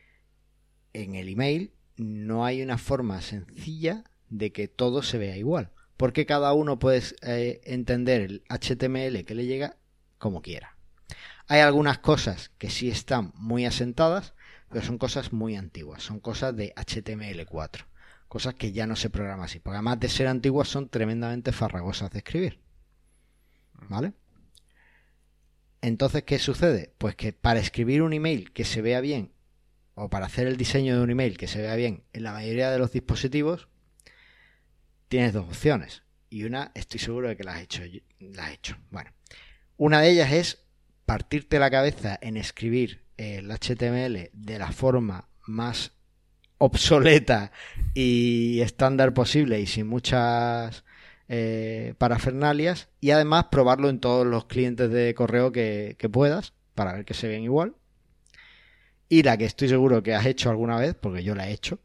en 0.94 1.16
el 1.16 1.30
email 1.30 1.74
no 1.98 2.46
hay 2.46 2.62
una 2.62 2.78
forma 2.78 3.22
sencilla 3.22 4.04
de 4.30 4.52
que 4.52 4.68
todo 4.68 5.02
se 5.04 5.18
vea 5.18 5.38
igual. 5.38 5.72
Porque 5.98 6.26
cada 6.26 6.54
uno 6.54 6.78
puede 6.78 7.02
eh, 7.24 7.62
entender 7.64 8.22
el 8.22 8.44
HTML 8.50 9.26
que 9.26 9.36
le 9.36 9.46
llega 9.46 9.78
como 10.18 10.42
quiera. 10.42 10.78
Hay 11.48 11.62
algunas 11.62 12.00
cosas 12.00 12.50
que 12.58 12.70
sí 12.70 12.90
están 12.90 13.32
muy 13.36 13.66
asentadas, 13.66 14.34
pero 14.70 14.86
son 14.86 14.98
cosas 14.98 15.32
muy 15.34 15.56
antiguas, 15.56 16.04
son 16.04 16.20
cosas 16.20 16.56
de 16.56 16.74
HTML4, 16.76 17.86
cosas 18.28 18.54
que 18.56 18.74
ya 18.74 18.86
no 18.86 18.96
se 18.96 19.10
programa 19.10 19.46
así, 19.46 19.60
porque 19.60 19.78
además 19.78 20.00
de 20.00 20.10
ser 20.10 20.28
antiguas 20.28 20.68
son 20.68 20.90
tremendamente 20.90 21.54
farragosas 21.54 22.12
de 22.12 22.20
escribir. 22.20 22.60
¿Vale? 23.90 24.14
Entonces, 25.88 26.24
¿qué 26.24 26.38
sucede? 26.38 26.94
Pues 26.98 27.16
que 27.16 27.32
para 27.32 27.60
escribir 27.60 28.02
un 28.02 28.12
email 28.12 28.52
que 28.52 28.66
se 28.66 28.82
vea 28.82 29.00
bien, 29.00 29.32
o 29.96 30.10
para 30.10 30.26
hacer 30.26 30.46
el 30.46 30.58
diseño 30.58 30.98
de 30.98 31.02
un 31.02 31.10
email 31.10 31.38
que 31.38 31.48
se 31.48 31.62
vea 31.62 31.76
bien 31.76 32.04
en 32.14 32.24
la 32.24 32.34
mayoría 32.34 32.70
de 32.70 32.78
los 32.78 32.92
dispositivos, 32.92 33.70
tienes 35.08 35.34
dos 35.34 35.48
opciones. 35.48 36.04
Y 36.30 36.44
una, 36.44 36.72
estoy 36.76 37.00
seguro 37.00 37.30
de 37.30 37.38
que 37.38 37.46
la 37.46 37.56
has 37.56 37.62
hecho. 37.62 37.84
La 38.20 38.48
has 38.48 38.54
hecho. 38.54 38.78
Bueno, 38.92 39.12
una 39.78 40.02
de 40.02 40.10
ellas 40.10 40.34
es 40.34 40.66
partirte 41.06 41.58
la 41.58 41.72
cabeza 41.72 42.20
en 42.22 42.36
escribir 42.36 43.06
el 43.16 43.50
HTML 43.50 44.30
de 44.34 44.60
la 44.60 44.72
forma 44.74 45.30
más 45.46 45.94
obsoleta 46.58 47.54
y 47.94 48.60
estándar 48.60 49.14
posible 49.14 49.62
y 49.62 49.68
sin 49.68 49.88
muchas 49.88 50.84
eh, 51.30 51.94
parafernalias 51.98 52.90
y 53.02 53.12
además 53.12 53.46
probarlo 53.52 53.90
en 53.90 54.00
todos 54.00 54.26
los 54.26 54.46
clientes 54.46 54.90
de 54.90 55.14
correo 55.14 55.52
que, 55.52 55.96
que, 55.98 56.10
puedas 56.10 56.54
para 56.76 56.94
ver 56.94 57.06
que 57.06 57.14
se 57.14 57.28
ven 57.28 57.44
igual. 57.44 57.76
Y 59.10 59.24
la 59.24 59.38
que 59.38 59.46
estoy 59.46 59.70
seguro 59.70 60.04
que 60.04 60.16
has 60.16 60.26
hecho 60.26 60.50
alguna 60.50 60.78
vez, 60.78 60.96
porque 60.96 61.24
yo 61.24 61.36
la 61.36 61.50
he 61.50 61.54
hecho, 61.54 61.80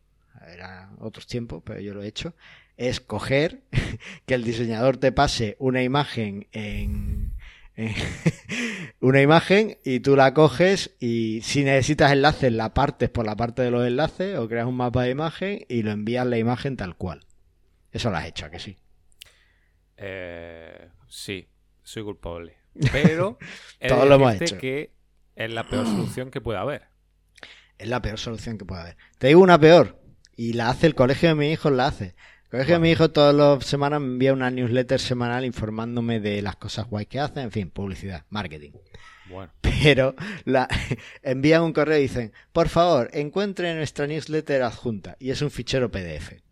era 0.52 0.90
otros 0.98 1.26
tiempos, 1.26 1.62
pero 1.64 1.80
yo 1.80 1.94
lo 1.94 2.02
he 2.02 2.08
hecho, 2.08 2.34
es 2.76 3.00
coger 3.00 3.62
que 4.26 4.34
el 4.34 4.44
diseñador 4.44 4.96
te 4.96 5.12
pase 5.12 5.56
una 5.58 5.82
imagen 5.82 6.48
en, 6.52 7.32
una 9.00 9.22
imagen 9.22 9.78
y 9.84 10.00
tú 10.00 10.16
la 10.16 10.34
coges 10.34 10.94
y 11.00 11.40
si 11.42 11.64
necesitas 11.64 12.12
enlaces 12.12 12.52
la 12.52 12.74
partes 12.74 13.08
por 13.08 13.24
la 13.24 13.36
parte 13.36 13.62
de 13.62 13.70
los 13.70 13.86
enlaces 13.86 14.38
o 14.38 14.48
creas 14.48 14.66
un 14.66 14.76
mapa 14.76 15.04
de 15.04 15.10
imagen 15.10 15.64
y 15.68 15.82
lo 15.82 15.90
envías 15.90 16.26
la 16.26 16.38
imagen 16.38 16.76
tal 16.76 16.96
cual. 16.96 17.24
Eso 17.92 18.10
lo 18.10 18.16
has 18.16 18.26
hecho, 18.26 18.46
¿a 18.46 18.50
que 18.50 18.58
sí? 18.58 18.76
Eh, 20.02 20.88
sí, 21.08 21.48
soy 21.82 22.02
culpable. 22.02 22.56
Pero 22.92 23.38
Todo 23.86 24.06
lo 24.06 24.14
hemos 24.16 24.40
hecho. 24.40 24.58
que 24.58 24.92
es 25.36 25.50
la 25.50 25.64
peor 25.64 25.86
solución 25.86 26.30
que 26.30 26.40
puede 26.40 26.58
haber. 26.58 26.88
Es 27.78 27.88
la 27.88 28.00
peor 28.02 28.18
solución 28.18 28.58
que 28.58 28.64
puede 28.64 28.82
haber. 28.82 28.96
Te 29.18 29.28
digo 29.28 29.40
una 29.40 29.58
peor. 29.58 29.98
Y 30.36 30.54
la 30.54 30.70
hace 30.70 30.86
el 30.86 30.94
colegio 30.94 31.28
de 31.28 31.34
mis 31.34 31.52
hijos, 31.52 31.72
la 31.72 31.86
hace. 31.86 32.14
Es 32.52 32.66
que 32.66 32.78
mi 32.78 32.90
hijo 32.90 33.10
todas 33.10 33.34
las 33.34 33.64
semanas 33.64 34.00
me 34.00 34.08
envía 34.08 34.32
una 34.34 34.50
newsletter 34.50 35.00
semanal 35.00 35.44
informándome 35.46 36.20
de 36.20 36.42
las 36.42 36.56
cosas 36.56 36.86
guay 36.86 37.06
que 37.06 37.18
hace, 37.18 37.40
en 37.40 37.50
fin, 37.50 37.70
publicidad, 37.70 38.24
marketing. 38.28 38.72
Bueno. 39.30 39.50
Pero 39.62 40.14
la, 40.44 40.68
envían 41.22 41.62
un 41.62 41.72
correo 41.72 41.98
y 41.98 42.02
dicen, 42.02 42.32
por 42.52 42.68
favor, 42.68 43.08
encuentre 43.14 43.74
nuestra 43.74 44.06
newsletter 44.06 44.62
adjunta. 44.62 45.16
Y 45.18 45.30
es 45.30 45.40
un 45.40 45.50
fichero 45.50 45.90
PDF. 45.90 46.42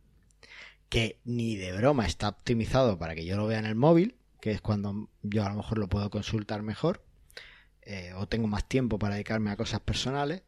Que 0.91 1.19
ni 1.25 1.57
de 1.57 1.73
broma 1.73 2.05
está 2.05 2.29
optimizado 2.29 2.99
para 2.99 3.15
que 3.15 3.25
yo 3.25 3.39
lo 3.39 3.47
vea 3.47 3.59
en 3.59 3.65
el 3.65 3.77
móvil, 3.77 4.17
que 4.43 4.51
es 4.51 4.61
cuando 4.61 5.09
yo 5.23 5.47
a 5.47 5.49
lo 5.49 5.55
mejor 5.55 5.79
lo 5.79 5.89
puedo 5.89 6.11
consultar 6.11 6.63
mejor. 6.63 7.03
Eh, 7.83 8.13
o 8.15 8.29
tengo 8.29 8.47
más 8.47 8.69
tiempo 8.69 8.99
para 8.99 9.15
dedicarme 9.15 9.51
a 9.51 9.57
cosas 9.57 9.81
personales. 9.81 10.43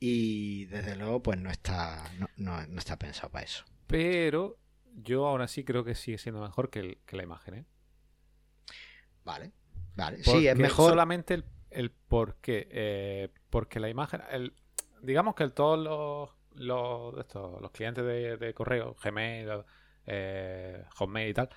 Y 0.00 0.64
desde 0.66 0.96
luego, 0.96 1.22
pues 1.22 1.38
no 1.38 1.50
está, 1.50 2.10
no, 2.36 2.66
no 2.66 2.78
está 2.78 2.98
pensado 2.98 3.30
para 3.30 3.44
eso. 3.44 3.64
Pero 3.86 4.56
yo 5.02 5.26
ahora 5.26 5.48
sí 5.48 5.64
creo 5.64 5.84
que 5.84 5.94
sigue 5.94 6.18
siendo 6.18 6.40
mejor 6.40 6.70
que, 6.70 6.98
la 7.10 7.22
imagen, 7.22 7.54
¿eh? 7.54 7.64
Vale, 9.24 9.52
vale. 9.94 10.22
sí, 10.22 10.46
es 10.46 10.56
mejor. 10.56 10.90
Solamente 10.90 11.34
el, 11.34 11.44
el 11.70 11.90
por 11.90 12.36
qué. 12.36 12.68
Eh, 12.70 13.28
porque 13.50 13.80
la 13.80 13.88
imagen. 13.88 14.22
El, 14.30 14.54
digamos 15.02 15.34
que 15.34 15.48
todos 15.50 15.78
los, 15.78 16.30
los, 16.54 17.18
estos, 17.18 17.60
los 17.60 17.70
clientes 17.70 18.04
de, 18.04 18.54
correo, 18.54 18.96
Gmail, 19.02 19.64
eh, 20.08 20.84
Hotmail 20.96 21.30
y 21.30 21.34
tal, 21.34 21.48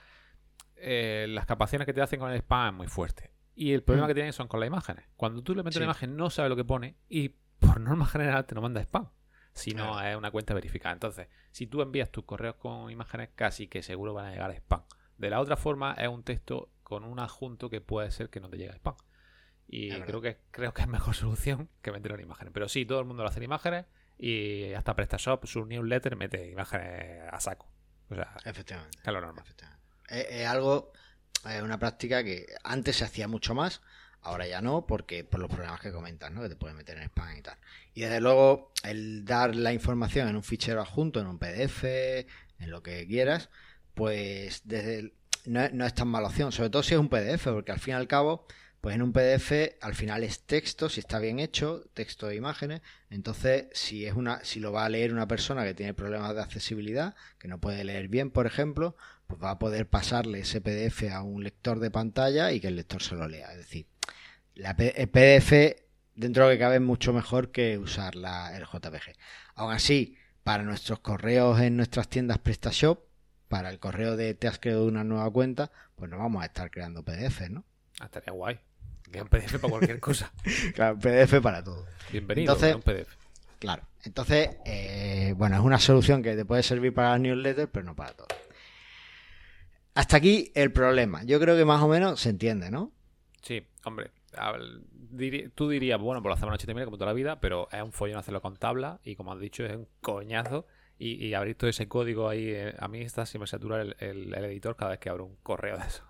eh, 0.76 1.26
las 1.30 1.46
capacidades 1.46 1.86
que 1.86 1.94
te 1.94 2.02
hacen 2.02 2.20
con 2.20 2.32
el 2.32 2.38
spam 2.38 2.76
es 2.76 2.78
muy 2.78 2.88
fuerte. 2.88 3.32
Y 3.56 3.74
el 3.74 3.84
problema 3.84 4.08
mm. 4.08 4.10
que 4.10 4.14
tienen 4.14 4.34
son 4.34 4.48
con 4.48 4.60
las 4.60 4.68
imágenes. 4.68 5.06
Cuando 5.16 5.42
tú 5.42 5.56
le 5.56 5.64
metes 5.64 5.78
una 5.78 5.86
imagen, 5.86 6.16
no 6.16 6.30
sabe 6.30 6.50
lo 6.50 6.56
que 6.56 6.66
pone 6.66 6.96
y 7.10 7.30
por 7.60 7.80
norma 7.80 8.06
general 8.06 8.46
te 8.46 8.56
lo 8.56 8.62
manda 8.62 8.82
spam 8.82 9.10
si 9.54 9.74
no 9.74 10.02
es 10.02 10.16
una 10.16 10.32
cuenta 10.32 10.54
verificada. 10.54 10.94
Entonces, 10.94 11.28
si 11.52 11.68
tú 11.68 11.82
envías 11.82 12.10
tus 12.12 12.24
correos 12.24 12.56
con 12.56 12.90
imágenes, 12.92 13.30
casi 13.36 13.68
que 13.68 13.84
seguro 13.84 14.14
van 14.14 14.28
a 14.28 14.32
llegar 14.32 14.52
a 14.52 14.54
spam. 14.54 14.84
De 15.18 15.30
la 15.30 15.40
otra 15.40 15.58
forma, 15.58 15.94
es 15.94 16.08
un 16.08 16.24
texto 16.24 16.72
con 16.84 17.04
un 17.04 17.20
adjunto 17.20 17.70
que 17.70 17.82
puede 17.82 18.12
ser 18.12 18.30
que 18.30 18.40
no 18.40 18.50
te 18.50 18.58
llegue 18.58 18.72
a 18.72 18.76
spam. 18.76 18.96
Y 19.68 19.92
creo 20.02 20.22
que, 20.22 20.38
creo 20.52 20.74
que 20.74 20.82
es 20.82 20.88
mejor 20.88 21.16
solución 21.16 21.70
que 21.82 21.92
meterlo 21.92 22.18
en 22.18 22.24
imágenes. 22.24 22.54
Pero 22.54 22.68
sí, 22.68 22.86
todo 22.86 23.00
el 23.00 23.06
mundo 23.06 23.24
lo 23.24 23.30
hace 23.30 23.40
en 23.40 23.44
imágenes 23.44 23.86
y 24.18 24.74
hasta 24.74 24.96
PrestaShop, 24.96 25.46
su 25.46 25.66
newsletter, 25.66 26.16
mete 26.16 26.50
imágenes 26.50 27.24
a 27.32 27.40
saco. 27.40 27.68
O 28.12 28.16
sea, 28.16 28.36
efectivamente. 28.46 29.00
Es 29.04 29.14
lo 29.14 29.22
normal. 29.22 29.46
Es, 30.08 30.46
algo, 30.46 30.92
es 31.50 31.62
una 31.62 31.80
práctica 31.80 32.24
que 32.24 32.46
antes 32.64 32.98
se 32.98 33.06
hacía 33.06 33.28
mucho 33.28 33.56
más 33.56 33.82
Ahora 34.24 34.48
ya 34.48 34.62
no, 34.62 34.86
porque 34.86 35.24
por 35.24 35.40
los 35.40 35.50
problemas 35.50 35.80
que 35.80 35.92
comentas, 35.92 36.32
¿no? 36.32 36.44
Que 36.44 36.50
te 36.50 36.56
pueden 36.56 36.78
meter 36.78 36.98
en 36.98 37.04
spam 37.04 37.38
y 37.38 37.42
tal. 37.42 37.58
Y 37.96 38.02
desde 38.02 38.22
luego, 38.22 38.72
el 38.84 39.26
dar 39.26 39.56
la 39.56 39.74
información 39.74 40.28
en 40.28 40.36
un 40.36 40.44
fichero 40.44 40.80
adjunto, 40.80 41.20
en 41.20 41.28
un 41.28 41.40
PDF, 41.40 41.84
en 41.84 42.70
lo 42.70 42.84
que 42.84 43.08
quieras, 43.08 43.50
pues 43.96 44.62
desde 44.66 45.14
no, 45.46 45.68
no, 45.70 45.88
es 45.88 45.96
tan 45.96 46.08
mala 46.08 46.28
opción. 46.28 46.52
Sobre 46.52 46.70
todo 46.70 46.84
si 46.84 46.94
es 46.94 47.00
un 47.00 47.10
PDF, 47.10 47.46
porque 47.46 47.72
al 47.72 47.80
fin 47.80 47.94
y 47.94 47.98
al 47.98 48.08
cabo, 48.08 48.46
pues 48.82 48.96
en 48.96 49.04
un 49.04 49.14
PDF 49.14 49.78
al 49.80 49.94
final 49.94 50.24
es 50.24 50.42
texto, 50.42 50.90
si 50.90 51.00
está 51.00 51.20
bien 51.20 51.40
hecho, 51.40 51.86
texto 51.94 52.28
de 52.28 52.36
imágenes. 52.36 52.82
Entonces, 53.12 53.68
si 53.74 54.08
es 54.08 54.16
una, 54.16 54.44
si 54.44 54.60
lo 54.60 54.72
va 54.72 54.86
a 54.86 54.90
leer 54.90 55.14
una 55.14 55.28
persona 55.28 55.64
que 55.64 55.76
tiene 55.76 55.94
problemas 55.94 56.34
de 56.34 56.42
accesibilidad, 56.42 57.16
que 57.38 57.48
no 57.48 57.60
puede 57.60 57.84
leer 57.84 58.08
bien, 58.08 58.32
por 58.32 58.48
ejemplo, 58.48 58.96
pues 59.28 59.42
va 59.42 59.52
a 59.52 59.60
poder 59.60 59.88
pasarle 59.88 60.40
ese 60.40 60.62
PDF 60.62 61.12
a 61.12 61.22
un 61.22 61.44
lector 61.44 61.80
de 61.80 61.92
pantalla 61.92 62.52
y 62.52 62.60
que 62.60 62.70
el 62.70 62.76
lector 62.76 63.04
se 63.04 63.16
lo 63.16 63.28
lea. 63.28 63.52
Es 63.52 63.58
decir, 63.58 63.86
la 64.56 64.72
el 64.72 65.10
PDF 65.10 65.84
dentro 66.16 66.44
de 66.44 66.50
lo 66.50 66.56
que 66.56 66.60
cabe 66.60 66.76
es 66.76 66.82
mucho 66.82 67.14
mejor 67.14 67.52
que 67.52 67.78
usar 67.78 68.16
la, 68.16 68.58
el 68.58 68.64
JPG. 68.64 69.16
Aún 69.56 69.74
así, 69.74 70.18
para 70.44 70.64
nuestros 70.64 71.00
correos 71.00 71.60
en 71.62 71.78
nuestras 71.78 72.10
tiendas 72.10 72.40
PrestaShop, 72.40 73.00
para 73.48 73.70
el 73.70 73.78
correo 73.78 74.18
de 74.18 74.34
te 74.34 74.48
has 74.48 74.58
creado 74.58 74.86
una 74.86 75.04
nueva 75.04 75.30
cuenta, 75.30 75.72
pues 75.96 76.10
no 76.10 76.18
vamos 76.18 76.42
a 76.42 76.48
estar 76.48 76.72
creando 76.72 77.04
PDF, 77.04 77.50
¿no? 77.50 77.64
Ah, 78.00 78.06
estaría 78.06 78.34
guay. 78.34 78.60
Que 79.12 79.22
un 79.22 79.28
PDF 79.28 79.60
para 79.60 79.72
cualquier 79.72 80.00
cosa. 80.00 80.32
claro, 80.76 80.98
PDF 80.98 81.42
para 81.42 81.64
todo. 81.64 81.86
Bienvenido 82.12 82.54
Entonces, 82.54 82.76
un 82.76 82.82
PDF. 82.82 83.16
Claro. 83.60 83.84
Entonces, 84.04 84.50
eh, 84.66 85.34
bueno, 85.38 85.58
es 85.58 85.62
una 85.62 85.80
solución 85.80 86.24
que 86.24 86.36
te 86.36 86.46
puede 86.46 86.64
servir 86.64 86.94
para 86.94 87.12
las 87.12 87.20
newsletters, 87.20 87.70
pero 87.72 87.86
no 87.86 87.96
para 87.96 88.14
todo. 88.14 88.28
Hasta 89.94 90.18
aquí 90.18 90.52
el 90.56 90.72
problema. 90.72 91.24
Yo 91.24 91.40
creo 91.40 91.56
que 91.58 91.66
más 91.66 91.82
o 91.82 91.88
menos 91.88 92.22
se 92.22 92.30
entiende, 92.30 92.72
¿no? 92.72 92.92
Sí, 93.42 93.68
hombre 93.84 94.12
tú 95.56 95.70
dirías, 95.70 96.00
bueno, 96.00 96.22
pues 96.22 96.30
lo 96.30 96.34
hacemos 96.34 96.64
en 96.64 96.74
HTML 96.74 96.86
como 96.86 96.98
toda 96.98 97.08
la 97.08 97.14
vida, 97.14 97.40
pero 97.40 97.68
es 97.72 97.82
un 97.82 97.92
follón 97.92 98.18
hacerlo 98.18 98.42
con 98.42 98.56
tabla 98.56 99.00
y 99.04 99.16
como 99.16 99.34
has 99.34 99.40
dicho, 99.40 99.66
es 99.66 99.76
un 99.76 99.88
coñazo. 100.02 100.66
Y, 101.04 101.34
abrir 101.34 101.56
todo 101.56 101.68
ese 101.68 101.88
código 101.88 102.30
ahí, 102.30 102.52
eh, 102.52 102.76
a 102.78 102.88
mí 102.88 103.02
está, 103.02 103.26
se 103.26 103.40
me 103.40 103.48
satura 103.48 103.82
el, 103.82 104.34
editor 104.36 104.76
cada 104.76 104.92
vez 104.92 105.00
que 105.00 105.10
abro 105.10 105.26
un 105.26 105.36
correo 105.38 105.76
de 105.76 105.88
eso. 105.88 106.04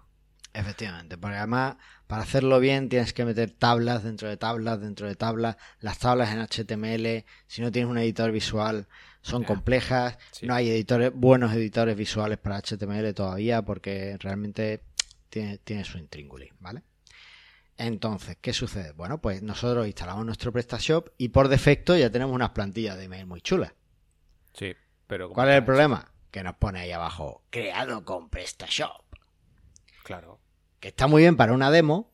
Efectivamente, 0.53 1.17
porque 1.17 1.37
además 1.37 1.77
para 2.07 2.23
hacerlo 2.23 2.59
bien 2.59 2.89
tienes 2.89 3.13
que 3.13 3.23
meter 3.23 3.51
tablas 3.51 4.03
dentro 4.03 4.27
de 4.27 4.35
tablas 4.35 4.81
dentro 4.81 5.07
de 5.07 5.15
tablas. 5.15 5.55
Las 5.79 5.99
tablas 5.99 6.33
en 6.33 6.41
HTML, 6.41 7.23
si 7.47 7.61
no 7.61 7.71
tienes 7.71 7.89
un 7.89 7.97
editor 7.97 8.31
visual, 8.31 8.87
son 9.21 9.45
complejas. 9.45 10.17
No 10.41 10.53
hay 10.53 10.69
editores, 10.69 11.13
buenos 11.13 11.53
editores 11.53 11.95
visuales 11.95 12.37
para 12.37 12.61
HTML 12.61 13.13
todavía 13.13 13.61
porque 13.61 14.17
realmente 14.19 14.83
tiene, 15.29 15.59
tiene 15.59 15.85
su 15.85 15.97
intríngulis, 15.97 16.51
¿vale? 16.59 16.83
Entonces, 17.77 18.37
¿qué 18.41 18.51
sucede? 18.51 18.91
Bueno, 18.91 19.21
pues 19.21 19.41
nosotros 19.41 19.87
instalamos 19.87 20.25
nuestro 20.25 20.51
PrestaShop 20.51 21.09
y 21.17 21.29
por 21.29 21.47
defecto 21.47 21.95
ya 21.95 22.09
tenemos 22.09 22.35
unas 22.35 22.49
plantillas 22.49 22.97
de 22.97 23.05
email 23.05 23.25
muy 23.25 23.39
chulas. 23.39 23.73
Sí, 24.53 24.75
pero... 25.07 25.29
¿Cuál 25.29 25.49
es 25.49 25.55
el 25.55 25.63
problema? 25.63 26.11
Que 26.29 26.43
nos 26.43 26.57
pone 26.57 26.81
ahí 26.81 26.91
abajo, 26.91 27.43
creado 27.49 28.03
con 28.03 28.29
PrestaShop. 28.29 29.05
Claro. 30.03 30.40
Que 30.81 30.89
está 30.89 31.07
muy 31.07 31.21
bien 31.21 31.37
para 31.37 31.53
una 31.53 31.71
demo, 31.71 32.11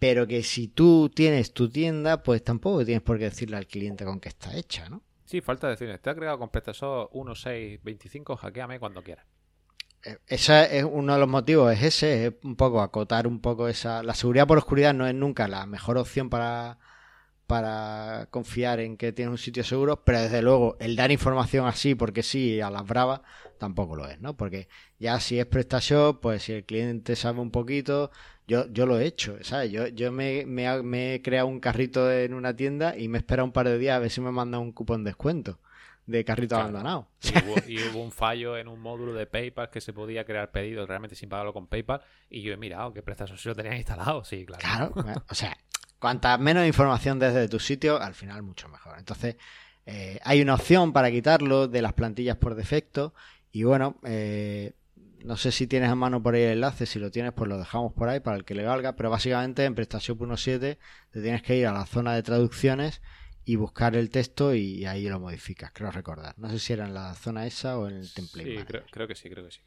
pero 0.00 0.26
que 0.26 0.42
si 0.42 0.66
tú 0.66 1.10
tienes 1.14 1.52
tu 1.52 1.70
tienda, 1.70 2.24
pues 2.24 2.42
tampoco 2.42 2.84
tienes 2.84 3.02
por 3.02 3.18
qué 3.18 3.24
decirle 3.24 3.56
al 3.56 3.68
cliente 3.68 4.04
con 4.04 4.18
qué 4.18 4.30
está 4.30 4.56
hecha, 4.56 4.88
¿no? 4.88 5.02
Sí, 5.26 5.42
falta 5.42 5.68
decirle, 5.68 5.94
está 5.94 6.14
creado 6.14 6.38
con 6.38 6.48
PrestaShop 6.48 7.12
1.6.25, 7.12 8.36
hackeame 8.38 8.80
cuando 8.80 9.02
quieras. 9.02 9.26
Eh, 10.02 10.16
ese 10.26 10.78
es 10.78 10.84
uno 10.84 11.12
de 11.12 11.20
los 11.20 11.28
motivos, 11.28 11.70
es 11.72 11.82
ese, 11.82 12.26
es 12.26 12.34
un 12.42 12.56
poco 12.56 12.80
acotar 12.80 13.26
un 13.26 13.40
poco 13.40 13.68
esa... 13.68 14.02
La 14.02 14.14
seguridad 14.14 14.46
por 14.46 14.56
oscuridad 14.56 14.94
no 14.94 15.06
es 15.06 15.14
nunca 15.14 15.46
la 15.46 15.66
mejor 15.66 15.98
opción 15.98 16.30
para, 16.30 16.78
para 17.46 18.28
confiar 18.30 18.80
en 18.80 18.96
que 18.96 19.12
tienes 19.12 19.32
un 19.32 19.38
sitio 19.38 19.64
seguro, 19.64 20.04
pero 20.04 20.22
desde 20.22 20.40
luego 20.40 20.76
el 20.80 20.96
dar 20.96 21.10
información 21.10 21.66
así 21.66 21.94
porque 21.94 22.22
sí 22.22 22.60
a 22.62 22.70
las 22.70 22.86
bravas 22.86 23.20
tampoco 23.58 23.96
lo 23.96 24.08
es, 24.08 24.20
¿no? 24.20 24.36
Porque 24.36 24.68
ya 24.98 25.20
si 25.20 25.38
es 25.38 25.46
PrestaShop, 25.46 26.20
pues 26.20 26.44
si 26.44 26.52
el 26.52 26.64
cliente 26.64 27.16
sabe 27.16 27.40
un 27.40 27.50
poquito, 27.50 28.10
yo, 28.46 28.66
yo 28.72 28.86
lo 28.86 28.98
he 28.98 29.06
hecho, 29.06 29.36
¿sabes? 29.42 29.70
Yo, 29.70 29.88
yo 29.88 30.10
me, 30.12 30.46
me, 30.46 31.14
he 31.14 31.22
creado 31.22 31.46
un 31.46 31.60
carrito 31.60 32.10
en 32.10 32.34
una 32.34 32.54
tienda 32.56 32.96
y 32.96 33.08
me 33.08 33.18
espera 33.18 33.44
un 33.44 33.52
par 33.52 33.68
de 33.68 33.78
días 33.78 33.96
a 33.96 33.98
ver 33.98 34.10
si 34.10 34.20
me 34.20 34.30
manda 34.30 34.58
un 34.58 34.72
cupón 34.72 35.04
de 35.04 35.10
descuento 35.10 35.58
de 36.06 36.24
carrito 36.24 36.56
abandonado. 36.56 37.06
Y 37.66 37.78
hubo, 37.82 38.02
un 38.02 38.10
fallo 38.10 38.56
en 38.56 38.66
un 38.66 38.80
módulo 38.80 39.12
de 39.12 39.26
PayPal 39.26 39.68
que 39.68 39.82
se 39.82 39.92
podía 39.92 40.24
crear 40.24 40.50
pedidos 40.50 40.88
realmente 40.88 41.14
sin 41.14 41.28
pagarlo 41.28 41.52
con 41.52 41.66
PayPal 41.66 42.00
y 42.30 42.40
yo 42.40 42.54
he 42.54 42.56
mirado 42.56 42.94
que 42.94 43.02
PrestaShop 43.02 43.38
lo 43.44 43.54
tenían 43.54 43.76
instalado, 43.76 44.24
sí, 44.24 44.46
claro. 44.46 44.92
Claro, 44.94 45.24
o 45.28 45.34
sea, 45.34 45.54
cuanta 45.98 46.38
menos 46.38 46.66
información 46.66 47.18
desde 47.18 47.46
tu 47.48 47.58
sitio, 47.58 48.00
al 48.00 48.14
final 48.14 48.42
mucho 48.42 48.68
mejor. 48.68 48.98
Entonces, 48.98 49.36
eh, 49.84 50.18
hay 50.22 50.42
una 50.42 50.54
opción 50.54 50.92
para 50.92 51.10
quitarlo 51.10 51.68
de 51.68 51.82
las 51.82 51.92
plantillas 51.92 52.36
por 52.36 52.54
defecto 52.54 53.14
y 53.52 53.62
bueno, 53.64 53.96
eh, 54.04 54.72
no 55.24 55.36
sé 55.36 55.52
si 55.52 55.66
tienes 55.66 55.90
a 55.90 55.94
mano 55.94 56.22
por 56.22 56.34
ahí 56.34 56.42
el 56.42 56.52
enlace, 56.52 56.86
si 56.86 56.98
lo 56.98 57.10
tienes 57.10 57.32
pues 57.32 57.48
lo 57.48 57.58
dejamos 57.58 57.92
por 57.92 58.08
ahí 58.08 58.20
para 58.20 58.36
el 58.36 58.44
que 58.44 58.54
le 58.54 58.64
valga, 58.64 58.96
pero 58.96 59.10
básicamente 59.10 59.64
en 59.64 59.74
PrestaShop 59.74 60.20
1.7 60.20 60.78
te 61.10 61.22
tienes 61.22 61.42
que 61.42 61.56
ir 61.56 61.66
a 61.66 61.72
la 61.72 61.86
zona 61.86 62.14
de 62.14 62.22
traducciones 62.22 63.02
y 63.44 63.56
buscar 63.56 63.96
el 63.96 64.10
texto 64.10 64.54
y 64.54 64.84
ahí 64.84 65.08
lo 65.08 65.18
modificas, 65.20 65.72
creo 65.72 65.90
recordar. 65.90 66.34
No 66.38 66.50
sé 66.50 66.58
si 66.58 66.74
era 66.74 66.84
en 66.84 66.94
la 66.94 67.14
zona 67.14 67.46
esa 67.46 67.78
o 67.78 67.88
en 67.88 67.96
el 67.96 68.12
template. 68.12 68.58
Sí, 68.58 68.64
creo, 68.92 69.08
que 69.08 69.14
sí, 69.14 69.30
creo 69.30 69.44
que 69.46 69.52
sí. 69.52 69.60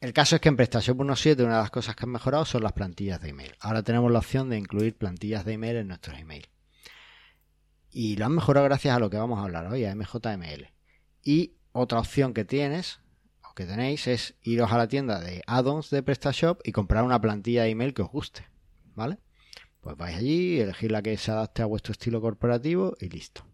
El 0.00 0.12
caso 0.12 0.36
es 0.36 0.40
que 0.40 0.48
en 0.48 0.56
PrestaShop 0.56 0.98
1.7 0.98 1.44
una 1.44 1.56
de 1.56 1.62
las 1.62 1.70
cosas 1.70 1.96
que 1.96 2.04
han 2.04 2.10
mejorado 2.10 2.44
son 2.44 2.62
las 2.62 2.72
plantillas 2.72 3.20
de 3.20 3.30
email. 3.30 3.52
Ahora 3.60 3.82
tenemos 3.82 4.12
la 4.12 4.20
opción 4.20 4.48
de 4.48 4.58
incluir 4.58 4.96
plantillas 4.96 5.44
de 5.44 5.54
email 5.54 5.76
en 5.76 5.88
nuestros 5.88 6.18
emails. 6.18 6.48
Y 7.90 8.16
lo 8.16 8.26
han 8.26 8.32
mejorado 8.32 8.64
gracias 8.64 8.96
a 8.96 8.98
lo 8.98 9.10
que 9.10 9.16
vamos 9.16 9.38
a 9.38 9.42
hablar 9.42 9.66
hoy, 9.66 9.84
a 9.84 9.94
MJML. 9.94 10.68
Y 11.22 11.54
otra 11.74 11.98
opción 11.98 12.32
que 12.32 12.44
tienes, 12.44 13.00
o 13.42 13.52
que 13.54 13.66
tenéis, 13.66 14.06
es 14.06 14.34
iros 14.42 14.72
a 14.72 14.78
la 14.78 14.88
tienda 14.88 15.20
de 15.20 15.42
add-ons 15.46 15.90
de 15.90 16.02
PrestaShop 16.02 16.60
y 16.64 16.72
comprar 16.72 17.04
una 17.04 17.20
plantilla 17.20 17.64
de 17.64 17.70
email 17.70 17.92
que 17.92 18.02
os 18.02 18.10
guste. 18.10 18.46
¿Vale? 18.94 19.18
Pues 19.80 19.96
vais 19.96 20.16
allí, 20.16 20.60
elegir 20.60 20.92
la 20.92 21.02
que 21.02 21.16
se 21.18 21.32
adapte 21.32 21.62
a 21.62 21.66
vuestro 21.66 21.92
estilo 21.92 22.20
corporativo 22.20 22.96
y 23.00 23.08
listo. 23.08 23.44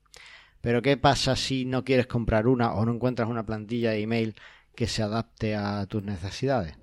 Pero 0.61 0.83
¿qué 0.83 0.99
pasa 0.99 1.35
si 1.35 1.65
no 1.65 1.83
quieres 1.83 2.07
comprar 2.07 2.47
una 2.47 2.75
o 2.75 2.85
no 2.85 2.93
encuentras 2.93 3.29
una 3.29 3.47
plantilla 3.47 3.93
de 3.93 4.03
email 4.03 4.37
que 4.77 4.87
se 4.87 5.03
adapte 5.03 5.57
a 5.57 5.87
tus 5.87 6.03
necesidades? 6.03 6.77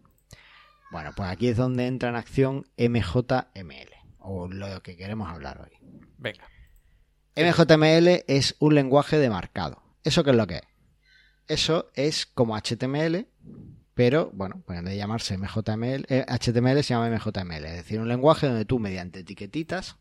Bueno, 0.91 1.11
pues 1.15 1.29
aquí 1.29 1.49
es 1.49 1.57
donde 1.57 1.85
entra 1.85 2.09
en 2.09 2.15
acción 2.15 2.65
MJML, 2.77 3.91
o 4.19 4.47
lo 4.47 4.81
que 4.81 4.97
queremos 4.97 5.29
hablar 5.29 5.61
hoy. 5.61 5.77
Venga. 6.17 6.45
MJML 7.35 8.23
es 8.27 8.55
un 8.57 8.73
lenguaje 8.73 9.19
de 9.19 9.29
marcado. 9.29 9.83
¿Eso 10.03 10.23
qué 10.23 10.31
es 10.31 10.35
lo 10.35 10.47
que 10.47 10.55
es? 10.55 10.76
Eso 11.47 11.89
es 11.93 12.25
como 12.25 12.57
HTML, 12.57 13.27
pero 13.93 14.29
bueno, 14.33 14.63
en 14.67 14.83
vez 14.83 14.93
de 14.93 14.97
llamarse 14.97 15.37
MJML, 15.37 16.05
HTML 16.27 16.77
eh, 16.77 16.83
se 16.83 16.93
llama 16.93 17.09
MJML, 17.09 17.65
es 17.65 17.75
decir, 17.77 17.99
un 17.99 18.07
lenguaje 18.07 18.47
donde 18.47 18.65
tú 18.65 18.79
mediante 18.79 19.19
etiquetitas 19.19 19.97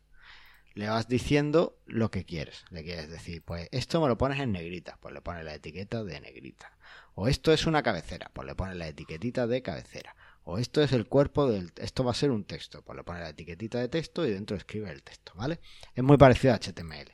le 0.75 0.89
vas 0.89 1.07
diciendo 1.07 1.79
lo 1.85 2.11
que 2.11 2.23
quieres. 2.23 2.65
Le 2.69 2.83
quieres 2.83 3.09
decir, 3.09 3.43
pues 3.43 3.67
esto 3.71 3.99
me 3.99 4.07
lo 4.07 4.17
pones 4.17 4.39
en 4.39 4.51
negrita, 4.51 4.99
pues 5.01 5.13
le 5.13 5.21
pones 5.21 5.43
la 5.43 5.55
etiqueta 5.55 6.03
de 6.03 6.19
negrita. 6.19 6.77
O 7.15 7.27
esto 7.27 7.51
es 7.51 7.65
una 7.65 7.81
cabecera, 7.81 8.29
pues 8.33 8.45
le 8.45 8.53
pones 8.53 8.75
la 8.75 8.87
etiquetita 8.87 9.47
de 9.47 9.63
cabecera. 9.63 10.15
O 10.43 10.59
esto 10.59 10.83
es 10.83 10.91
el 10.91 11.07
cuerpo 11.07 11.49
del... 11.49 11.71
Esto 11.77 12.03
va 12.03 12.11
a 12.11 12.13
ser 12.13 12.29
un 12.29 12.43
texto, 12.43 12.83
pues 12.83 12.95
le 12.95 13.03
pones 13.03 13.23
la 13.23 13.29
etiquetita 13.29 13.79
de 13.79 13.87
texto 13.87 14.25
y 14.25 14.31
dentro 14.31 14.55
escribe 14.55 14.91
el 14.91 15.01
texto, 15.01 15.33
¿vale? 15.35 15.59
Es 15.95 16.03
muy 16.03 16.17
parecido 16.17 16.53
a 16.53 16.59
HTML. 16.59 17.11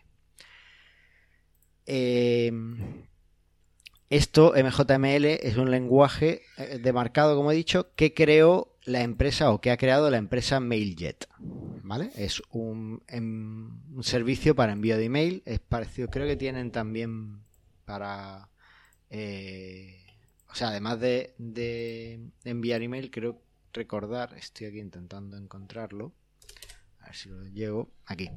Eh, 1.86 2.52
esto, 4.16 4.54
MJML, 4.56 5.26
es 5.26 5.58
un 5.58 5.72
lenguaje 5.72 6.44
eh, 6.58 6.78
de 6.78 6.94
marcado, 6.94 7.36
como 7.36 7.52
he 7.52 7.56
dicho, 7.56 7.94
que 7.96 8.14
creó 8.14 8.76
la 8.86 9.02
empresa 9.02 9.52
o 9.52 9.62
que 9.62 9.72
ha 9.72 9.78
creado 9.78 10.10
la 10.10 10.18
empresa 10.18 10.60
MailJet. 10.60 11.28
¿Vale? 11.40 12.12
Es 12.16 12.42
un, 12.52 13.04
em, 13.08 13.72
servicio 14.02 14.56
para 14.56 14.74
envío 14.74 14.98
de 14.98 15.06
email. 15.06 15.44
Es 15.46 15.60
parecido, 15.60 16.10
creo 16.10 16.28
que 16.28 16.36
tienen 16.36 16.72
también 16.72 17.42
para. 17.86 18.50
Eh, 19.10 20.00
o 20.50 20.56
sea, 20.56 20.70
además 20.70 21.00
de, 21.00 21.34
de 21.38 22.20
enviar 22.44 22.84
email, 22.84 23.10
creo 23.10 23.42
recordar, 23.74 24.36
estoy 24.38 24.68
aquí 24.68 24.80
intentando 24.80 25.38
encontrarlo. 25.38 26.14
A 27.00 27.08
ver 27.08 27.16
si 27.16 27.30
lo 27.30 27.46
llevo. 27.46 27.90
Aquí. 28.06 28.30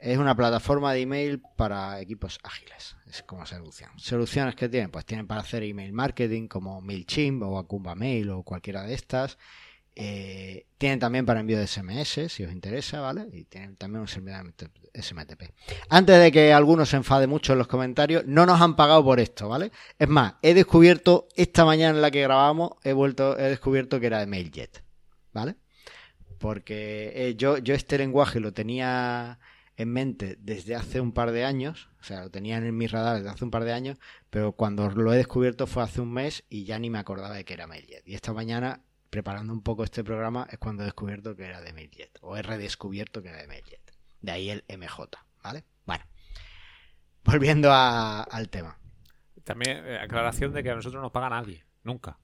Es 0.00 0.16
una 0.16 0.34
plataforma 0.34 0.92
de 0.94 1.02
email 1.02 1.42
para 1.56 2.00
equipos 2.00 2.38
ágiles. 2.42 2.96
Es 3.06 3.22
como 3.22 3.44
solución. 3.44 3.90
Soluciones 3.98 4.54
que 4.54 4.68
tienen, 4.68 4.90
pues 4.90 5.04
tienen 5.04 5.26
para 5.26 5.42
hacer 5.42 5.62
email 5.62 5.92
marketing 5.92 6.48
como 6.48 6.80
MailChimp 6.80 7.42
o 7.42 7.58
Akumba 7.58 7.94
Mail 7.94 8.30
o 8.30 8.42
cualquiera 8.42 8.82
de 8.82 8.94
estas. 8.94 9.36
Eh, 9.96 10.66
tienen 10.78 10.98
también 10.98 11.26
para 11.26 11.40
envío 11.40 11.58
de 11.58 11.66
SMS, 11.66 12.32
si 12.32 12.44
os 12.44 12.52
interesa, 12.52 13.00
¿vale? 13.00 13.26
Y 13.32 13.44
tienen 13.44 13.76
también 13.76 14.00
un 14.00 14.08
servidor 14.08 14.54
SMTP. 14.94 15.52
Antes 15.90 16.18
de 16.18 16.32
que 16.32 16.52
alguno 16.54 16.86
se 16.86 16.96
enfade 16.96 17.26
mucho 17.26 17.52
en 17.52 17.58
los 17.58 17.66
comentarios, 17.66 18.24
no 18.26 18.46
nos 18.46 18.60
han 18.60 18.76
pagado 18.76 19.04
por 19.04 19.20
esto, 19.20 19.48
¿vale? 19.48 19.72
Es 19.98 20.08
más, 20.08 20.34
he 20.40 20.54
descubierto, 20.54 21.28
esta 21.36 21.66
mañana 21.66 21.96
en 21.96 22.02
la 22.02 22.10
que 22.10 22.22
grabamos, 22.22 22.70
he 22.82 22.94
vuelto, 22.94 23.38
he 23.38 23.50
descubierto 23.50 24.00
que 24.00 24.06
era 24.06 24.20
de 24.20 24.26
MailJet, 24.26 24.82
¿vale? 25.34 25.56
Porque 26.38 27.12
eh, 27.14 27.34
yo, 27.36 27.58
yo 27.58 27.74
este 27.74 27.98
lenguaje 27.98 28.40
lo 28.40 28.54
tenía 28.54 29.38
en 29.80 29.90
mente 29.90 30.36
desde 30.40 30.74
hace 30.74 31.00
un 31.00 31.12
par 31.12 31.32
de 31.32 31.46
años, 31.46 31.88
o 32.00 32.04
sea, 32.04 32.20
lo 32.20 32.30
tenían 32.30 32.64
en 32.66 32.76
mi 32.76 32.86
radar 32.86 33.16
desde 33.16 33.30
hace 33.30 33.44
un 33.46 33.50
par 33.50 33.64
de 33.64 33.72
años, 33.72 33.98
pero 34.28 34.52
cuando 34.52 34.90
lo 34.90 35.10
he 35.10 35.16
descubierto 35.16 35.66
fue 35.66 35.82
hace 35.82 36.02
un 36.02 36.12
mes 36.12 36.44
y 36.50 36.64
ya 36.64 36.78
ni 36.78 36.90
me 36.90 36.98
acordaba 36.98 37.34
de 37.34 37.46
que 37.46 37.54
era 37.54 37.66
MailJet. 37.66 38.06
Y 38.06 38.14
esta 38.14 38.34
mañana, 38.34 38.82
preparando 39.08 39.54
un 39.54 39.62
poco 39.62 39.82
este 39.82 40.04
programa, 40.04 40.46
es 40.50 40.58
cuando 40.58 40.82
he 40.82 40.84
descubierto 40.84 41.34
que 41.34 41.44
era 41.44 41.62
de 41.62 41.72
MailJet, 41.72 42.18
o 42.20 42.36
he 42.36 42.42
redescubierto 42.42 43.22
que 43.22 43.30
era 43.30 43.38
de 43.38 43.46
MailJet. 43.46 43.80
De 44.20 44.32
ahí 44.32 44.50
el 44.50 44.64
MJ, 44.68 45.08
¿vale? 45.42 45.64
Bueno, 45.86 46.04
volviendo 47.24 47.72
al 47.72 48.50
tema. 48.50 48.78
También 49.44 49.78
eh, 49.86 49.98
aclaración 49.98 50.52
de 50.52 50.62
que 50.62 50.70
a 50.70 50.74
nosotros 50.74 50.98
no 50.98 51.04
nos 51.04 51.12
paga 51.12 51.30
nadie, 51.30 51.64
nunca. 51.84 52.18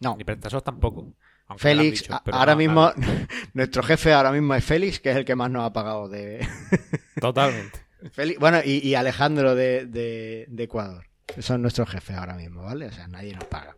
No. 0.00 0.16
Ni 0.16 0.24
prestasos 0.24 0.64
tampoco. 0.64 1.12
Félix, 1.56 2.08
ahora 2.32 2.56
mismo, 2.56 2.90
nuestro 3.52 3.82
jefe 3.82 4.12
ahora 4.12 4.32
mismo 4.32 4.54
es 4.54 4.64
Félix, 4.64 5.00
que 5.00 5.10
es 5.10 5.16
el 5.16 5.24
que 5.24 5.36
más 5.36 5.50
nos 5.50 5.64
ha 5.64 5.72
pagado 5.72 6.08
de... 6.08 6.46
Totalmente. 7.20 7.80
bueno, 8.38 8.60
y, 8.64 8.94
Alejandro 8.94 9.54
de, 9.54 10.48
Ecuador. 10.56 11.06
Son 11.38 11.62
nuestros 11.62 11.88
jefes 11.88 12.16
ahora 12.16 12.34
mismo, 12.34 12.62
¿vale? 12.62 12.86
O 12.86 12.92
sea, 12.92 13.08
nadie 13.08 13.34
nos 13.34 13.44
paga. 13.44 13.76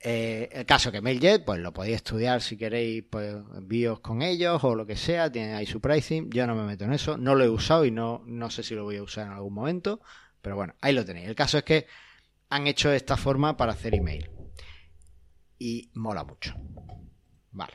Eh, 0.00 0.50
el 0.52 0.66
caso 0.66 0.92
que 0.92 1.00
MailJet, 1.00 1.44
pues 1.44 1.60
lo 1.60 1.72
podéis 1.72 1.96
estudiar 1.96 2.42
si 2.42 2.58
queréis, 2.58 3.04
pues 3.08 3.36
envíos 3.56 4.00
con 4.00 4.20
ellos 4.20 4.62
o 4.62 4.74
lo 4.74 4.84
que 4.84 4.96
sea, 4.96 5.32
tienen 5.32 5.54
ahí 5.54 5.64
su 5.64 5.80
pricing. 5.80 6.30
Yo 6.30 6.46
no 6.46 6.54
me 6.54 6.64
meto 6.64 6.84
en 6.84 6.92
eso, 6.92 7.16
no 7.16 7.34
lo 7.34 7.44
he 7.44 7.48
usado 7.48 7.86
y 7.86 7.90
no, 7.90 8.22
no 8.26 8.50
sé 8.50 8.62
si 8.62 8.74
lo 8.74 8.84
voy 8.84 8.96
a 8.96 9.02
usar 9.02 9.26
en 9.26 9.32
algún 9.32 9.54
momento, 9.54 10.00
pero 10.42 10.56
bueno, 10.56 10.74
ahí 10.82 10.92
lo 10.92 11.06
tenéis. 11.06 11.28
El 11.28 11.34
caso 11.34 11.56
es 11.56 11.64
que 11.64 11.86
han 12.50 12.66
hecho 12.66 12.92
esta 12.92 13.16
forma 13.16 13.56
para 13.56 13.72
hacer 13.72 13.94
email 13.94 14.28
y 15.64 15.90
mola 15.94 16.24
mucho. 16.24 16.54
Vale. 17.52 17.72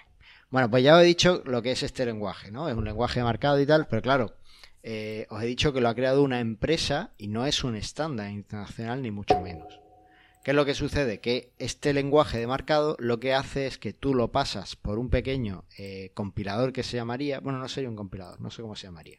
Bueno, 0.51 0.69
pues 0.69 0.83
ya 0.83 0.95
os 0.95 1.01
he 1.01 1.05
dicho 1.05 1.41
lo 1.45 1.63
que 1.63 1.71
es 1.71 1.81
este 1.81 2.05
lenguaje, 2.05 2.51
¿no? 2.51 2.69
Es 2.69 2.75
un 2.75 2.85
lenguaje 2.85 3.23
marcado 3.23 3.59
y 3.59 3.65
tal, 3.65 3.87
pero 3.87 4.03
claro, 4.03 4.35
eh, 4.83 5.25
os 5.31 5.41
he 5.41 5.47
dicho 5.47 5.73
que 5.73 5.81
lo 5.81 5.89
ha 5.89 5.95
creado 5.95 6.21
una 6.21 6.39
empresa 6.39 7.13
y 7.17 7.29
no 7.29 7.47
es 7.47 7.63
un 7.63 7.75
estándar 7.75 8.29
internacional 8.29 9.01
ni 9.01 9.09
mucho 9.09 9.41
menos. 9.41 9.79
¿Qué 10.43 10.51
es 10.51 10.55
lo 10.55 10.65
que 10.65 10.75
sucede? 10.75 11.19
Que 11.19 11.51
este 11.57 11.91
lenguaje 11.93 12.37
de 12.37 12.45
marcado 12.45 12.95
lo 12.99 13.19
que 13.19 13.33
hace 13.33 13.65
es 13.65 13.79
que 13.79 13.91
tú 13.91 14.13
lo 14.13 14.31
pasas 14.31 14.75
por 14.75 14.99
un 14.99 15.09
pequeño 15.09 15.65
eh, 15.79 16.11
compilador 16.13 16.71
que 16.73 16.83
se 16.83 16.95
llamaría, 16.95 17.39
bueno, 17.39 17.57
no 17.57 17.67
sería 17.67 17.89
un 17.89 17.95
compilador, 17.95 18.39
no 18.39 18.51
sé 18.51 18.61
cómo 18.61 18.75
se 18.75 18.85
llamaría, 18.85 19.17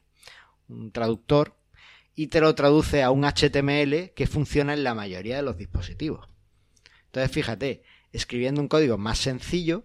un 0.68 0.92
traductor, 0.92 1.56
y 2.14 2.28
te 2.28 2.40
lo 2.40 2.54
traduce 2.54 3.02
a 3.02 3.10
un 3.10 3.24
HTML 3.24 4.12
que 4.14 4.28
funciona 4.28 4.74
en 4.74 4.84
la 4.84 4.94
mayoría 4.94 5.36
de 5.36 5.42
los 5.42 5.56
dispositivos. 5.56 6.28
Entonces, 7.06 7.32
fíjate, 7.32 7.82
escribiendo 8.12 8.60
un 8.60 8.68
código 8.68 8.98
más 8.98 9.18
sencillo, 9.18 9.84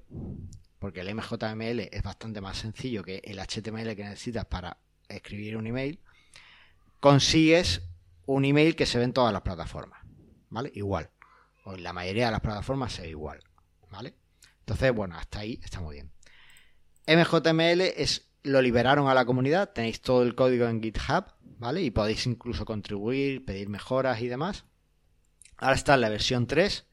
porque 0.80 1.02
el 1.02 1.14
MJML 1.14 1.90
es 1.92 2.04
bastante 2.04 2.42
más 2.42 2.58
sencillo 2.58 3.04
que 3.04 3.22
el 3.24 3.40
HTML 3.40 3.96
que 3.96 4.04
necesitas 4.04 4.46
para 4.46 4.78
escribir 5.08 5.58
un 5.58 5.68
email, 5.68 6.00
consigues 7.00 7.84
un 8.26 8.46
email 8.46 8.76
que 8.76 8.86
se 8.86 8.98
ve 8.98 9.04
en 9.04 9.14
todas 9.14 9.32
las 9.32 9.42
plataformas, 9.42 10.02
¿vale? 10.50 10.72
Igual 10.74 11.10
o 11.66 11.74
en 11.74 11.84
la 11.84 11.94
mayoría 11.94 12.28
de 12.28 12.32
las 12.32 12.42
plataformas 12.42 12.94
se 12.94 13.02
ve 13.02 13.10
igual, 13.10 13.44
¿vale? 13.92 14.16
Entonces, 14.60 14.94
bueno, 14.94 15.18
hasta 15.18 15.40
ahí 15.40 15.60
está 15.64 15.82
muy 15.82 15.96
bien. 15.96 16.12
MJML 17.08 17.82
es, 17.82 18.30
lo 18.44 18.62
liberaron 18.62 19.08
a 19.08 19.14
la 19.14 19.26
comunidad, 19.26 19.74
tenéis 19.74 20.02
todo 20.02 20.24
el 20.24 20.36
código 20.36 20.68
en 20.68 20.82
GitHub, 20.82 21.26
¿vale? 21.58 21.82
Y 21.82 21.92
podéis 21.92 22.26
incluso 22.28 22.66
contribuir, 22.66 23.46
pedir 23.46 23.70
mejoras 23.70 24.22
y 24.22 24.28
demás. 24.28 24.66
Ahora 25.58 25.76
está 25.76 25.96
en 25.96 26.02
la 26.02 26.10
versión 26.10 26.48
3 26.48 26.86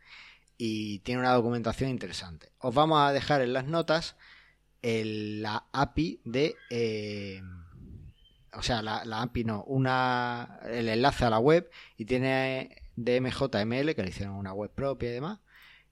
y 0.59 1.01
tiene 1.01 1.21
una 1.21 1.33
documentación 1.33 1.91
interesante. 1.91 2.53
Os 2.59 2.75
vamos 2.75 3.01
a 3.01 3.13
dejar 3.13 3.43
en 3.43 3.53
las 3.53 3.67
notas 3.67 4.17
la 4.83 5.67
API 5.73 6.21
de... 6.25 6.57
Eh, 6.71 7.41
o 8.55 8.63
sea, 8.63 8.83
la, 8.83 9.23
API 9.23 9.45
no, 9.45 9.65
una, 9.65 10.61
el 10.65 10.89
enlace 10.89 11.25
a 11.25 11.31
la 11.31 11.39
web 11.39 11.71
y 11.97 12.05
tiene 12.05 12.83
de 12.97 13.21
MJML, 13.21 13.95
que 13.95 14.03
le 14.03 14.11
hicieron 14.11 14.35
una 14.35 14.53
web 14.53 14.71
propia 14.71 15.09
y 15.09 15.13
demás. 15.13 15.39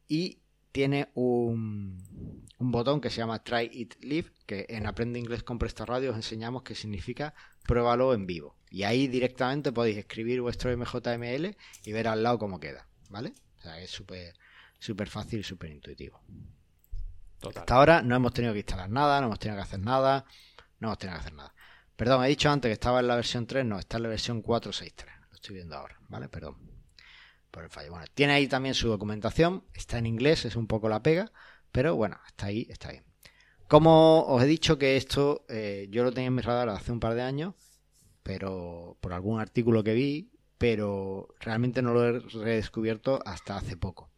Y 0.06 0.40
tiene 0.70 1.10
un, 1.14 2.46
un 2.58 2.70
botón 2.70 3.00
que 3.00 3.08
se 3.08 3.16
llama 3.16 3.42
Try 3.42 3.70
It 3.72 3.94
Live, 4.02 4.32
que 4.46 4.66
en 4.68 4.86
Aprende 4.86 5.18
Inglés 5.18 5.42
con 5.42 5.58
Presta 5.58 5.86
Radio 5.86 6.10
os 6.10 6.16
enseñamos 6.16 6.62
que 6.62 6.74
significa 6.74 7.34
pruébalo 7.66 8.12
en 8.12 8.26
vivo. 8.26 8.56
Y 8.70 8.82
ahí 8.82 9.08
directamente 9.08 9.72
podéis 9.72 9.96
escribir 9.96 10.42
vuestro 10.42 10.76
MJML 10.76 11.56
y 11.84 11.92
ver 11.92 12.08
al 12.08 12.22
lado 12.22 12.38
cómo 12.38 12.60
queda, 12.60 12.86
¿vale? 13.08 13.32
O 13.58 13.62
sea, 13.62 13.80
es 13.80 13.90
súper 13.90 14.34
súper 14.80 15.08
fácil 15.08 15.40
y 15.40 15.44
súper 15.44 15.70
intuitivo. 15.70 16.20
Hasta 17.56 17.74
ahora 17.74 18.02
no 18.02 18.16
hemos 18.16 18.32
tenido 18.32 18.52
que 18.52 18.58
instalar 18.58 18.90
nada, 18.90 19.20
no 19.20 19.26
hemos 19.26 19.38
tenido 19.38 19.58
que 19.58 19.62
hacer 19.62 19.78
nada, 19.80 20.24
no 20.80 20.88
hemos 20.88 20.98
tenido 20.98 21.16
que 21.16 21.20
hacer 21.20 21.34
nada. 21.34 21.54
Perdón, 21.94 22.24
he 22.24 22.28
dicho 22.28 22.50
antes 22.50 22.68
que 22.68 22.72
estaba 22.72 22.98
en 22.98 23.06
la 23.06 23.14
versión 23.14 23.46
3, 23.46 23.64
no, 23.64 23.78
está 23.78 23.98
en 23.98 24.02
la 24.02 24.08
versión 24.08 24.42
4.6.3. 24.42 25.04
Lo 25.28 25.34
estoy 25.34 25.54
viendo 25.54 25.76
ahora, 25.76 26.00
¿vale? 26.08 26.28
Perdón 26.28 26.80
por 27.50 27.64
el 27.64 27.70
fallo. 27.70 27.90
Bueno, 27.90 28.06
tiene 28.14 28.32
ahí 28.32 28.46
también 28.48 28.74
su 28.74 28.88
documentación, 28.88 29.64
está 29.74 29.98
en 29.98 30.06
inglés, 30.06 30.44
es 30.44 30.56
un 30.56 30.66
poco 30.66 30.88
la 30.88 31.02
pega, 31.02 31.32
pero 31.72 31.96
bueno, 31.96 32.18
está 32.26 32.46
ahí, 32.46 32.66
está 32.70 32.90
bien. 32.90 33.04
Como 33.68 34.22
os 34.26 34.42
he 34.42 34.46
dicho 34.46 34.78
que 34.78 34.96
esto 34.96 35.44
eh, 35.48 35.86
yo 35.90 36.02
lo 36.02 36.12
tenía 36.12 36.28
en 36.28 36.34
mi 36.34 36.42
radar 36.42 36.68
hace 36.68 36.92
un 36.92 37.00
par 37.00 37.14
de 37.14 37.22
años, 37.22 37.54
pero 38.22 38.96
por 39.00 39.12
algún 39.12 39.40
artículo 39.40 39.84
que 39.84 39.94
vi, 39.94 40.32
pero 40.58 41.28
realmente 41.40 41.80
no 41.82 41.94
lo 41.94 42.04
he 42.04 42.18
redescubierto 42.20 43.20
hasta 43.24 43.56
hace 43.56 43.76
poco. 43.76 44.09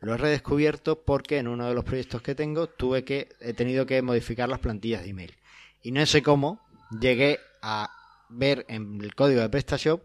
Lo 0.00 0.14
he 0.14 0.16
redescubierto 0.16 1.02
porque 1.02 1.38
en 1.38 1.48
uno 1.48 1.68
de 1.68 1.74
los 1.74 1.84
proyectos 1.84 2.22
que 2.22 2.34
tengo 2.34 2.68
tuve 2.68 3.04
que 3.04 3.30
he 3.40 3.52
tenido 3.52 3.84
que 3.84 4.00
modificar 4.00 4.48
las 4.48 4.60
plantillas 4.60 5.02
de 5.02 5.10
email 5.10 5.34
y 5.82 5.92
no 5.92 6.04
sé 6.06 6.22
cómo 6.22 6.60
llegué 7.00 7.40
a 7.62 7.90
ver 8.28 8.64
en 8.68 9.00
el 9.00 9.14
código 9.14 9.40
de 9.40 9.48
PrestaShop 9.48 10.02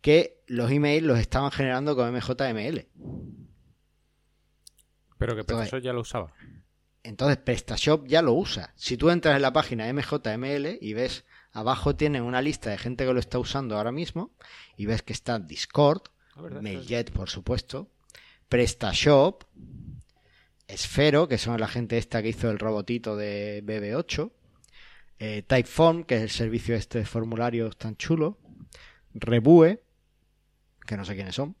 que 0.00 0.42
los 0.46 0.70
emails 0.70 1.04
los 1.04 1.18
estaban 1.18 1.50
generando 1.50 1.96
con 1.96 2.12
MJML. 2.12 2.86
Pero 5.18 5.36
que 5.36 5.44
PrestaShop 5.44 5.80
ya 5.80 5.92
lo 5.92 6.00
usaba. 6.00 6.32
Entonces 7.02 7.38
PrestaShop 7.38 8.06
ya 8.06 8.22
lo 8.22 8.32
usa. 8.34 8.72
Si 8.76 8.96
tú 8.96 9.10
entras 9.10 9.36
en 9.36 9.42
la 9.42 9.52
página 9.52 9.92
MJML 9.92 10.78
y 10.80 10.94
ves 10.94 11.24
abajo 11.52 11.96
tienen 11.96 12.22
una 12.22 12.42
lista 12.42 12.70
de 12.70 12.78
gente 12.78 13.04
que 13.04 13.12
lo 13.12 13.20
está 13.20 13.38
usando 13.38 13.76
ahora 13.76 13.92
mismo 13.92 14.32
y 14.76 14.86
ves 14.86 15.02
que 15.02 15.12
está 15.12 15.38
Discord, 15.38 16.02
ah, 16.36 16.42
MailJet 16.60 17.10
por 17.10 17.28
supuesto, 17.28 17.90
PrestaShop, 18.48 19.44
Esfero, 20.66 21.28
que 21.28 21.38
son 21.38 21.60
la 21.60 21.68
gente 21.68 21.98
esta 21.98 22.22
que 22.22 22.28
hizo 22.28 22.50
el 22.50 22.58
robotito 22.58 23.16
de 23.16 23.62
BB8, 23.64 24.30
eh, 25.18 25.42
Typeform, 25.46 26.04
que 26.04 26.16
es 26.16 26.22
el 26.22 26.30
servicio 26.30 26.74
este 26.74 26.98
de 26.98 27.04
formularios 27.06 27.76
tan 27.76 27.96
chulo, 27.96 28.38
Rebue, 29.14 29.82
que 30.86 30.96
no 30.96 31.04
sé 31.04 31.14
quiénes 31.14 31.34
son. 31.34 31.56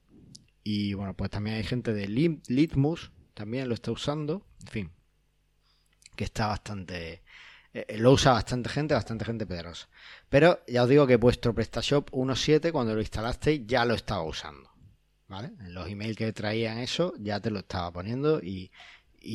Y 0.62 0.94
bueno, 0.94 1.14
pues 1.14 1.30
también 1.30 1.56
hay 1.56 1.64
gente 1.64 1.92
de 1.92 2.06
Litmus, 2.08 3.10
también 3.34 3.68
lo 3.68 3.74
está 3.74 3.90
usando. 3.90 4.46
En 4.60 4.68
fin, 4.68 4.90
que 6.14 6.24
está 6.24 6.48
bastante... 6.48 7.22
Eh, 7.72 7.84
eh, 7.88 7.98
lo 7.98 8.12
usa 8.12 8.32
bastante 8.32 8.68
gente, 8.68 8.94
bastante 8.94 9.24
gente 9.24 9.46
poderosa. 9.46 9.88
Pero 10.28 10.62
ya 10.66 10.82
os 10.82 10.88
digo 10.88 11.06
que 11.06 11.16
vuestro 11.16 11.54
PrestaShop 11.54 12.10
1.7, 12.10 12.72
cuando 12.72 12.94
lo 12.94 13.00
instalasteis, 13.00 13.66
ya 13.66 13.84
lo 13.84 13.94
estaba 13.94 14.22
usando. 14.22 14.67
En 15.30 15.74
los 15.74 15.86
emails 15.88 16.16
que 16.16 16.32
traían 16.32 16.78
eso, 16.78 17.12
ya 17.18 17.38
te 17.38 17.50
lo 17.50 17.58
estaba 17.58 17.92
poniendo 17.92 18.40
y, 18.42 18.70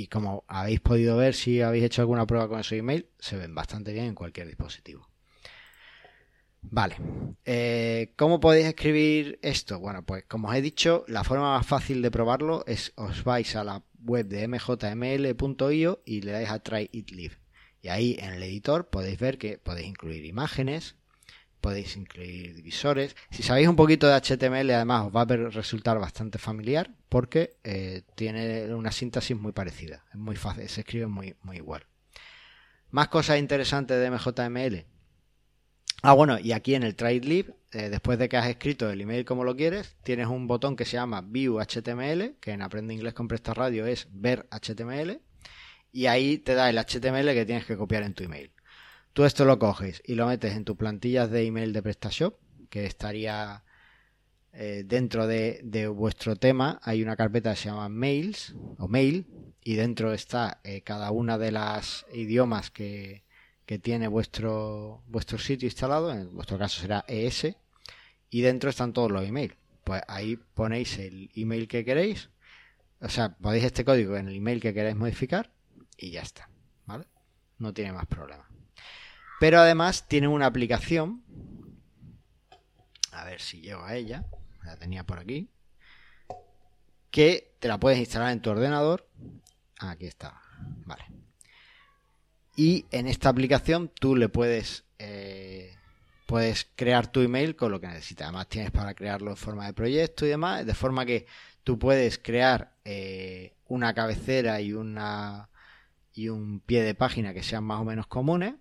como 0.09 0.43
habéis 0.47 0.79
podido 0.79 1.17
ver 1.17 1.35
si 1.35 1.61
habéis 1.61 1.83
hecho 1.83 2.01
alguna 2.01 2.25
prueba 2.25 2.47
con 2.47 2.59
esos 2.59 2.73
email, 2.73 3.07
se 3.19 3.37
ven 3.37 3.53
bastante 3.53 3.93
bien 3.93 4.05
en 4.05 4.15
cualquier 4.15 4.47
dispositivo. 4.47 5.07
Vale. 6.63 6.95
Eh, 7.45 8.13
¿Cómo 8.15 8.39
podéis 8.39 8.65
escribir 8.65 9.37
esto? 9.43 9.79
Bueno, 9.79 10.03
pues 10.03 10.23
como 10.25 10.47
os 10.47 10.55
he 10.55 10.61
dicho, 10.61 11.03
la 11.07 11.23
forma 11.23 11.57
más 11.57 11.67
fácil 11.67 12.01
de 12.01 12.09
probarlo 12.09 12.63
es 12.65 12.93
os 12.95 13.23
vais 13.23 13.55
a 13.55 13.63
la 13.63 13.83
web 13.99 14.25
de 14.27 14.47
mjml.io 14.47 16.01
y 16.05 16.21
le 16.21 16.31
dais 16.31 16.49
a 16.49 16.59
Try 16.59 16.89
It 16.91 17.11
Live. 17.11 17.37
Y 17.81 17.89
ahí 17.89 18.15
en 18.19 18.33
el 18.33 18.43
editor 18.43 18.89
podéis 18.89 19.19
ver 19.19 19.37
que 19.37 19.59
podéis 19.59 19.89
incluir 19.89 20.25
imágenes, 20.25 20.95
podéis 21.63 21.95
incluir 21.95 22.53
divisores. 22.53 23.15
Si 23.31 23.41
sabéis 23.41 23.69
un 23.69 23.77
poquito 23.77 24.07
de 24.07 24.19
HTML, 24.19 24.69
además 24.71 25.07
os 25.07 25.15
va 25.15 25.21
a 25.21 25.25
resultar 25.25 25.97
bastante 25.97 26.37
familiar 26.37 26.91
porque 27.07 27.55
eh, 27.63 28.01
tiene 28.15 28.73
una 28.75 28.91
síntesis 28.91 29.35
muy 29.37 29.53
parecida. 29.53 30.03
Es 30.11 30.19
muy 30.19 30.35
fácil, 30.35 30.67
se 30.67 30.81
escribe 30.81 31.07
muy, 31.07 31.35
muy 31.41 31.57
igual. 31.57 31.85
Más 32.91 33.07
cosas 33.07 33.39
interesantes 33.39 33.97
de 33.97 34.11
MJML 34.11 34.93
Ah, 36.05 36.11
bueno, 36.11 36.37
y 36.37 36.51
aquí 36.51 36.75
en 36.75 36.83
el 36.83 36.95
Trade 36.95 37.21
Lib, 37.21 37.55
eh, 37.71 37.89
después 37.89 38.19
de 38.19 38.27
que 38.27 38.35
has 38.35 38.47
escrito 38.47 38.89
el 38.89 38.99
email 38.99 39.23
como 39.23 39.45
lo 39.45 39.55
quieres, 39.55 39.95
tienes 40.03 40.27
un 40.27 40.47
botón 40.47 40.75
que 40.75 40.83
se 40.83 40.97
llama 40.97 41.21
View 41.21 41.61
HTML, 41.61 42.35
que 42.41 42.51
en 42.51 42.61
Aprende 42.61 42.93
Inglés 42.93 43.13
con 43.13 43.29
Presta 43.29 43.53
Radio 43.53 43.85
es 43.85 44.09
ver 44.11 44.45
HTML, 44.51 45.21
y 45.93 46.07
ahí 46.07 46.39
te 46.39 46.55
da 46.55 46.69
el 46.69 46.77
HTML 46.77 47.33
que 47.33 47.45
tienes 47.45 47.65
que 47.65 47.77
copiar 47.77 48.03
en 48.03 48.13
tu 48.13 48.25
email. 48.25 48.51
Tú 49.13 49.25
esto 49.25 49.45
lo 49.45 49.59
coges 49.59 50.01
y 50.05 50.15
lo 50.15 50.25
metes 50.25 50.55
en 50.55 50.65
tus 50.65 50.75
plantillas 50.75 51.29
de 51.29 51.45
email 51.45 51.71
de 51.71 51.83
PrestaShop, 51.83 52.35
que 52.71 52.87
estaría 52.87 53.63
eh, 54.53 54.83
dentro 54.87 55.27
de, 55.27 55.87
vuestro 55.95 56.35
tema. 56.35 56.79
Hay 56.81 57.03
una 57.03 57.15
carpeta 57.15 57.51
que 57.51 57.57
se 57.57 57.69
llama 57.69 57.89
Mails 57.89 58.55
o 58.79 58.87
Mail, 58.87 59.27
y 59.61 59.75
dentro 59.75 60.13
está 60.13 60.59
eh, 60.63 60.81
cada 60.81 61.11
una 61.11 61.37
de 61.37 61.51
las 61.51 62.07
idiomas 62.11 62.71
que, 62.71 63.23
que 63.67 63.77
tiene 63.77 64.07
vuestro, 64.07 65.03
vuestro 65.07 65.37
sitio 65.37 65.67
instalado, 65.67 66.11
en 66.11 66.33
vuestro 66.33 66.57
caso 66.57 66.81
será 66.81 67.05
ES, 67.07 67.55
y 68.31 68.41
dentro 68.41 68.71
están 68.71 68.93
todos 68.93 69.11
los 69.11 69.23
emails. 69.23 69.55
Pues 69.83 70.01
ahí 70.07 70.37
ponéis 70.55 70.97
el 70.97 71.29
email 71.35 71.67
que 71.67 71.85
queréis, 71.85 72.31
o 72.99 73.09
sea, 73.09 73.35
podéis 73.35 73.65
este 73.65 73.85
código 73.85 74.17
en 74.17 74.27
el 74.27 74.37
email 74.37 74.59
que 74.59 74.73
queréis 74.73 74.95
modificar 74.95 75.51
y 75.97 76.09
ya 76.09 76.21
está, 76.21 76.49
¿vale? 76.87 77.05
No 77.59 77.73
tiene 77.73 77.91
más 77.91 78.07
problema. 78.07 78.52
Pero 79.39 79.59
además 79.59 80.07
tiene 80.07 80.27
una 80.27 80.45
aplicación, 80.45 81.23
a 83.11 83.25
ver 83.25 83.41
si 83.41 83.61
llego 83.61 83.83
a 83.83 83.95
ella, 83.95 84.25
la 84.63 84.77
tenía 84.77 85.03
por 85.05 85.19
aquí, 85.19 85.49
que 87.11 87.55
te 87.59 87.67
la 87.67 87.79
puedes 87.79 87.99
instalar 87.99 88.31
en 88.31 88.41
tu 88.41 88.49
ordenador. 88.49 89.07
Aquí 89.79 90.05
está, 90.05 90.41
vale. 90.85 91.05
Y 92.55 92.85
en 92.91 93.07
esta 93.07 93.29
aplicación 93.29 93.89
tú 93.89 94.15
le 94.15 94.29
puedes, 94.29 94.85
eh, 94.99 95.75
puedes 96.25 96.67
crear 96.75 97.11
tu 97.11 97.21
email 97.21 97.55
con 97.55 97.71
lo 97.71 97.81
que 97.81 97.87
necesitas. 97.87 98.25
Además 98.25 98.47
tienes 98.49 98.71
para 98.71 98.93
crearlo 98.93 99.31
en 99.31 99.37
forma 99.37 99.65
de 99.65 99.73
proyecto 99.73 100.25
y 100.25 100.29
demás, 100.29 100.65
de 100.65 100.73
forma 100.73 101.05
que 101.05 101.25
tú 101.63 101.79
puedes 101.79 102.17
crear 102.17 102.75
eh, 102.85 103.55
una 103.67 103.93
cabecera 103.93 104.61
y 104.61 104.73
una 104.73 105.49
y 106.15 106.29
un 106.29 106.59
pie 106.59 106.83
de 106.83 106.93
página 106.93 107.33
que 107.33 107.41
sean 107.41 107.63
más 107.63 107.79
o 107.79 107.85
menos 107.85 108.05
comunes 108.05 108.53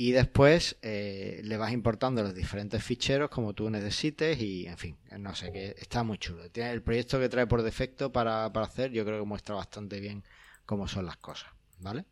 y 0.00 0.12
después 0.12 0.76
eh, 0.82 1.40
le 1.42 1.56
vas 1.56 1.72
importando 1.72 2.22
los 2.22 2.32
diferentes 2.32 2.84
ficheros 2.84 3.30
como 3.30 3.52
tú 3.52 3.68
necesites 3.68 4.40
y 4.40 4.66
en 4.66 4.78
fin, 4.78 4.96
no 5.18 5.34
sé, 5.34 5.50
que 5.50 5.74
está 5.76 6.04
muy 6.04 6.18
chulo. 6.18 6.44
El 6.54 6.82
proyecto 6.82 7.18
que 7.18 7.28
trae 7.28 7.48
por 7.48 7.62
defecto 7.62 8.12
para, 8.12 8.52
para 8.52 8.66
hacer, 8.66 8.92
yo 8.92 9.04
creo 9.04 9.18
que 9.18 9.26
muestra 9.26 9.56
bastante 9.56 9.98
bien 9.98 10.22
cómo 10.64 10.86
son 10.86 11.04
las 11.04 11.16
cosas, 11.16 11.50
¿vale? 11.80 12.04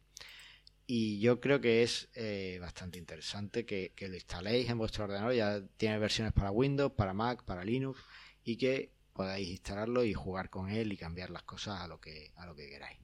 y 0.87 1.21
yo 1.21 1.41
creo 1.41 1.61
que 1.61 1.83
es 1.83 2.09
eh, 2.15 2.59
bastante 2.61 2.99
interesante 2.99 3.67
que, 3.67 3.93
lo 4.01 4.15
instaléis 4.15 4.69
en 4.69 4.79
vuestro 4.79 5.05
ordenador. 5.05 5.33
Ya 5.33 5.63
tiene 5.77 5.99
versiones 5.99 6.33
para 6.33 6.51
Windows, 6.51 6.93
para 6.93 7.13
Mac, 7.13 7.45
para 7.45 7.65
Linux 7.65 8.01
y 8.45 8.57
que 8.57 8.93
podáis 9.13 9.49
instalarlo 9.49 10.05
y 10.05 10.13
jugar 10.13 10.51
con 10.51 10.71
él 10.71 10.93
y 10.93 10.97
cambiar 10.97 11.31
las 11.31 11.43
cosas 11.43 11.81
a 11.81 11.89
lo 11.89 12.01
que, 12.01 12.33
a 12.37 12.47
lo 12.47 12.55
que 12.55 12.69
queráis. 12.69 12.99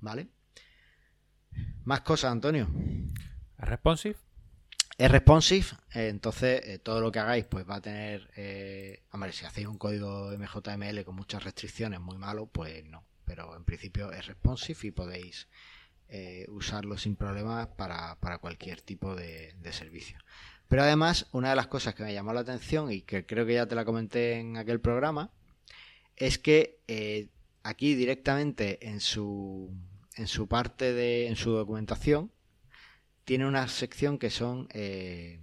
¿Vale? 0.00 0.28
Más 1.84 2.02
cosas, 2.02 2.30
Antonio. 2.32 2.68
¿Es 3.66 3.70
responsive? 3.70 4.16
Es 4.96 5.10
responsive, 5.10 5.66
eh, 5.92 6.06
entonces 6.06 6.62
eh, 6.64 6.78
todo 6.78 7.00
lo 7.00 7.10
que 7.10 7.18
hagáis 7.18 7.46
pues 7.46 7.68
va 7.68 7.74
a 7.74 7.80
tener, 7.80 8.30
eh, 8.36 9.02
hombre, 9.10 9.32
si 9.32 9.44
hacéis 9.44 9.66
un 9.66 9.76
código 9.76 10.30
MJML 10.38 11.04
con 11.04 11.16
muchas 11.16 11.42
restricciones 11.42 11.98
muy 11.98 12.16
malo, 12.16 12.46
pues 12.46 12.84
no, 12.84 13.04
pero 13.24 13.56
en 13.56 13.64
principio 13.64 14.12
es 14.12 14.24
responsive 14.24 14.78
y 14.84 14.90
podéis 14.92 15.48
usarlo 16.46 16.96
sin 16.96 17.16
problemas 17.16 17.66
para, 17.66 18.16
cualquier 18.40 18.80
tipo 18.82 19.16
de, 19.16 19.56
servicio. 19.72 20.16
Pero 20.68 20.82
además, 20.82 21.26
una 21.32 21.50
de 21.50 21.56
las 21.56 21.66
cosas 21.66 21.96
que 21.96 22.04
me 22.04 22.14
llamó 22.14 22.32
la 22.32 22.42
atención 22.42 22.92
y 22.92 23.02
que 23.02 23.26
creo 23.26 23.44
que 23.44 23.54
ya 23.54 23.66
te 23.66 23.74
la 23.74 23.84
comenté 23.84 24.38
en 24.38 24.56
aquel 24.56 24.80
programa, 24.80 25.32
es 26.14 26.38
que 26.38 26.78
aquí 27.64 27.96
directamente 27.96 28.88
en 28.88 29.00
su, 29.00 29.74
en 30.14 30.28
su 30.28 30.46
parte 30.46 30.92
de, 30.92 31.26
en 31.26 31.34
su 31.34 31.50
documentación, 31.50 32.30
tiene 33.26 33.44
una 33.44 33.66
sección 33.66 34.18
que 34.18 34.30
son 34.30 34.68
eh, 34.72 35.40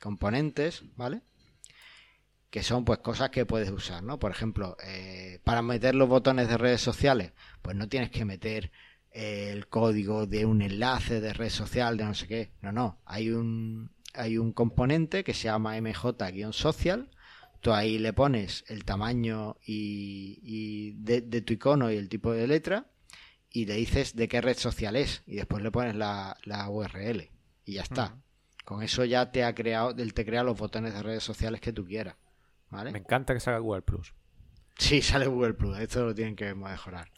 componentes, 0.00 0.84
¿vale? 0.96 1.20
Que 2.50 2.62
son 2.62 2.86
pues 2.86 3.00
cosas 3.00 3.28
que 3.28 3.44
puedes 3.44 3.70
usar, 3.70 4.02
¿no? 4.02 4.18
Por 4.18 4.30
ejemplo, 4.30 4.76
eh, 4.82 5.38
para 5.44 5.60
meter 5.60 5.94
los 5.94 6.08
botones 6.08 6.48
de 6.48 6.56
redes 6.56 6.80
sociales, 6.80 7.32
pues 7.60 7.76
no 7.76 7.88
tienes 7.88 8.10
que 8.10 8.24
meter 8.24 8.72
eh, 9.12 9.50
el 9.52 9.68
código 9.68 10.26
de 10.26 10.46
un 10.46 10.62
enlace 10.62 11.20
de 11.20 11.34
red 11.34 11.50
social, 11.50 11.98
de 11.98 12.04
no 12.04 12.14
sé 12.14 12.26
qué. 12.26 12.52
No, 12.62 12.72
no. 12.72 13.00
Hay 13.04 13.28
un, 13.30 13.90
hay 14.14 14.38
un 14.38 14.52
componente 14.52 15.22
que 15.22 15.34
se 15.34 15.44
llama 15.44 15.76
mj-social. 15.78 17.10
Tú 17.60 17.74
ahí 17.74 17.98
le 17.98 18.14
pones 18.14 18.64
el 18.68 18.86
tamaño 18.86 19.58
y, 19.62 20.92
de, 20.92 21.20
tu 21.42 21.52
icono 21.52 21.92
y 21.92 21.96
el 21.96 22.08
tipo 22.08 22.32
de 22.32 22.46
letra 22.46 22.86
y 23.56 23.64
le 23.64 23.76
dices 23.76 24.14
de 24.14 24.28
qué 24.28 24.42
red 24.42 24.58
social 24.58 24.96
es 24.96 25.22
y 25.26 25.36
después 25.36 25.62
le 25.62 25.70
pones 25.70 25.94
la, 25.94 26.36
URL 26.68 27.30
y 27.64 27.72
ya 27.72 27.82
está. 27.84 28.14
Con 28.66 28.82
eso 28.82 29.02
ya 29.06 29.32
te 29.32 29.44
ha 29.44 29.54
creado, 29.54 29.94
él 29.96 30.12
te 30.12 30.26
crea 30.26 30.42
los 30.42 30.58
botones 30.58 30.92
de 30.92 31.02
redes 31.02 31.24
sociales 31.24 31.62
que 31.62 31.72
tú 31.72 31.86
quieras. 31.86 32.16
¿vale? 32.68 32.92
Me 32.92 32.98
encanta 32.98 33.32
que 33.32 33.40
salga 33.40 33.60
Google 33.60 33.80
Plus. 33.80 34.12
Sí, 34.76 35.00
sale 35.02 35.26
Google 35.26 35.54
Plus. 35.54 35.78
Esto 35.78 36.04
lo 36.04 36.14
tienen 36.14 36.36
que 36.36 36.54
mejorar. 36.54 37.08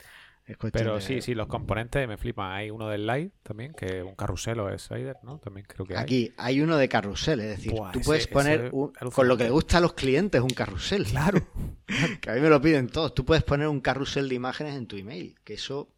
Pero 0.72 1.00
sí, 1.00 1.20
sí, 1.20 1.34
los 1.34 1.48
componentes 1.48 2.06
me 2.06 2.16
flipan. 2.16 2.52
Hay 2.52 2.70
uno 2.70 2.88
del 2.88 3.04
Live 3.04 3.32
también, 3.42 3.72
que 3.72 4.04
un 4.04 4.14
carrusel 4.14 4.60
o 4.60 4.70
es 4.70 4.82
Slider, 4.82 5.16
¿no? 5.24 5.40
También 5.40 5.66
creo 5.68 5.84
que 5.86 5.96
hay. 5.96 6.02
Aquí 6.04 6.32
hay 6.36 6.60
uno 6.60 6.76
de 6.76 6.88
carrusel, 6.88 7.40
es 7.40 7.48
decir, 7.48 7.74
tú 7.92 8.00
puedes 8.00 8.28
poner 8.28 8.70
con 8.70 9.26
lo 9.26 9.36
que 9.36 9.44
le 9.44 9.50
gusta 9.50 9.78
a 9.78 9.80
los 9.80 9.94
clientes 9.94 10.40
un 10.40 10.50
carrusel. 10.50 11.04
Claro. 11.04 11.44
que 12.20 12.30
a 12.30 12.34
mí 12.34 12.40
me 12.40 12.48
lo 12.48 12.62
piden 12.62 12.88
todos. 12.88 13.12
Tú 13.12 13.24
puedes 13.24 13.42
poner 13.42 13.66
un 13.66 13.80
carrusel 13.80 14.28
de 14.28 14.36
imágenes 14.36 14.76
en 14.76 14.86
tu 14.86 14.96
email, 14.96 15.34
que 15.42 15.54
eso. 15.54 15.90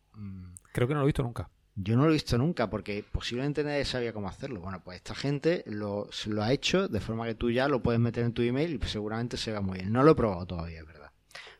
Creo 0.72 0.88
que 0.88 0.94
no 0.94 1.00
lo 1.00 1.04
he 1.04 1.08
visto 1.08 1.22
nunca. 1.22 1.50
Yo 1.74 1.96
no 1.96 2.04
lo 2.04 2.10
he 2.10 2.12
visto 2.12 2.36
nunca 2.36 2.68
porque 2.68 3.04
posiblemente 3.10 3.64
nadie 3.64 3.84
sabía 3.84 4.12
cómo 4.12 4.28
hacerlo. 4.28 4.60
Bueno, 4.60 4.82
pues 4.82 4.96
esta 4.96 5.14
gente 5.14 5.64
lo, 5.66 6.08
lo 6.26 6.42
ha 6.42 6.52
hecho 6.52 6.88
de 6.88 7.00
forma 7.00 7.26
que 7.26 7.34
tú 7.34 7.50
ya 7.50 7.68
lo 7.68 7.82
puedes 7.82 8.00
meter 8.00 8.24
en 8.24 8.32
tu 8.32 8.42
email 8.42 8.78
y 8.82 8.86
seguramente 8.86 9.36
se 9.36 9.52
vea 9.52 9.60
muy 9.60 9.78
bien. 9.78 9.92
No 9.92 10.02
lo 10.02 10.12
he 10.12 10.14
probado 10.14 10.46
todavía, 10.46 10.80
es 10.80 10.86
verdad. 10.86 11.10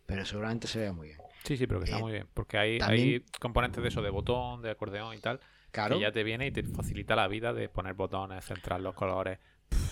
Pero 0.06 0.24
seguramente 0.26 0.66
se 0.66 0.80
vea 0.80 0.92
muy 0.92 1.08
bien. 1.08 1.20
Sí, 1.44 1.56
sí, 1.56 1.66
pero 1.66 1.80
que 1.80 1.86
está 1.86 1.98
eh, 1.98 2.02
muy 2.02 2.12
bien. 2.12 2.26
Porque 2.34 2.58
hay, 2.58 2.78
hay 2.82 3.24
componentes 3.38 3.82
de 3.82 3.88
eso, 3.88 4.02
de 4.02 4.10
botón, 4.10 4.62
de 4.62 4.70
acordeón 4.70 5.14
y 5.14 5.20
tal, 5.20 5.40
claro. 5.70 5.96
que 5.96 6.02
ya 6.02 6.12
te 6.12 6.22
viene 6.22 6.48
y 6.48 6.50
te 6.50 6.64
facilita 6.64 7.16
la 7.16 7.28
vida 7.28 7.52
de 7.52 7.68
poner 7.68 7.94
botones, 7.94 8.44
centrar 8.44 8.80
los 8.80 8.94
colores. 8.94 9.38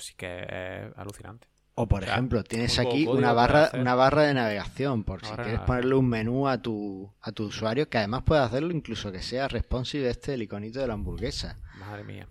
sí 0.01 0.15
que 0.17 0.43
es 0.43 0.99
alucinante. 0.99 1.47
O 1.81 1.87
por 1.87 2.03
ejemplo, 2.03 2.43
tienes 2.43 2.77
aquí 2.81 3.07
una 3.07 3.33
barra, 3.33 3.71
una 3.79 3.95
barra 3.95 4.23
de 4.23 4.35
navegación, 4.35 5.05
por 5.05 5.25
si 5.25 5.33
quieres 5.35 5.61
ponerle 5.61 5.95
un 5.95 6.09
menú 6.09 6.49
a 6.49 6.61
tu, 6.61 7.09
a 7.21 7.31
tu 7.31 7.45
usuario, 7.45 7.89
que 7.89 7.99
además 7.99 8.25
puedes 8.25 8.45
hacerlo 8.45 8.73
incluso 8.73 9.13
que 9.13 9.23
sea 9.23 9.47
responsive 9.47 10.11
este 10.11 10.35
el 10.35 10.43
iconito 10.43 10.81
de 10.81 10.89
la 10.89 10.95
hamburguesa. 10.95 11.57
Madre 11.79 12.03
mía. 12.03 12.27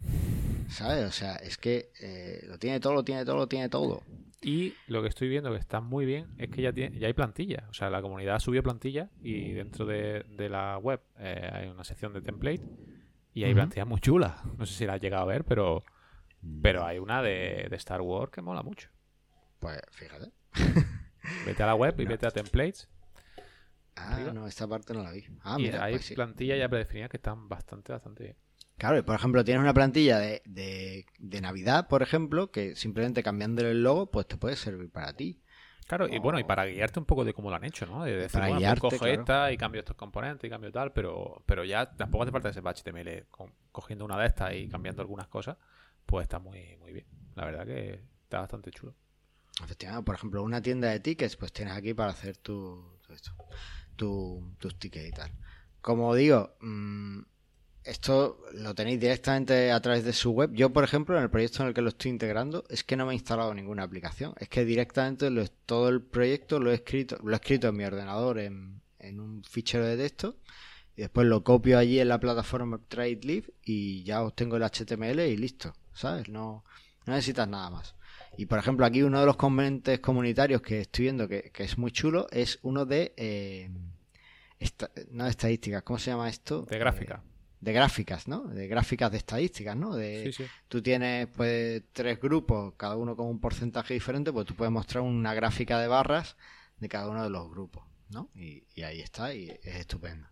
¿Sabes? 0.67 1.05
O 1.05 1.13
sea, 1.13 1.35
es 1.37 1.57
que 1.57 1.91
eh, 2.01 2.45
lo 2.45 2.59
tiene 2.59 2.81
todo, 2.81 2.93
lo 2.93 3.05
tiene 3.05 3.23
todo, 3.23 3.37
lo 3.37 3.47
tiene 3.47 3.69
todo. 3.69 4.03
Y 4.41 4.73
lo 4.87 5.01
que 5.01 5.07
estoy 5.07 5.29
viendo 5.29 5.49
que 5.53 5.59
está 5.59 5.79
muy 5.79 6.05
bien 6.05 6.27
es 6.37 6.49
que 6.49 6.61
ya, 6.61 6.73
tiene, 6.73 6.99
ya 6.99 7.07
hay 7.07 7.13
plantilla. 7.13 7.67
O 7.69 7.73
sea, 7.73 7.89
la 7.89 8.01
comunidad 8.01 8.39
subió 8.39 8.61
plantilla 8.61 9.09
y 9.23 9.53
dentro 9.53 9.85
de, 9.85 10.25
la 10.49 10.77
web 10.77 10.99
eh, 11.19 11.49
hay 11.53 11.67
una 11.69 11.85
sección 11.85 12.11
de 12.11 12.19
template 12.19 12.63
y 13.33 13.45
hay 13.45 13.53
plantillas 13.53 13.87
muy 13.87 14.01
chulas. 14.01 14.43
No 14.57 14.65
sé 14.65 14.73
si 14.73 14.85
la 14.85 14.95
has 14.95 15.01
llegado 15.01 15.23
a 15.23 15.27
ver, 15.27 15.45
pero, 15.45 15.85
pero 16.61 16.85
hay 16.85 16.99
una 16.99 17.21
de, 17.21 17.67
de 17.69 17.75
Star 17.77 18.01
Wars 18.01 18.29
que 18.29 18.41
mola 18.41 18.61
mucho. 18.61 18.89
Pues 19.59 19.79
fíjate. 19.91 20.31
Vete 21.45 21.63
a 21.63 21.65
la 21.65 21.75
web 21.75 21.99
y 21.99 22.05
vete 22.05 22.25
a 22.25 22.31
templates. 22.31 22.87
Ah, 23.97 24.31
no, 24.33 24.47
esta 24.47 24.67
parte 24.67 24.93
no 24.93 25.03
la 25.03 25.11
vi. 25.11 25.25
Ah, 25.43 25.57
y 25.59 25.67
hay 25.69 25.95
pues 25.95 26.11
plantillas 26.11 26.57
ya 26.59 26.69
predefinidas 26.69 27.09
que 27.09 27.17
están 27.17 27.49
bastante, 27.49 27.91
bastante 27.91 28.23
bien. 28.23 28.35
Claro, 28.77 29.03
por 29.03 29.15
ejemplo, 29.15 29.43
tienes 29.43 29.61
una 29.63 29.73
plantilla 29.73 30.19
de, 30.19 30.41
de, 31.17 31.41
Navidad, 31.41 31.87
por 31.87 32.03
ejemplo, 32.03 32.51
que 32.51 32.75
simplemente 32.75 33.23
cambiándole 33.23 33.71
el 33.71 33.81
logo, 33.81 34.11
pues 34.11 34.27
te 34.27 34.37
puede 34.37 34.55
servir 34.55 34.91
para 34.91 35.13
ti. 35.13 35.41
Claro, 35.87 36.07
y 36.07 36.19
bueno, 36.19 36.37
y 36.37 36.43
para 36.43 36.65
guiarte 36.65 36.99
un 36.99 37.05
poco 37.05 37.25
de 37.25 37.33
cómo 37.33 37.49
lo 37.49 37.55
han 37.55 37.63
hecho, 37.63 37.85
¿no? 37.87 38.03
De 38.03 38.15
decir, 38.15 38.31
para 38.39 38.49
bueno, 38.49 38.75
pues 38.79 38.93
cojo 38.93 39.07
esta 39.07 39.51
y 39.51 39.57
cambio 39.57 39.79
estos 39.79 39.95
componentes 39.95 40.45
y 40.45 40.49
cambio 40.51 40.71
tal, 40.71 40.91
pero, 40.91 41.41
pero 41.45 41.63
ya 41.63 41.89
tampoco 41.95 42.23
hace 42.23 42.31
falta 42.31 42.49
ese 42.49 42.61
HTML 42.61 43.25
cogiendo 43.71 44.05
una 44.05 44.19
de 44.19 44.27
estas 44.27 44.53
y 44.53 44.67
cambiando 44.67 45.01
algunas 45.01 45.27
cosas, 45.27 45.57
pues 46.05 46.23
está 46.23 46.39
muy, 46.39 46.77
muy 46.77 46.91
bien. 46.91 47.07
La 47.35 47.45
verdad 47.45 47.65
que 47.65 48.01
está 48.23 48.41
bastante 48.41 48.69
chulo. 48.69 48.93
Efectivamente, 49.63 50.05
por 50.05 50.15
ejemplo, 50.15 50.43
una 50.43 50.61
tienda 50.61 50.89
de 50.89 50.99
tickets, 50.99 51.35
pues 51.35 51.51
tienes 51.51 51.75
aquí 51.75 51.93
para 51.93 52.11
hacer 52.11 52.37
tu, 52.37 52.99
tus 53.95 54.79
tickets 54.79 55.07
y 55.07 55.11
tal. 55.11 55.31
Como 55.81 56.13
digo, 56.15 56.57
mm, 56.61 57.21
esto 57.87 58.41
lo 58.53 58.75
tenéis 58.75 58.99
directamente 58.99 59.71
a 59.71 59.79
través 59.79 60.03
de 60.03 60.11
su 60.11 60.31
web. 60.31 60.51
Yo, 60.53 60.73
por 60.73 60.83
ejemplo, 60.83 61.15
en 61.15 61.23
el 61.23 61.29
proyecto 61.29 61.63
en 61.63 61.69
el 61.69 61.73
que 61.73 61.81
lo 61.81 61.89
estoy 61.89 62.11
integrando, 62.11 62.65
es 62.69 62.83
que 62.83 62.97
no 62.97 63.05
me 63.05 63.13
he 63.13 63.15
instalado 63.15 63.53
ninguna 63.53 63.83
aplicación. 63.83 64.33
Es 64.37 64.49
que 64.49 64.65
directamente 64.65 65.29
todo 65.65 65.87
el 65.87 66.01
proyecto 66.01 66.59
lo 66.59 66.71
he 66.71 66.75
escrito, 66.75 67.17
lo 67.23 67.31
he 67.31 67.35
escrito 67.35 67.69
en 67.69 67.77
mi 67.77 67.85
ordenador 67.85 68.39
en, 68.39 68.81
un 68.99 69.41
fichero 69.45 69.85
de 69.85 69.95
texto 69.95 70.35
y 70.97 71.01
después 71.03 71.25
lo 71.27 71.41
copio 71.45 71.77
allí 71.77 72.01
en 72.01 72.09
la 72.09 72.19
plataforma 72.19 72.81
TradeLive 72.89 73.53
y 73.63 74.03
ya 74.03 74.21
obtengo 74.21 74.57
el 74.57 74.63
HTML 74.63 75.21
y 75.21 75.37
listo, 75.37 75.73
¿sabes? 75.93 76.27
No, 76.27 76.65
no 77.05 77.13
necesitas 77.13 77.47
nada 77.47 77.69
más. 77.69 77.95
Y 78.37 78.45
por 78.45 78.59
ejemplo, 78.59 78.85
aquí 78.85 79.01
uno 79.01 79.19
de 79.19 79.25
los 79.25 79.35
componentes 79.35 79.99
comunitarios 79.99 80.61
que 80.61 80.81
estoy 80.81 81.05
viendo 81.05 81.27
que, 81.27 81.51
es 81.57 81.77
muy 81.77 81.91
chulo 81.91 82.27
es 82.31 82.59
uno 82.61 82.85
de. 82.85 83.13
Eh, 83.17 83.69
no 85.11 85.25
de 85.25 85.29
estadísticas, 85.29 85.83
¿cómo 85.83 85.99
se 85.99 86.11
llama 86.11 86.29
esto? 86.29 86.61
De 86.63 86.77
gráfica. 86.77 87.21
Eh, 87.23 87.37
de 87.59 87.73
gráficas, 87.73 88.27
¿no? 88.27 88.43
De 88.43 88.67
gráficas 88.67 89.11
de 89.11 89.17
estadísticas, 89.17 89.75
¿no? 89.75 89.95
De, 89.95 90.33
Tú 90.67 90.81
tienes 90.81 91.27
pues 91.27 91.81
tres 91.91 92.19
grupos, 92.19 92.75
cada 92.77 92.95
uno 92.95 93.15
con 93.15 93.27
un 93.27 93.39
porcentaje 93.39 93.95
diferente, 93.95 94.31
pues 94.31 94.45
tú 94.45 94.53
puedes 94.53 94.71
mostrar 94.71 95.03
una 95.03 95.33
gráfica 95.33 95.79
de 95.79 95.87
barras 95.87 96.37
de 96.79 96.87
cada 96.87 97.09
uno 97.09 97.23
de 97.23 97.31
los 97.31 97.49
grupos, 97.49 97.83
¿no? 98.09 98.29
Y, 98.35 98.63
y 98.75 98.83
ahí 98.83 99.01
está, 99.01 99.33
y 99.33 99.49
es 99.49 99.75
estupendo. 99.75 100.27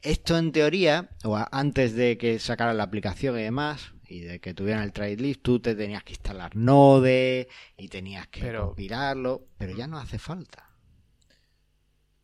Esto 0.00 0.38
en 0.38 0.52
teoría, 0.52 1.10
o 1.24 1.36
antes 1.50 1.94
de 1.94 2.16
que 2.16 2.38
sacara 2.38 2.72
la 2.72 2.84
aplicación 2.84 3.38
y 3.38 3.42
demás, 3.42 3.92
y 4.08 4.20
de 4.20 4.40
que 4.40 4.54
tuvieran 4.54 4.82
el 4.82 4.92
trade 4.92 5.16
list, 5.16 5.42
tú 5.42 5.60
te 5.60 5.74
tenías 5.74 6.02
que 6.02 6.14
instalar 6.14 6.56
Node 6.56 7.48
y 7.76 7.88
tenías 7.88 8.26
que 8.28 8.40
pero... 8.40 8.66
compilarlo, 8.66 9.46
pero 9.58 9.76
ya 9.76 9.86
no 9.86 9.98
hace 9.98 10.18
falta. 10.18 10.68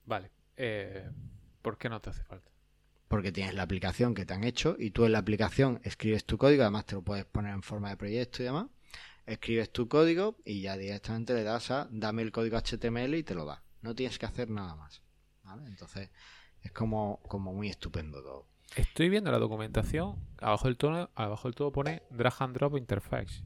Vale. 0.06 0.30
Eh, 0.56 1.08
¿Por 1.62 1.78
qué 1.78 1.88
no 1.88 2.00
te 2.00 2.10
hace 2.10 2.24
falta? 2.24 2.50
Porque 3.08 3.32
tienes 3.32 3.54
la 3.54 3.62
aplicación 3.62 4.14
que 4.14 4.26
te 4.26 4.34
han 4.34 4.44
hecho 4.44 4.76
y 4.78 4.90
tú 4.90 5.04
en 5.04 5.12
la 5.12 5.18
aplicación 5.18 5.80
escribes 5.84 6.24
tu 6.24 6.38
código, 6.38 6.62
además 6.62 6.86
te 6.86 6.94
lo 6.94 7.02
puedes 7.02 7.24
poner 7.24 7.54
en 7.54 7.62
forma 7.62 7.90
de 7.90 7.96
proyecto 7.96 8.42
y 8.42 8.46
demás. 8.46 8.66
Escribes 9.26 9.70
tu 9.70 9.88
código 9.88 10.36
y 10.44 10.60
ya 10.62 10.76
directamente 10.76 11.34
le 11.34 11.44
das 11.44 11.70
a 11.70 11.88
dame 11.90 12.22
el 12.22 12.32
código 12.32 12.58
HTML 12.58 13.14
y 13.14 13.22
te 13.22 13.34
lo 13.34 13.44
da. 13.44 13.62
No 13.82 13.94
tienes 13.94 14.18
que 14.18 14.26
hacer 14.26 14.50
nada 14.50 14.74
más. 14.74 15.02
¿vale? 15.44 15.66
Entonces 15.66 16.10
es 16.62 16.72
como, 16.72 17.20
como 17.28 17.52
muy 17.52 17.68
estupendo 17.68 18.22
todo. 18.22 18.46
Estoy 18.76 19.08
viendo 19.08 19.30
la 19.30 19.38
documentación. 19.38 20.16
Abajo 20.40 20.68
del 20.68 20.76
todo, 20.76 21.10
abajo 21.14 21.48
del 21.48 21.54
todo 21.54 21.72
pone 21.72 22.02
drag 22.10 22.34
and 22.40 22.54
drop 22.54 22.76
interface. 22.76 23.42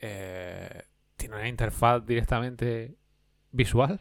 Eh, 0.00 0.82
¿Tiene 1.16 1.36
una 1.36 1.48
interfaz 1.48 2.04
directamente 2.06 2.96
visual? 3.50 4.00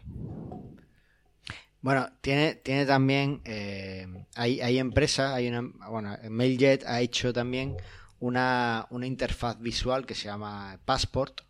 Bueno, 1.81 2.07
tiene, 2.21 2.55
tiene 2.55 2.85
también. 2.85 3.41
Eh, 3.45 4.07
hay, 4.35 4.61
hay 4.61 4.79
empresas, 4.79 5.33
hay 5.33 5.47
una. 5.47 5.61
Bueno, 5.89 6.15
Mailjet 6.29 6.85
ha 6.85 7.01
hecho 7.01 7.33
también 7.33 7.75
una, 8.19 8.87
una 8.91 9.07
interfaz 9.07 9.59
visual 9.59 10.05
que 10.05 10.15
se 10.15 10.25
llama 10.25 10.79
Passport. 10.85 11.41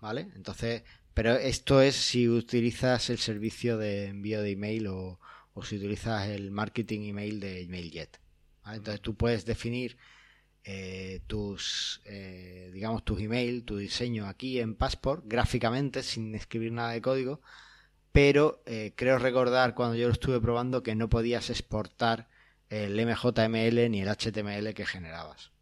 ¿Vale? 0.00 0.28
Entonces. 0.34 0.82
Pero 1.14 1.34
esto 1.36 1.80
es 1.80 1.94
si 1.94 2.28
utilizas 2.28 3.08
el 3.08 3.18
servicio 3.18 3.78
de 3.78 4.08
envío 4.08 4.42
de 4.42 4.50
email 4.50 4.88
o, 4.88 5.20
o 5.54 5.64
si 5.64 5.76
utilizas 5.76 6.28
el 6.28 6.50
marketing 6.50 7.08
email 7.08 7.40
de 7.40 7.66
MailJet. 7.68 8.20
Entonces 8.66 9.00
tú 9.00 9.14
puedes 9.14 9.44
definir 9.44 9.96
eh, 10.64 11.20
tus, 11.26 12.00
eh, 12.04 12.70
digamos, 12.72 13.04
tus 13.04 13.20
email, 13.20 13.64
tu 13.64 13.76
diseño 13.76 14.26
aquí 14.26 14.60
en 14.60 14.74
Passport, 14.74 15.24
gráficamente, 15.26 16.02
sin 16.02 16.34
escribir 16.34 16.72
nada 16.72 16.90
de 16.90 17.02
código, 17.02 17.40
pero 18.12 18.62
eh, 18.64 18.92
creo 18.96 19.18
recordar 19.18 19.74
cuando 19.74 19.96
yo 19.96 20.06
lo 20.06 20.12
estuve 20.12 20.40
probando 20.40 20.82
que 20.82 20.94
no 20.94 21.08
podías 21.08 21.50
exportar 21.50 22.28
el 22.70 22.94
MJML 22.94 23.90
ni 23.90 24.00
el 24.00 24.08
HTML 24.08 24.72
que 24.72 24.86
generabas. 24.86 25.52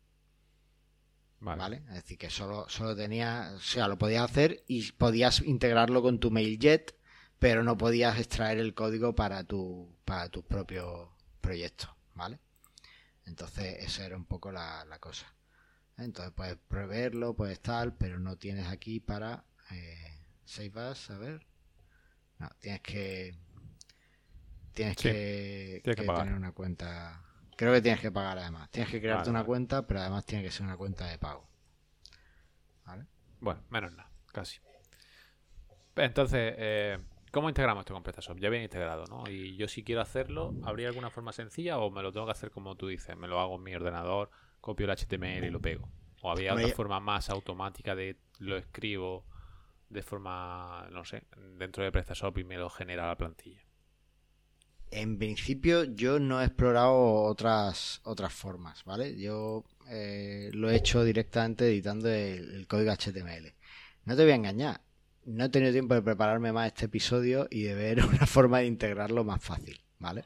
Vale. 1.41 1.83
Es 1.89 1.95
decir, 1.95 2.17
que 2.17 2.31
solo, 2.31 2.67
solo 2.69 2.95
tenía, 2.95 3.53
o 3.57 3.59
sea, 3.59 3.89
lo 3.89 3.99
podías 3.99 4.23
hacer 4.23 4.63
y 4.69 4.93
podías 4.93 5.41
integrarlo 5.41 6.01
con 6.01 6.21
tu 6.21 6.31
MailJet, 6.31 6.95
pero 7.43 7.65
no 7.65 7.77
podías 7.77 8.21
extraer 8.21 8.59
el 8.59 8.73
código 8.73 9.17
para 9.17 9.43
tu, 9.43 9.93
para 10.05 10.29
tus 10.29 10.45
propios 10.45 11.09
proyectos, 11.41 11.91
¿vale? 12.15 12.39
Entonces, 13.27 13.79
esa 13.81 14.07
era 14.07 14.17
un 14.17 14.27
poco 14.27 14.53
la, 14.53 14.87
cosa. 15.01 15.27
Entonces, 15.99 16.33
puedes 16.37 16.57
preverlo, 16.69 17.35
puedes 17.35 17.61
tal, 17.61 17.97
pero 17.97 18.21
no 18.21 18.37
tienes 18.37 18.69
aquí 18.69 19.01
para 19.01 19.45
eh, 19.73 20.21
Save 20.45 20.91
As, 20.91 21.11
a 21.11 21.19
ver. 21.19 21.45
No, 22.39 22.49
tienes 22.61 22.81
que. 22.81 23.37
Tienes 24.73 24.97
que, 24.97 25.83
tener 25.83 26.35
una 26.35 26.53
cuenta. 26.53 27.25
Creo 27.57 27.73
que 27.73 27.83
tienes 27.83 28.01
que 28.01 28.13
pagar 28.13 28.39
además. 28.39 28.71
Tienes 28.71 28.89
que 28.89 29.01
crearte 29.01 29.31
una 29.31 29.43
cuenta, 29.43 29.85
pero 29.85 29.99
además 29.99 30.25
tiene 30.25 30.45
que 30.45 30.53
ser 30.53 30.65
una 30.65 30.77
cuenta 30.77 31.09
de 31.09 31.19
pago. 31.19 31.49
¿Vale? 32.87 33.05
Bueno, 33.41 33.65
menos 33.69 33.93
nada, 33.95 34.13
casi. 34.33 34.61
Entonces, 35.97 36.55
eh, 36.57 36.99
¿cómo 37.33 37.49
integramos 37.49 37.83
esto 37.83 37.95
con 37.95 38.05
PrestaShop? 38.05 38.39
Ya 38.39 38.51
bien 38.51 38.63
integrado, 38.63 39.05
¿no? 39.07 39.25
Y 39.29 39.57
yo 39.57 39.67
si 39.67 39.83
quiero 39.83 40.01
hacerlo, 40.01 40.55
¿habría 40.63 40.89
alguna 40.89 41.11
forma 41.11 41.33
sencilla 41.33 41.79
o 41.79 41.91
me 41.91 42.03
lo 42.03 42.13
tengo 42.13 42.27
que 42.27 42.33
hacer 42.33 42.51
como 42.53 42.77
tú 42.77 42.87
dices? 42.87 43.17
Me 43.17 43.27
lo 43.27 43.41
hago 43.41 43.57
en 43.57 43.63
mi 43.65 43.75
ordenador, 43.75 44.31
copio 44.61 44.87
el 44.87 44.97
HTML 44.97 45.45
y 45.45 45.51
lo 45.51 45.61
pego. 45.61 45.89
¿O 46.21 46.31
había 46.31 46.55
otra 46.55 46.69
forma 46.69 47.01
más 47.01 47.31
automática 47.31 47.97
de 47.97 48.17
lo 48.39 48.57
escribo 48.57 49.27
de 49.89 50.03
forma, 50.03 50.89
no 50.93 51.05
sé, 51.05 51.25
dentro 51.59 51.83
de 51.83 51.91
PrestaShop 51.91 52.39
y 52.39 52.45
me 52.45 52.57
lo 52.57 52.71
genera 52.71 53.09
la 53.09 53.17
plantilla? 53.17 53.61
En 54.91 55.19
principio 55.19 55.85
yo 55.85 56.21
no 56.21 56.43
he 56.43 56.45
explorado 56.45 57.25
otras, 57.25 58.03
otras 58.05 58.33
formas, 58.33 58.85
¿vale? 58.85 59.19
Yo 59.19 59.65
eh, 59.89 60.51
lo 60.53 60.71
he 60.71 60.77
hecho 60.77 61.03
directamente 61.03 61.67
editando 61.67 62.09
el, 62.09 62.67
código 62.69 62.93
HTML. 62.93 63.55
No 64.05 64.17
te 64.17 64.23
voy 64.23 64.33
a 64.33 64.37
engañar, 64.37 64.83
no 65.25 65.45
he 65.45 65.49
tenido 65.49 65.73
tiempo 65.73 65.95
de 65.95 66.03
prepararme 66.03 66.53
más 66.53 66.69
este 66.69 66.87
episodio 66.87 67.47
y 67.51 67.63
de 67.63 67.75
ver 67.75 68.05
una 68.05 68.27
forma 68.27 68.59
de 68.59 68.67
integrarlo 68.67 69.25
más 69.25 69.43
fácil, 69.43 69.81
¿vale? 69.99 70.25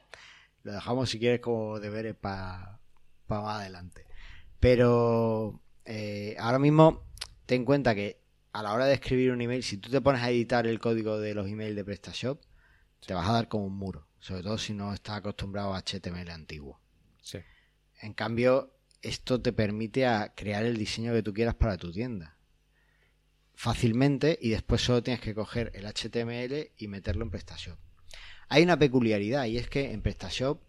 Lo 0.63 0.73
dejamos 0.73 1.11
si 1.11 1.19
quieres 1.19 1.41
como 1.41 1.79
deberes 1.79 2.15
para 2.15 2.81
más 3.29 3.61
adelante. 3.61 4.07
Pero 4.59 5.61
eh, 5.85 6.35
ahora 6.39 6.59
mismo 6.59 7.07
ten 7.47 7.61
en 7.61 7.65
cuenta 7.65 7.95
que 7.95 8.21
a 8.53 8.63
la 8.63 8.73
hora 8.73 8.87
de 8.87 8.95
escribir 8.95 9.33
un 9.33 9.41
email, 9.41 9.63
si 9.63 9.77
tú 9.77 9.91
te 9.91 10.01
pones 10.01 10.23
a 10.23 10.31
editar 10.31 10.67
el 10.67 10.81
código 10.81 11.21
de 11.21 11.35
los 11.35 11.47
emails 11.47 11.77
de 11.77 11.85
PrestaShop, 11.85 12.41
te 13.07 13.15
vas 13.15 13.29
a 13.29 13.33
dar 13.33 13.49
como 13.49 13.67
un 13.67 13.77
muro. 13.77 14.09
Sobre 14.19 14.43
todo 14.43 14.59
si 14.59 14.73
no 14.73 14.93
estás 14.95 15.19
acostumbrado 15.19 15.75
a 15.75 15.83
HTML 15.83 16.31
antiguo. 16.31 16.81
Sí. 17.21 17.39
En 18.01 18.15
cambio, 18.15 18.73
esto 19.03 19.41
te 19.41 19.53
permite 19.53 20.07
a 20.07 20.33
crear 20.35 20.65
el 20.65 20.77
diseño 20.77 21.13
que 21.13 21.23
tú 21.23 21.33
quieras 21.33 21.55
para 21.55 21.77
tu 21.77 21.93
tienda. 21.93 22.36
Fácilmente 23.57 24.39
y 24.41 24.51
después 24.51 24.83
solo 24.83 25.03
tienes 25.03 25.23
que 25.23 25.35
coger 25.35 25.73
el 25.75 25.87
HTML 25.87 26.73
y 26.77 26.89
meterlo 26.89 27.25
en 27.25 27.31
PrestaShop. 27.31 27.79
Hay 28.49 28.63
una 28.63 28.79
peculiaridad 28.79 29.47
y 29.47 29.57
es 29.57 29.69
que 29.69 29.93
en 29.93 30.03
PrestaShop, 30.03 30.61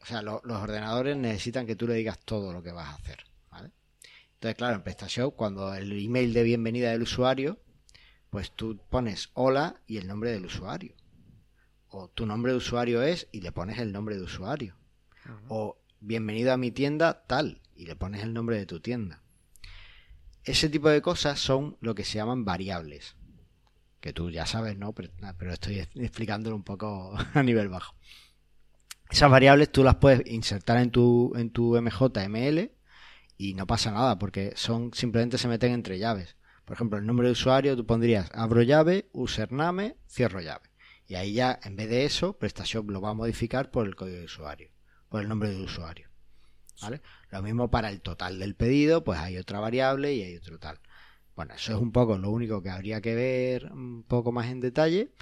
o 0.00 0.06
sea, 0.06 0.22
los 0.22 0.42
ordenadores 0.44 1.16
necesitan 1.16 1.66
que 1.66 1.76
tú 1.76 1.86
le 1.88 1.94
digas 1.94 2.18
todo 2.20 2.52
lo 2.52 2.62
que 2.62 2.72
vas 2.72 2.88
a 2.88 2.94
hacer. 2.94 3.24
Entonces, 4.34 4.56
claro, 4.56 4.76
en 4.76 4.82
PrestaShop, 4.82 5.34
cuando 5.34 5.74
el 5.74 5.90
email 6.00 6.32
de 6.32 6.44
bienvenida 6.44 6.92
del 6.92 7.02
usuario, 7.02 7.58
pues 8.30 8.52
tú 8.52 8.78
pones 8.88 9.30
hola 9.34 9.80
y 9.88 9.96
el 9.96 10.06
nombre 10.06 10.30
del 10.30 10.46
usuario. 10.46 10.94
O 11.88 12.06
tu 12.06 12.24
nombre 12.24 12.52
de 12.52 12.58
usuario 12.58 13.02
es 13.02 13.26
y 13.32 13.40
le 13.40 13.50
pones 13.50 13.80
el 13.80 13.90
nombre 13.90 14.16
de 14.16 14.22
usuario. 14.22 14.76
O 15.48 15.76
bienvenido 15.98 16.52
a 16.52 16.56
mi 16.56 16.70
tienda 16.70 17.24
tal 17.26 17.60
y 17.74 17.86
le 17.86 17.96
pones 17.96 18.22
el 18.22 18.32
nombre 18.32 18.56
de 18.56 18.66
tu 18.66 18.78
tienda. 18.78 19.20
Ese 20.48 20.70
tipo 20.70 20.88
de 20.88 21.02
cosas 21.02 21.38
son 21.38 21.76
lo 21.82 21.94
que 21.94 22.04
se 22.04 22.14
llaman 22.14 22.46
variables. 22.46 23.16
Que 24.00 24.14
tú 24.14 24.30
ya 24.30 24.46
sabes, 24.46 24.78
¿no? 24.78 24.94
Pero, 24.94 25.10
pero 25.36 25.52
estoy 25.52 25.78
explicándolo 25.94 26.56
un 26.56 26.62
poco 26.62 27.14
a 27.34 27.42
nivel 27.42 27.68
bajo. 27.68 27.94
Esas 29.10 29.30
variables 29.30 29.70
tú 29.70 29.84
las 29.84 29.96
puedes 29.96 30.26
insertar 30.26 30.78
en 30.78 30.90
tu, 30.90 31.34
en 31.36 31.50
tu 31.50 31.78
MJML 31.78 32.72
y 33.36 33.52
no 33.54 33.66
pasa 33.66 33.90
nada 33.90 34.18
porque 34.18 34.54
son 34.56 34.94
simplemente 34.94 35.36
se 35.36 35.48
meten 35.48 35.72
entre 35.72 35.98
llaves. 35.98 36.36
Por 36.64 36.76
ejemplo, 36.76 36.98
el 36.98 37.04
nombre 37.04 37.28
de 37.28 37.32
usuario 37.32 37.76
tú 37.76 37.84
pondrías 37.84 38.30
abro 38.32 38.62
llave, 38.62 39.10
username, 39.12 39.96
cierro 40.08 40.40
llave. 40.40 40.70
Y 41.06 41.16
ahí 41.16 41.34
ya, 41.34 41.60
en 41.62 41.76
vez 41.76 41.90
de 41.90 42.06
eso, 42.06 42.38
PrestaShop 42.38 42.88
lo 42.88 43.02
va 43.02 43.10
a 43.10 43.14
modificar 43.14 43.70
por 43.70 43.86
el 43.86 43.96
código 43.96 44.16
de 44.16 44.24
usuario, 44.24 44.70
por 45.10 45.20
el 45.20 45.28
nombre 45.28 45.50
de 45.50 45.62
usuario. 45.62 46.07
¿Vale? 46.80 47.00
Lo 47.30 47.42
mismo 47.42 47.70
para 47.70 47.90
el 47.90 48.00
total 48.00 48.38
del 48.38 48.54
pedido, 48.54 49.04
pues 49.04 49.18
hay 49.18 49.36
otra 49.36 49.60
variable 49.60 50.14
y 50.14 50.22
hay 50.22 50.36
otro 50.36 50.58
tal. 50.58 50.78
Bueno, 51.34 51.54
eso 51.54 51.74
es 51.74 51.80
un 51.80 51.92
poco 51.92 52.18
lo 52.18 52.30
único 52.30 52.62
que 52.62 52.70
habría 52.70 53.00
que 53.00 53.14
ver 53.14 53.72
un 53.72 54.02
poco 54.02 54.32
más 54.32 54.48
en 54.48 54.60
detalle, 54.60 55.12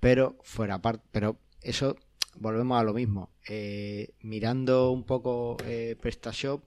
pero 0.00 0.38
fuera 0.42 0.80
parte, 0.80 1.04
pero 1.10 1.40
eso 1.62 1.96
volvemos 2.36 2.80
a 2.80 2.84
lo 2.84 2.94
mismo. 2.94 3.30
Eh, 3.48 4.14
mirando 4.20 4.90
un 4.92 5.04
poco 5.04 5.56
eh, 5.64 5.96
PrestaShop, 6.00 6.62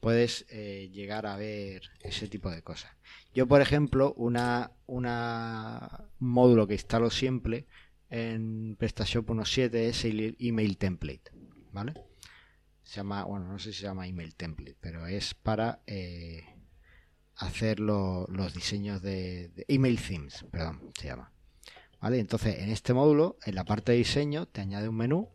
puedes 0.00 0.46
eh, 0.48 0.90
llegar 0.92 1.26
a 1.26 1.36
ver 1.36 1.82
ese 2.00 2.28
tipo 2.28 2.50
de 2.50 2.62
cosas. 2.62 2.92
Yo, 3.34 3.46
por 3.46 3.60
ejemplo, 3.60 4.14
una, 4.16 4.72
una 4.86 6.08
un 6.18 6.28
módulo 6.28 6.66
que 6.66 6.74
instalo 6.74 7.10
siempre 7.10 7.66
en 8.08 8.76
PrestaShop 8.76 9.28
1.7 9.28 9.74
es 9.74 10.04
el 10.04 10.36
email 10.40 10.78
template, 10.78 11.30
¿vale? 11.72 11.94
Se 12.90 12.96
llama, 12.96 13.22
bueno, 13.22 13.46
no 13.46 13.60
sé 13.60 13.72
si 13.72 13.78
se 13.78 13.84
llama 13.84 14.08
email 14.08 14.34
template, 14.34 14.76
pero 14.80 15.06
es 15.06 15.34
para 15.34 15.80
eh, 15.86 16.42
hacer 17.36 17.78
los 17.78 18.52
diseños 18.52 19.00
de, 19.00 19.52
email 19.68 19.96
themes, 20.02 20.44
perdón, 20.50 20.90
se 20.98 21.06
llama. 21.06 21.30
¿Vale? 22.00 22.18
Entonces, 22.18 22.58
en 22.58 22.68
este 22.68 22.92
módulo, 22.92 23.38
en 23.46 23.54
la 23.54 23.64
parte 23.64 23.92
de 23.92 23.98
diseño, 23.98 24.46
te 24.46 24.60
añade 24.60 24.88
un 24.88 24.96
menú 24.96 25.28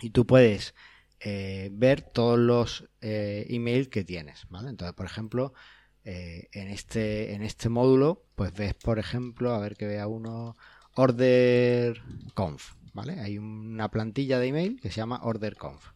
y 0.00 0.10
tú 0.10 0.26
puedes 0.26 0.74
eh, 1.20 1.70
ver 1.72 2.02
todos 2.02 2.36
los 2.36 2.90
eh, 3.00 3.46
emails 3.48 3.86
que 3.86 4.02
tienes, 4.02 4.48
¿vale? 4.48 4.70
Entonces, 4.70 4.96
por 4.96 5.06
ejemplo, 5.06 5.54
eh, 6.02 6.48
en 6.50 6.66
este 6.66 7.32
en 7.32 7.42
este 7.42 7.68
módulo, 7.68 8.24
pues 8.34 8.52
ves, 8.54 8.74
por 8.74 8.98
ejemplo, 8.98 9.54
a 9.54 9.60
ver 9.60 9.76
que 9.76 9.86
vea 9.86 10.08
uno, 10.08 10.56
order 10.96 12.02
conf, 12.34 12.72
¿vale? 12.92 13.20
Hay 13.20 13.38
una 13.38 13.88
plantilla 13.92 14.40
de 14.40 14.48
email 14.48 14.80
que 14.80 14.90
se 14.90 14.96
llama 14.96 15.20
order 15.22 15.54
conf. 15.54 15.92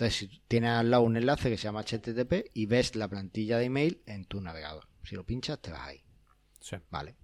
Entonces, 0.00 0.30
si 0.30 0.40
tienes 0.48 0.70
al 0.70 0.90
lado 0.90 1.02
un 1.02 1.18
enlace 1.18 1.50
que 1.50 1.58
se 1.58 1.64
llama 1.64 1.82
HTTP 1.82 2.50
y 2.54 2.64
ves 2.64 2.96
la 2.96 3.06
plantilla 3.06 3.58
de 3.58 3.66
email 3.66 4.00
en 4.06 4.24
tu 4.24 4.40
navegador. 4.40 4.88
Si 5.04 5.14
lo 5.14 5.26
pinchas, 5.26 5.60
te 5.60 5.72
vas 5.72 5.88
ahí. 5.88 6.02
Sí. 6.58 6.76
Vale. 6.88 7.16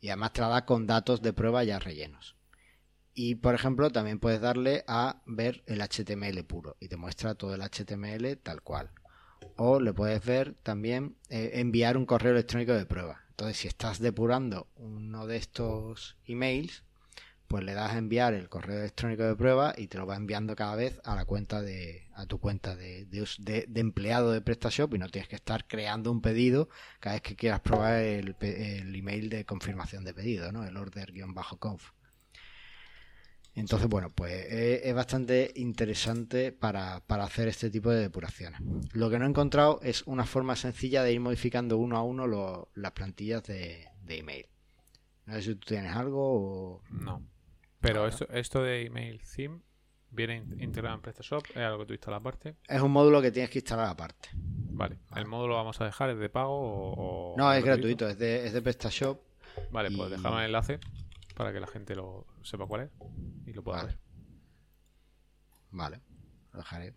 Y 0.00 0.10
además 0.10 0.32
te 0.32 0.40
la 0.40 0.46
da 0.46 0.64
con 0.64 0.86
datos 0.86 1.22
de 1.22 1.32
prueba 1.32 1.64
ya 1.64 1.80
rellenos. 1.80 2.36
Y 3.14 3.34
por 3.34 3.56
ejemplo, 3.56 3.90
también 3.90 4.20
puedes 4.20 4.40
darle 4.40 4.84
a 4.86 5.22
ver 5.26 5.64
el 5.66 5.80
HTML 5.80 6.44
puro 6.44 6.76
y 6.78 6.86
te 6.86 6.96
muestra 6.96 7.34
todo 7.34 7.52
el 7.52 7.62
HTML 7.62 8.36
tal 8.36 8.62
cual. 8.62 8.92
O 9.56 9.80
le 9.80 9.92
puedes 9.92 10.24
ver 10.24 10.54
también 10.62 11.16
eh, 11.30 11.50
enviar 11.54 11.96
un 11.96 12.06
correo 12.06 12.30
electrónico 12.30 12.74
de 12.74 12.86
prueba. 12.86 13.22
Entonces, 13.30 13.56
si 13.56 13.66
estás 13.66 13.98
depurando 13.98 14.68
uno 14.76 15.26
de 15.26 15.38
estos 15.38 16.16
emails, 16.26 16.83
pues 17.54 17.62
le 17.62 17.74
das 17.74 17.92
a 17.92 17.98
enviar 17.98 18.34
el 18.34 18.48
correo 18.48 18.80
electrónico 18.80 19.22
de 19.22 19.36
prueba 19.36 19.74
y 19.76 19.86
te 19.86 19.96
lo 19.96 20.06
va 20.06 20.16
enviando 20.16 20.56
cada 20.56 20.74
vez 20.74 21.00
a 21.04 21.14
la 21.14 21.24
cuenta 21.24 21.62
de 21.62 22.08
a 22.16 22.26
tu 22.26 22.40
cuenta 22.40 22.74
de, 22.74 23.04
de, 23.04 23.80
empleado 23.80 24.32
de 24.32 24.40
PrestaShop 24.40 24.92
y 24.92 24.98
no 24.98 25.08
tienes 25.08 25.28
que 25.28 25.36
estar 25.36 25.68
creando 25.68 26.10
un 26.10 26.20
pedido 26.20 26.68
cada 26.98 27.14
vez 27.14 27.22
que 27.22 27.36
quieras 27.36 27.60
probar 27.60 28.00
el, 28.00 28.34
el 28.40 28.92
email 28.96 29.28
de 29.28 29.44
confirmación 29.44 30.02
de 30.02 30.14
pedido, 30.14 30.50
¿no? 30.50 30.66
El 30.66 30.76
order-conf. 30.76 31.92
Entonces, 33.54 33.88
bueno, 33.88 34.10
pues 34.12 34.32
eh, 34.32 34.80
es, 34.82 34.94
bastante 34.96 35.52
interesante 35.54 36.50
para, 36.50 37.04
hacer 37.06 37.46
este 37.46 37.70
tipo 37.70 37.88
de 37.92 38.00
depuraciones. 38.00 38.60
Lo 38.94 39.10
que 39.10 39.20
no 39.20 39.26
he 39.26 39.28
encontrado 39.28 39.78
es 39.84 40.02
una 40.08 40.26
forma 40.26 40.56
sencilla 40.56 41.04
de 41.04 41.12
ir 41.12 41.20
modificando 41.20 41.78
uno 41.78 41.96
a 41.96 42.02
uno 42.02 42.68
las 42.74 42.90
plantillas 42.90 43.44
de, 43.44 43.86
email. 44.08 44.48
No 45.26 45.34
sé 45.34 45.42
si 45.42 45.54
tú 45.54 45.66
tienes 45.68 45.94
algo 45.94 46.18
o... 46.20 46.82
No. 46.90 47.22
Pero 47.84 48.06
esto, 48.06 48.26
esto 48.32 48.62
de 48.62 48.86
email 48.86 49.20
theme 49.20 49.60
viene 50.10 50.36
integrado 50.58 50.94
en 50.94 51.02
PrestaShop, 51.02 51.44
es 51.50 51.56
algo 51.58 51.80
que 51.80 51.86
tú 51.86 51.92
instalas 51.92 52.20
aparte. 52.20 52.56
Es 52.66 52.80
un 52.80 52.90
módulo 52.90 53.20
que 53.20 53.30
tienes 53.30 53.50
que 53.50 53.58
instalar 53.58 53.88
aparte. 53.88 54.30
Vale. 54.34 55.00
¿El 55.14 55.26
módulo 55.26 55.56
vamos 55.56 55.78
a 55.82 55.84
dejar? 55.84 56.08
¿Es 56.08 56.18
de 56.18 56.30
pago 56.30 56.54
o...? 56.56 57.34
no, 57.36 57.52
es 57.52 57.62
gratuito, 57.62 58.08
es 58.08 58.18
de, 58.18 58.46
es 58.46 58.54
de 58.54 58.62
PrestaShop. 58.62 59.20
Vale, 59.70 59.90
pues 59.94 60.10
dejamos 60.10 60.38
el 60.40 60.46
enlace 60.46 60.80
para 61.34 61.52
que 61.52 61.60
la 61.60 61.66
gente 61.66 61.94
lo 61.94 62.26
sepa 62.42 62.66
cuál 62.66 62.84
es 62.84 62.90
y 63.44 63.52
lo 63.52 63.62
pueda 63.62 63.84
ver. 63.84 63.98
Vale, 65.70 66.00
lo 66.52 66.60
dejaré. 66.60 66.94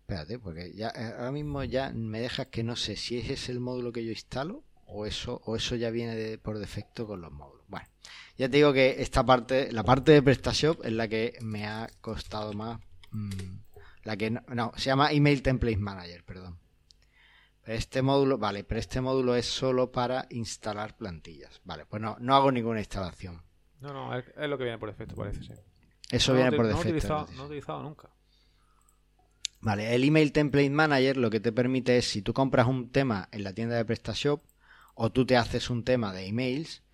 Espérate, 0.00 0.40
porque 0.40 0.72
ya 0.74 0.88
eh, 0.88 1.14
ahora 1.16 1.30
mismo 1.30 1.62
ya 1.62 1.92
me 1.92 2.20
dejas 2.20 2.48
que 2.48 2.64
no 2.64 2.74
sé 2.74 2.96
si 2.96 3.18
ese 3.18 3.34
es 3.34 3.48
el 3.50 3.60
módulo 3.60 3.92
que 3.92 4.04
yo 4.04 4.10
instalo 4.10 4.64
o 4.84 5.06
eso 5.06 5.40
o 5.44 5.54
eso 5.54 5.76
ya 5.76 5.90
viene 5.90 6.38
por 6.38 6.58
defecto 6.58 7.06
con 7.06 7.20
los 7.20 7.30
módulos. 7.30 7.55
Bueno, 7.68 7.86
ya 8.36 8.48
te 8.48 8.56
digo 8.56 8.72
que 8.72 9.02
esta 9.02 9.24
parte, 9.24 9.72
la 9.72 9.82
parte 9.82 10.12
de 10.12 10.22
PrestaShop 10.22 10.84
es 10.84 10.92
la 10.92 11.08
que 11.08 11.38
me 11.40 11.66
ha 11.66 11.88
costado 12.00 12.52
más. 12.52 12.80
Mm, 13.10 13.30
la 14.04 14.16
que 14.16 14.30
no, 14.30 14.72
se 14.76 14.84
llama 14.84 15.10
Email 15.10 15.42
Template 15.42 15.78
Manager, 15.78 16.24
perdón. 16.24 16.58
Este 17.64 18.00
módulo, 18.00 18.38
vale, 18.38 18.62
pero 18.62 18.78
este 18.78 19.00
módulo 19.00 19.34
es 19.34 19.46
solo 19.46 19.90
para 19.90 20.26
instalar 20.30 20.96
plantillas. 20.96 21.60
Vale, 21.64 21.84
pues 21.84 22.00
no, 22.00 22.16
no 22.20 22.36
hago 22.36 22.52
ninguna 22.52 22.78
instalación. 22.78 23.42
No, 23.80 23.92
no, 23.92 24.16
es, 24.16 24.24
lo 24.36 24.56
que 24.56 24.64
viene 24.64 24.78
por 24.78 24.88
defecto, 24.88 25.16
parece, 25.16 25.42
sí. 25.42 25.52
Eso 26.10 26.32
viene 26.32 26.52
por 26.52 26.66
defecto. 26.66 27.26
No 27.34 27.42
he, 27.42 27.46
utilizado, 27.46 27.82
nunca. 27.82 28.10
Vale, 29.60 29.94
el 29.94 30.04
Email 30.04 30.30
Template 30.30 30.70
Manager 30.70 31.16
lo 31.16 31.28
que 31.28 31.40
te 31.40 31.50
permite 31.50 31.98
es, 31.98 32.08
si 32.08 32.22
tú 32.22 32.32
compras 32.32 32.68
un 32.68 32.90
tema 32.90 33.28
en 33.32 33.42
la 33.42 33.52
tienda 33.52 33.74
de 33.74 33.84
PrestaShop 33.84 34.44
o 34.94 35.10
tú 35.10 35.26
te 35.26 35.36
haces 35.36 35.68
un 35.68 35.82
tema 35.82 36.12
de 36.12 36.26
emails, 36.26 36.84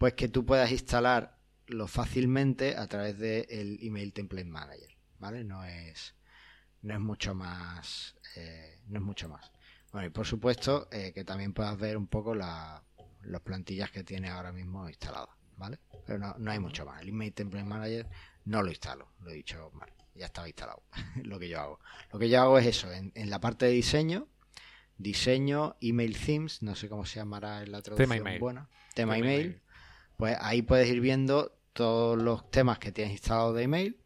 pues 0.00 0.14
que 0.14 0.28
tú 0.28 0.46
puedas 0.46 0.72
instalarlo 0.72 1.86
fácilmente 1.86 2.74
a 2.74 2.86
través 2.86 3.18
del 3.18 3.78
Email 3.82 4.14
Template 4.14 4.48
Manager, 4.48 4.96
¿vale? 5.18 5.44
No 5.44 5.62
es, 5.62 6.14
no 6.80 6.94
es 6.94 7.00
mucho 7.00 7.34
más, 7.34 8.16
eh, 8.34 8.80
no 8.86 9.00
es 9.00 9.04
mucho 9.04 9.28
más. 9.28 9.52
Bueno, 9.92 10.06
y 10.06 10.10
por 10.10 10.26
supuesto 10.26 10.88
eh, 10.90 11.12
que 11.12 11.22
también 11.22 11.52
puedas 11.52 11.76
ver 11.76 11.98
un 11.98 12.06
poco 12.06 12.34
las 12.34 12.80
plantillas 13.44 13.90
que 13.90 14.02
tiene 14.02 14.30
ahora 14.30 14.52
mismo 14.52 14.88
instaladas, 14.88 15.36
¿vale? 15.58 15.78
Pero 16.06 16.18
no, 16.18 16.34
no, 16.38 16.50
hay 16.50 16.60
mucho 16.60 16.86
más. 16.86 17.02
El 17.02 17.10
Email 17.10 17.34
Template 17.34 17.66
Manager 17.66 18.08
no 18.46 18.62
lo 18.62 18.70
instalo, 18.70 19.12
lo 19.20 19.30
he 19.30 19.34
dicho 19.34 19.70
mal, 19.74 19.92
ya 20.14 20.24
estaba 20.24 20.48
instalado, 20.48 20.82
lo 21.24 21.38
que 21.38 21.50
yo 21.50 21.60
hago. 21.60 21.80
Lo 22.10 22.18
que 22.18 22.30
yo 22.30 22.40
hago 22.40 22.58
es 22.58 22.64
eso, 22.64 22.90
en, 22.90 23.12
la 23.28 23.38
parte 23.38 23.66
de 23.66 23.72
diseño, 23.72 24.28
diseño, 24.96 25.76
email 25.82 26.16
themes, 26.18 26.62
no 26.62 26.74
sé 26.74 26.88
cómo 26.88 27.04
se 27.04 27.16
llamará 27.16 27.62
en 27.62 27.72
la 27.72 27.82
traducción 27.82 28.08
tema 28.08 28.16
email. 28.16 28.40
buena, 28.40 28.70
tema, 28.94 29.18
email, 29.18 29.60
pues 30.20 30.36
ahí 30.42 30.60
puedes 30.60 30.86
ir 30.90 31.00
viendo 31.00 31.58
todos 31.72 32.20
los 32.20 32.50
temas 32.50 32.78
que 32.78 32.92
tienes 32.92 33.12
instalados 33.12 33.56
de 33.56 33.62
email 33.62 33.96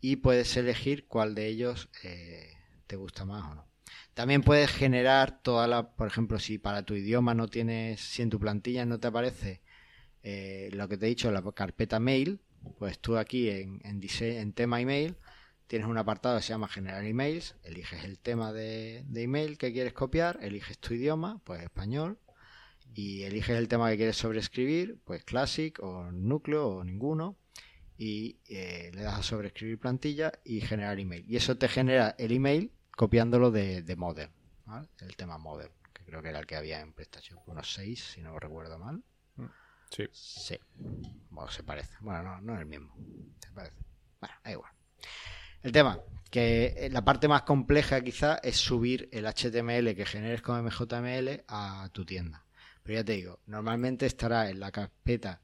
y 0.00 0.16
puedes 0.16 0.56
elegir 0.56 1.06
cuál 1.06 1.34
de 1.34 1.46
ellos 1.46 1.90
eh, 2.04 2.54
te 2.86 2.96
gusta 2.96 3.26
más 3.26 3.52
o 3.52 3.54
no. 3.56 3.66
También 4.14 4.40
puedes 4.40 4.70
generar 4.70 5.42
toda 5.42 5.66
la, 5.66 5.92
por 5.94 6.06
ejemplo, 6.06 6.38
si 6.38 6.56
para 6.56 6.84
tu 6.84 6.94
idioma 6.94 7.34
no 7.34 7.48
tienes, 7.48 8.00
si 8.00 8.22
en 8.22 8.30
tu 8.30 8.40
plantilla 8.40 8.86
no 8.86 8.98
te 8.98 9.08
aparece 9.08 9.60
eh, 10.22 10.70
lo 10.72 10.88
que 10.88 10.96
te 10.96 11.04
he 11.04 11.10
dicho, 11.10 11.30
la 11.30 11.42
carpeta 11.52 12.00
mail, 12.00 12.40
pues 12.78 12.98
tú 12.98 13.18
aquí 13.18 13.50
en, 13.50 13.82
en, 13.84 14.00
en 14.20 14.52
tema 14.54 14.80
email 14.80 15.16
tienes 15.66 15.86
un 15.86 15.98
apartado 15.98 16.38
que 16.38 16.44
se 16.44 16.54
llama 16.54 16.66
generar 16.66 17.04
emails, 17.04 17.56
eliges 17.62 18.04
el 18.04 18.18
tema 18.18 18.54
de, 18.54 19.04
de, 19.06 19.22
email 19.22 19.58
que 19.58 19.70
quieres 19.70 19.92
copiar, 19.92 20.38
eliges 20.40 20.78
tu 20.78 20.94
idioma, 20.94 21.42
pues 21.44 21.62
español, 21.62 22.18
y 22.94 23.22
eliges 23.22 23.56
el 23.56 23.68
tema 23.68 23.90
que 23.90 23.96
quieres 23.96 24.16
sobreescribir, 24.16 24.98
pues 25.04 25.24
classic 25.24 25.78
o 25.82 26.10
núcleo 26.12 26.68
o 26.68 26.84
ninguno, 26.84 27.36
y 27.96 28.40
eh, 28.48 28.90
le 28.94 29.02
das 29.02 29.18
a 29.18 29.22
sobreescribir 29.22 29.78
plantilla 29.78 30.32
y 30.44 30.60
generar 30.60 30.98
email. 30.98 31.24
Y 31.28 31.36
eso 31.36 31.56
te 31.56 31.68
genera 31.68 32.14
el 32.18 32.32
email 32.32 32.72
copiándolo 32.96 33.50
de, 33.50 33.82
de 33.82 33.96
Modern, 33.96 34.32
el 35.00 35.16
tema 35.16 35.38
Modern, 35.38 35.72
que 35.92 36.04
creo 36.04 36.22
que 36.22 36.28
era 36.28 36.40
el 36.40 36.46
que 36.46 36.56
había 36.56 36.80
en 36.80 36.92
PrestaShop, 36.92 37.48
unos 37.48 37.72
6, 37.74 38.12
si 38.14 38.22
no 38.22 38.38
recuerdo 38.38 38.78
mal. 38.78 39.02
Mm, 39.36 39.46
sí. 39.90 40.04
Sí. 40.12 40.58
Bueno, 41.30 41.50
se 41.50 41.62
parece. 41.62 41.94
Bueno, 42.00 42.22
no, 42.22 42.40
no 42.40 42.54
es 42.54 42.60
el 42.60 42.66
mismo. 42.66 42.94
Se 43.40 43.50
parece. 43.52 43.76
Bueno, 44.20 44.34
da 44.44 44.50
igual. 44.50 44.72
El 45.62 45.72
tema, 45.72 46.00
que 46.30 46.74
eh, 46.76 46.90
la 46.90 47.04
parte 47.04 47.28
más 47.28 47.42
compleja 47.42 48.00
quizá 48.00 48.36
es 48.36 48.56
subir 48.56 49.08
el 49.12 49.26
HTML 49.26 49.94
que 49.94 50.06
generes 50.06 50.42
con 50.42 50.64
MJML 50.64 51.44
a 51.46 51.88
tu 51.92 52.04
tienda. 52.04 52.44
Pero 52.82 52.98
ya 52.98 53.04
te 53.04 53.12
digo, 53.12 53.40
normalmente 53.46 54.06
estará 54.06 54.50
en 54.50 54.60
la 54.60 54.72
carpeta 54.72 55.40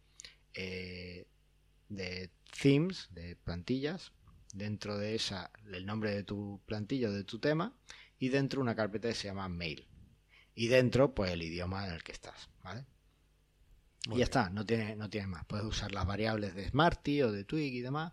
eh, 0.55 1.27
de 1.89 2.31
themes, 2.61 3.09
de 3.13 3.37
plantillas, 3.37 4.13
dentro 4.53 4.99
de 4.99 5.15
esa 5.15 5.51
el 5.73 5.87
nombre 5.87 6.15
de 6.15 6.25
tu 6.25 6.61
plantilla 6.67 7.09
o 7.09 7.13
de 7.13 7.25
tu 7.25 7.39
tema 7.39 7.75
y 8.19 8.29
dentro 8.29 8.61
una 8.61 8.75
carpeta 8.75 9.09
que 9.09 9.15
se 9.15 9.29
llama 9.29 9.49
mail. 9.49 9.87
Y 10.55 10.69
dentro 10.69 11.15
pues 11.15 11.33
el 11.33 11.43
idioma 11.43 11.87
en 11.87 11.93
el 11.93 12.03
que 12.03 12.13
estás 12.13 12.49
vale 12.63 12.85
y 14.11 14.19
ya 14.19 14.25
está 14.25 14.51
no 14.51 14.65
tiene 14.65 14.97
no 14.97 15.09
tiene 15.11 15.29
más. 15.29 15.45
Puedes 15.45 15.67
usar 15.67 15.93
las 15.93 16.07
variables 16.07 16.55
de 16.55 16.69
Smarty 16.69 17.23
o 17.23 17.33
de 17.33 17.45
Twig 17.45 17.75
y 17.75 17.81
demás. 17.81 18.13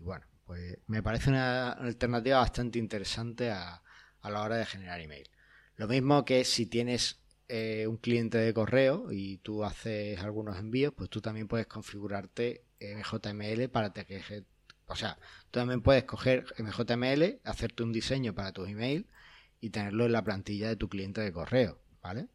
Y 0.00 0.04
bueno 0.04 0.26
pues 0.44 0.78
me 0.86 1.02
parece 1.02 1.30
una 1.30 1.72
alternativa 1.72 2.38
bastante 2.38 2.78
interesante 2.78 3.50
a, 3.50 3.82
a 4.22 4.30
la 4.30 4.42
hora 4.42 4.56
de 4.56 4.66
generar 4.66 5.00
email. 5.00 5.28
Lo 5.76 5.86
mismo 5.86 6.24
que 6.24 6.44
si 6.44 6.66
tienes 6.66 7.20
eh, 7.48 7.86
un 7.86 7.96
cliente 7.96 8.38
de 8.38 8.52
correo 8.52 9.10
y 9.10 9.38
tú 9.38 9.64
haces 9.64 10.20
algunos 10.20 10.58
envíos 10.58 10.92
pues 10.94 11.08
tú 11.08 11.20
también 11.20 11.48
puedes 11.48 11.66
configurarte 11.66 12.64
en 12.78 13.02
JML 13.02 13.68
para 13.70 13.92
que 13.92 14.44
o 14.88 14.96
sea, 14.96 15.18
tú 15.50 15.60
también 15.60 15.82
puedes 15.82 16.04
coger 16.04 16.46
MJML, 16.58 17.40
hacerte 17.44 17.82
un 17.82 17.92
diseño 17.92 18.34
para 18.34 18.52
tu 18.52 18.64
email 18.64 19.06
y 19.60 19.70
tenerlo 19.70 20.06
en 20.06 20.12
la 20.12 20.24
plantilla 20.24 20.68
de 20.68 20.76
tu 20.76 20.88
cliente 20.88 21.20
de 21.20 21.30
correo, 21.30 21.78
¿vale? 22.02 22.28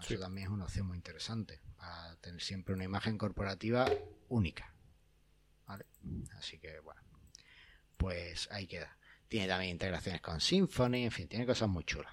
Eso 0.00 0.18
también 0.18 0.46
es 0.46 0.52
una 0.52 0.64
opción 0.64 0.86
muy 0.86 0.96
interesante 0.96 1.60
para 1.76 2.16
tener 2.16 2.40
siempre 2.40 2.74
una 2.74 2.84
imagen 2.84 3.18
corporativa 3.18 3.86
única. 4.28 4.72
¿Vale? 5.66 5.86
Así 6.36 6.58
que 6.58 6.78
bueno, 6.80 7.00
pues 7.96 8.48
ahí 8.52 8.66
queda. 8.66 8.96
Tiene 9.28 9.48
también 9.48 9.72
integraciones 9.72 10.20
con 10.20 10.40
Symfony, 10.40 11.04
en 11.04 11.10
fin, 11.10 11.28
tiene 11.28 11.46
cosas 11.46 11.68
muy 11.68 11.84
chulas. 11.84 12.12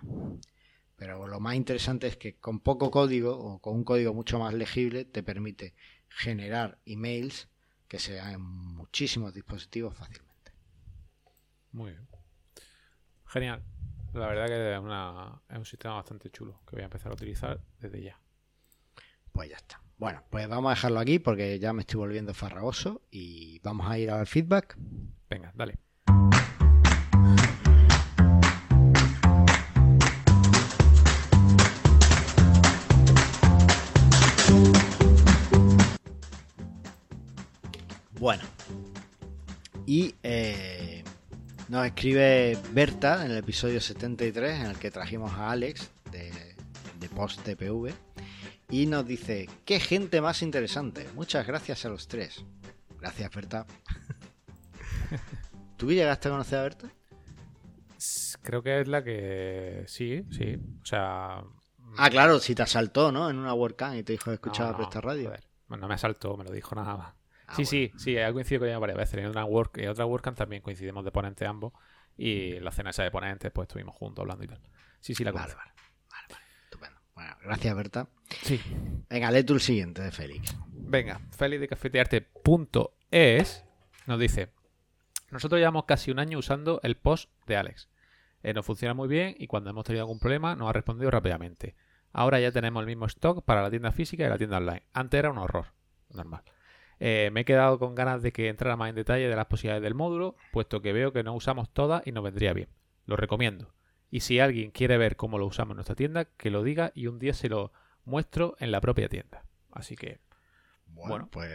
Pero 1.02 1.26
lo 1.26 1.39
más 1.39 1.56
interesante 1.56 2.06
es 2.06 2.16
que 2.16 2.36
con 2.36 2.60
poco 2.60 2.91
código 2.91 3.36
o 3.36 3.60
con 3.60 3.74
un 3.74 3.84
código 3.84 4.14
mucho 4.14 4.38
más 4.38 4.54
legible 4.54 5.04
te 5.04 5.24
permite 5.24 5.74
generar 6.10 6.78
emails 6.86 7.49
que 7.88 7.97
sea 7.97 8.32
en 8.32 8.41
muchísimos 8.41 9.34
dispositivos 9.34 9.97
fácilmente. 9.97 10.52
Muy 11.72 11.89
bien. 11.89 12.08
Genial. 13.26 13.64
La 14.14 14.28
verdad 14.28 14.45
que 14.45 14.74
es, 14.76 15.58
un 15.58 15.66
sistema 15.66 15.95
bastante 15.95 16.30
chulo 16.30 16.62
que 16.68 16.76
voy 16.76 16.84
a 16.84 16.86
empezar 16.86 17.12
a 17.12 17.16
utilizar 17.16 17.60
desde 17.80 18.04
ya. 18.04 18.20
Pues 19.32 19.49
ya 19.49 19.56
está. 19.56 19.82
Bueno, 19.97 20.24
pues 20.30 20.47
vamos 20.47 20.70
a 20.70 20.76
dejarlo 20.76 20.99
aquí 20.99 21.18
porque 21.18 21.58
ya 21.58 21.74
me 21.74 21.82
estoy 21.82 21.97
volviendo 21.97 22.36
farragoso 22.36 23.02
y 23.10 23.58
vamos 23.64 23.89
a 23.89 23.97
ir 23.97 24.12
al 24.12 24.28
feedback. 24.28 24.78
Venga, 25.28 25.52
dale. 25.56 25.80
Bueno. 38.22 38.43
Y 39.88 40.13
eh, 40.22 41.03
nos 41.69 41.88
escribe 41.88 42.55
Berta 42.72 43.26
en 43.26 43.32
el 43.32 43.38
episodio 43.39 43.82
73 43.82 44.59
en 44.59 44.65
el 44.67 44.78
que 44.78 44.91
trajimos 44.91 45.32
a 45.34 45.49
Alex 45.49 45.89
de, 46.11 47.09
Post 47.15 47.41
TPV 47.41 47.91
y 48.69 48.86
nos 48.86 49.07
dice, 49.07 49.49
qué 49.65 49.80
gente 49.80 50.22
más 50.22 50.43
interesante. 50.43 51.09
Muchas 51.15 51.47
gracias 51.47 51.84
a 51.86 51.89
los 51.89 52.07
tres. 52.07 52.45
Gracias, 52.99 53.32
Berta. 53.34 53.65
¿Tú 55.78 55.91
llegaste 55.91 56.28
a 56.28 56.32
conocer 56.32 56.59
a 56.59 56.61
Berta? 56.61 56.91
Creo 58.43 58.61
que 58.61 58.82
es 58.82 58.88
la 58.88 59.03
que... 59.03 59.84
Sí, 59.88 60.28
sí. 60.30 60.59
O 60.80 60.86
sea... 60.86 61.43
Ah, 61.97 62.09
claro, 62.11 62.38
si 62.38 62.53
te 62.53 62.61
asaltó, 62.61 63.11
¿no? 63.11 63.32
En 63.32 63.39
una 63.39 63.55
WordCamp 63.55 63.95
y 63.95 64.03
te 64.03 64.13
dijo 64.13 64.26
que 64.26 64.36
escuchaba 64.36 64.78
no, 64.78 65.01
Radio. 65.01 65.34
no 65.69 65.88
me 65.88 65.95
asaltó, 65.95 66.38
me 66.38 66.43
lo 66.43 66.51
dijo 66.51 66.76
nada 66.76 66.95
más. 66.95 67.20
Ah, 67.52 67.56
sí, 67.56 67.66
sí, 67.66 67.91
sí, 67.97 68.18
he 68.18 68.32
coincidido 68.32 68.62
con 68.62 68.70
ella 68.70 68.80
varias 68.80 68.97
veces. 68.97 69.20
En 69.20 69.26
otra, 69.28 69.43
work, 69.43 69.78
en 69.78 69.89
otra 69.89 70.06
WordCamp 70.06 70.38
también 70.38 70.62
coincidimos 70.62 71.04
de 71.04 71.12
ponentes 71.12 71.47
ambos. 71.47 71.74
Y 72.18 72.56
en 72.56 72.64
la 72.64 72.72
cena 72.72 72.91
esa 72.91 73.04
de 73.04 73.12
ponentes, 73.12 73.52
pues 73.52 73.68
estuvimos 73.68 73.95
juntos 73.95 74.24
hablando 74.24 74.43
y 74.45 74.47
tal. 74.47 74.62
Sí, 74.99 75.16
sí, 75.16 75.24
la 75.24 75.32
vale, 75.32 75.54
vale, 75.54 75.72
vale, 76.10 76.43
Estupendo. 76.64 76.99
Bueno, 77.14 77.36
gracias, 77.43 77.76
Berta. 77.76 78.08
Sí. 78.43 78.62
Venga, 79.10 79.32
lee 79.32 79.43
tú 79.43 79.54
el 79.54 79.62
siguiente 79.62 80.02
de 80.02 80.12
Félix. 80.12 80.56
Venga, 80.72 81.20
Félix 81.32 81.62
de 81.62 81.68
cafetearte.es 81.68 83.66
nos 84.08 84.20
dice: 84.20 84.54
Nosotros 85.30 85.60
llevamos 85.60 85.86
casi 85.86 86.12
un 86.12 86.20
año 86.20 86.38
usando 86.38 86.80
el 86.84 86.95
post 86.95 87.30
de 87.47 87.58
Alex. 87.58 87.89
Eh, 88.43 88.54
nos 88.54 88.66
funciona 88.66 88.93
muy 88.93 89.08
bien 89.08 89.36
y 89.38 89.47
cuando 89.47 89.70
hemos 89.70 89.84
tenido 89.84 90.04
algún 90.04 90.20
problema 90.20 90.56
nos 90.56 90.70
ha 90.70 90.74
respondido 90.74 91.12
rápidamente. 91.12 91.76
Ahora 92.14 92.39
ya 92.39 92.52
tenemos 92.52 92.82
el 92.82 92.88
mismo 92.88 93.06
stock 93.06 93.43
para 93.43 93.62
la 93.62 93.70
tienda 93.70 93.91
física 93.91 94.26
y 94.26 94.30
la 94.30 94.38
tienda 94.38 94.58
online. 94.58 94.84
Antes 94.93 95.18
era 95.20 95.32
un 95.32 95.38
horror. 95.38 95.68
Normal. 96.10 96.43
Eh, 97.04 97.32
me 97.34 97.41
he 97.41 97.45
quedado 97.45 97.80
con 97.80 97.95
ganas 97.95 98.22
de 98.22 98.32
que 98.32 98.47
entrara 98.47 98.78
más 98.78 98.89
en 98.89 98.95
detalle 98.95 99.28
de 99.28 99.36
las 99.36 99.47
posibilidades 99.47 99.82
del 99.82 99.95
módulo, 99.95 100.36
puesto 100.52 100.84
que 100.84 100.93
veo 100.93 101.12
que 101.12 101.24
no 101.24 101.34
usamos 101.34 101.74
todas 101.74 102.06
y 102.06 102.12
nos 102.12 102.24
vendría 102.24 102.54
bien. 102.54 102.70
Lo 103.08 103.16
recomiendo. 103.16 103.74
Y 104.12 104.20
si 104.20 104.39
alguien 104.39 104.70
quiere 104.70 104.99
ver 104.99 105.16
cómo 105.16 105.39
lo 105.39 105.47
usamos 105.47 105.72
en 105.72 105.78
nuestra 105.78 105.95
tienda, 105.95 106.26
que 106.26 106.52
lo 106.52 106.62
diga 106.62 106.91
y 106.93 107.08
un 107.08 107.18
día 107.18 107.34
se 107.34 107.49
lo 107.49 107.74
muestro 108.06 108.56
en 108.60 108.70
la 108.70 108.82
propia 108.82 109.10
tienda. 109.10 109.43
Así 109.72 109.95
que. 109.95 110.20
Bueno, 110.86 111.28
pues 111.32 111.49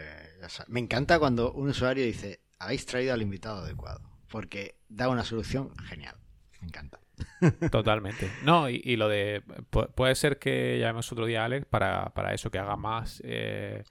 me 0.66 0.80
encanta 0.80 1.20
cuando 1.20 1.52
un 1.52 1.68
usuario 1.68 2.04
dice, 2.04 2.40
habéis 2.58 2.84
traído 2.84 3.14
al 3.14 3.22
invitado 3.22 3.62
adecuado, 3.62 4.00
porque 4.28 4.80
da 4.88 5.08
una 5.08 5.22
solución 5.22 5.76
genial. 5.76 6.16
Me 6.60 6.66
encanta. 6.66 6.98
Totalmente. 7.70 8.28
No, 8.42 8.68
y, 8.68 8.96
lo 8.96 9.08
de. 9.08 9.44
Puede 9.70 10.16
ser 10.16 10.40
que 10.40 10.80
llamemos 10.80 11.12
otro 11.12 11.24
día 11.24 11.42
a 11.42 11.44
Alex 11.44 11.66
para, 11.66 12.12
para 12.14 12.34
eso, 12.34 12.50
que 12.50 12.58
haga 12.58 12.74
más. 12.74 13.22
Eh, 13.24 13.84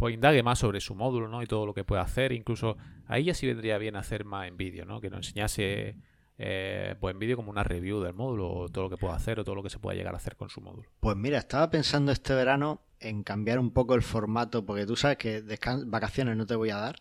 pues 0.00 0.14
indague 0.14 0.42
más 0.42 0.58
sobre 0.58 0.80
su 0.80 0.94
módulo, 0.94 1.28
¿no? 1.28 1.42
Y 1.42 1.46
todo 1.46 1.66
lo 1.66 1.74
que 1.74 1.84
puede 1.84 2.00
hacer. 2.00 2.32
Incluso 2.32 2.78
ahí 3.06 3.24
ya 3.24 3.34
sí 3.34 3.46
vendría 3.46 3.76
bien 3.76 3.96
hacer 3.96 4.24
más 4.24 4.48
en 4.48 4.56
vídeo, 4.56 4.86
¿no? 4.86 4.98
Que 4.98 5.10
nos 5.10 5.18
enseñase 5.18 5.94
eh, 6.38 6.94
pues 6.98 7.12
en 7.12 7.18
vídeo 7.18 7.36
como 7.36 7.50
una 7.50 7.64
review 7.64 8.00
del 8.00 8.14
módulo, 8.14 8.50
o 8.50 8.68
todo 8.70 8.84
lo 8.84 8.90
que 8.90 8.96
puede 8.96 9.12
hacer, 9.12 9.38
o 9.38 9.44
todo 9.44 9.56
lo 9.56 9.62
que 9.62 9.68
se 9.68 9.78
pueda 9.78 9.94
llegar 9.94 10.14
a 10.14 10.16
hacer 10.16 10.36
con 10.36 10.48
su 10.48 10.62
módulo. 10.62 10.88
Pues 11.00 11.18
mira, 11.18 11.36
estaba 11.36 11.68
pensando 11.68 12.12
este 12.12 12.32
verano 12.32 12.80
en 12.98 13.22
cambiar 13.24 13.58
un 13.58 13.72
poco 13.72 13.94
el 13.94 14.00
formato, 14.00 14.64
porque 14.64 14.86
tú 14.86 14.96
sabes 14.96 15.18
que 15.18 15.44
vacaciones 15.84 16.34
no 16.34 16.46
te 16.46 16.54
voy 16.54 16.70
a 16.70 16.78
dar. 16.78 16.96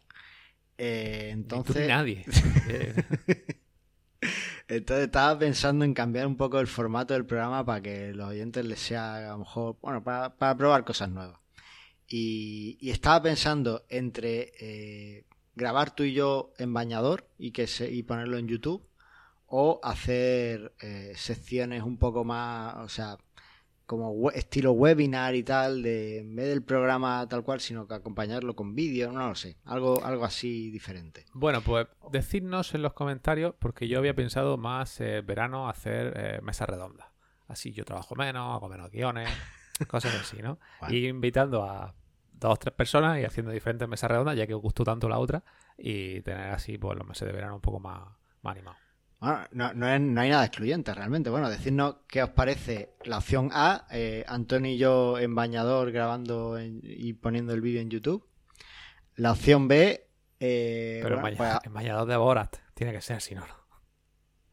Eh, 0.78 1.30
entonces. 1.32 1.88
nadie. 1.88 2.26
entonces 4.68 5.06
estaba 5.06 5.40
pensando 5.40 5.86
en 5.86 5.94
cambiar 5.94 6.28
un 6.28 6.36
poco 6.36 6.60
el 6.60 6.68
formato 6.68 7.14
del 7.14 7.26
programa 7.26 7.66
para 7.66 7.80
que 7.80 8.14
los 8.14 8.28
oyentes 8.28 8.66
les 8.66 8.80
sea 8.80 9.30
a 9.30 9.32
lo 9.32 9.38
mejor, 9.38 9.78
bueno, 9.82 10.04
para, 10.04 10.58
probar 10.58 10.84
cosas 10.84 11.10
nuevas. 11.12 11.39
Y, 12.10 12.90
estaba 12.90 13.22
pensando 13.22 13.86
entre 13.88 14.52
eh, 14.60 15.26
grabar 15.56 15.94
tú 15.94 16.04
y 16.04 16.14
yo 16.14 16.54
en 16.58 16.74
bañador 16.74 17.28
y 17.38 17.52
que 17.52 17.68
se, 17.68 17.92
y 17.92 18.04
ponerlo 18.04 18.38
en 18.38 18.48
YouTube 18.48 18.84
o 19.46 19.80
hacer 19.84 20.74
eh, 20.82 21.14
secciones 21.16 21.84
un 21.84 21.98
poco 21.98 22.24
más, 22.24 22.76
o 22.78 22.90
sea, 22.90 23.18
como 23.90 24.30
estilo 24.30 24.74
webinar 24.74 25.34
y 25.34 25.42
tal, 25.42 25.82
de 25.82 26.20
en 26.20 26.36
vez 26.36 26.50
del 26.50 26.62
programa 26.62 27.28
tal 27.28 27.44
cual, 27.44 27.60
sino 27.60 27.88
que 27.88 27.96
acompañarlo 27.96 28.56
con 28.56 28.76
vídeo, 28.76 29.12
no 29.12 29.30
lo 29.30 29.34
sé, 29.34 29.58
algo, 29.66 30.06
algo 30.06 30.26
así 30.26 30.70
diferente. 30.70 31.26
Bueno, 31.34 31.62
pues 31.62 31.88
decidnos 32.12 32.76
en 32.76 32.84
los 32.84 32.94
comentarios, 32.94 33.56
porque 33.58 33.88
yo 33.88 33.98
había 33.98 34.14
pensado 34.14 34.58
más 34.58 35.02
eh, 35.02 35.22
verano 35.22 35.68
hacer 35.68 36.14
eh, 36.16 36.40
mesa 36.44 36.68
redonda. 36.68 37.12
Así 37.48 37.72
yo 37.72 37.84
trabajo 37.84 38.14
menos, 38.14 38.56
hago 38.56 38.70
menos 38.70 38.92
guiones, 38.92 39.28
cosas 39.88 40.14
así, 40.14 40.38
¿no? 40.40 40.60
Y 40.88 41.08
invitando 41.08 41.64
a 41.64 41.96
dos 42.40 42.54
o 42.54 42.58
tres 42.58 42.74
personas 42.74 43.20
y 43.20 43.26
haciendo 43.26 43.52
diferentes 43.52 43.88
mesas 43.88 44.10
redondas, 44.10 44.38
ya 44.38 44.48
que 44.48 44.54
os 44.54 44.62
gustó 44.62 44.84
tanto 44.84 45.10
la 45.10 45.20
otra, 45.20 45.44
y 45.78 46.22
tener 46.22 46.52
así 46.52 46.78
pues 46.78 46.98
los 46.98 47.08
meses 47.08 47.28
de 47.28 47.34
verano 47.34 47.56
un 47.56 47.62
poco 47.62 47.80
más, 47.80 48.02
más 48.42 48.56
animados. 48.56 48.80
Bueno, 49.20 49.48
no, 49.52 49.74
no, 49.74 49.86
hay 50.22 50.30
nada 50.30 50.46
excluyente 50.46 50.94
realmente. 50.94 51.30
Bueno, 51.30 51.50
decirnos 51.50 51.98
qué 52.08 52.24
os 52.24 52.30
parece 52.30 52.96
la 53.04 53.18
opción 53.18 53.50
A, 53.54 53.86
eh, 53.92 54.24
Antonio 54.28 54.72
y 54.72 54.78
yo 54.78 55.20
en 55.20 55.36
bañador 55.36 55.92
grabando 55.92 56.58
y 56.60 57.14
poniendo 57.14 57.54
el 57.54 57.62
vídeo 57.62 57.82
en 57.82 57.90
YouTube. 57.90 58.26
La 59.16 59.34
opción 59.34 59.68
B... 59.68 60.06
Eh, 60.40 61.02
Pero 61.04 61.16
en, 61.16 61.36
pues 61.36 61.60
bañador 61.70 62.08
de 62.08 62.16
Borat 62.16 62.56
tiene 62.74 62.94
que 62.94 63.02
ser, 63.02 63.20
si 63.20 63.36
no, 63.36 63.42
no. 63.46 63.60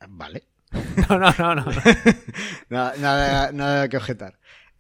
Vale. 0.09 0.49
no, 1.09 1.19
no, 1.19 1.33
no, 1.39 1.55
no. 1.55 1.67
nada, 2.69 3.53
nada, 3.53 3.89
que 3.89 3.97
objetar. 3.97 4.37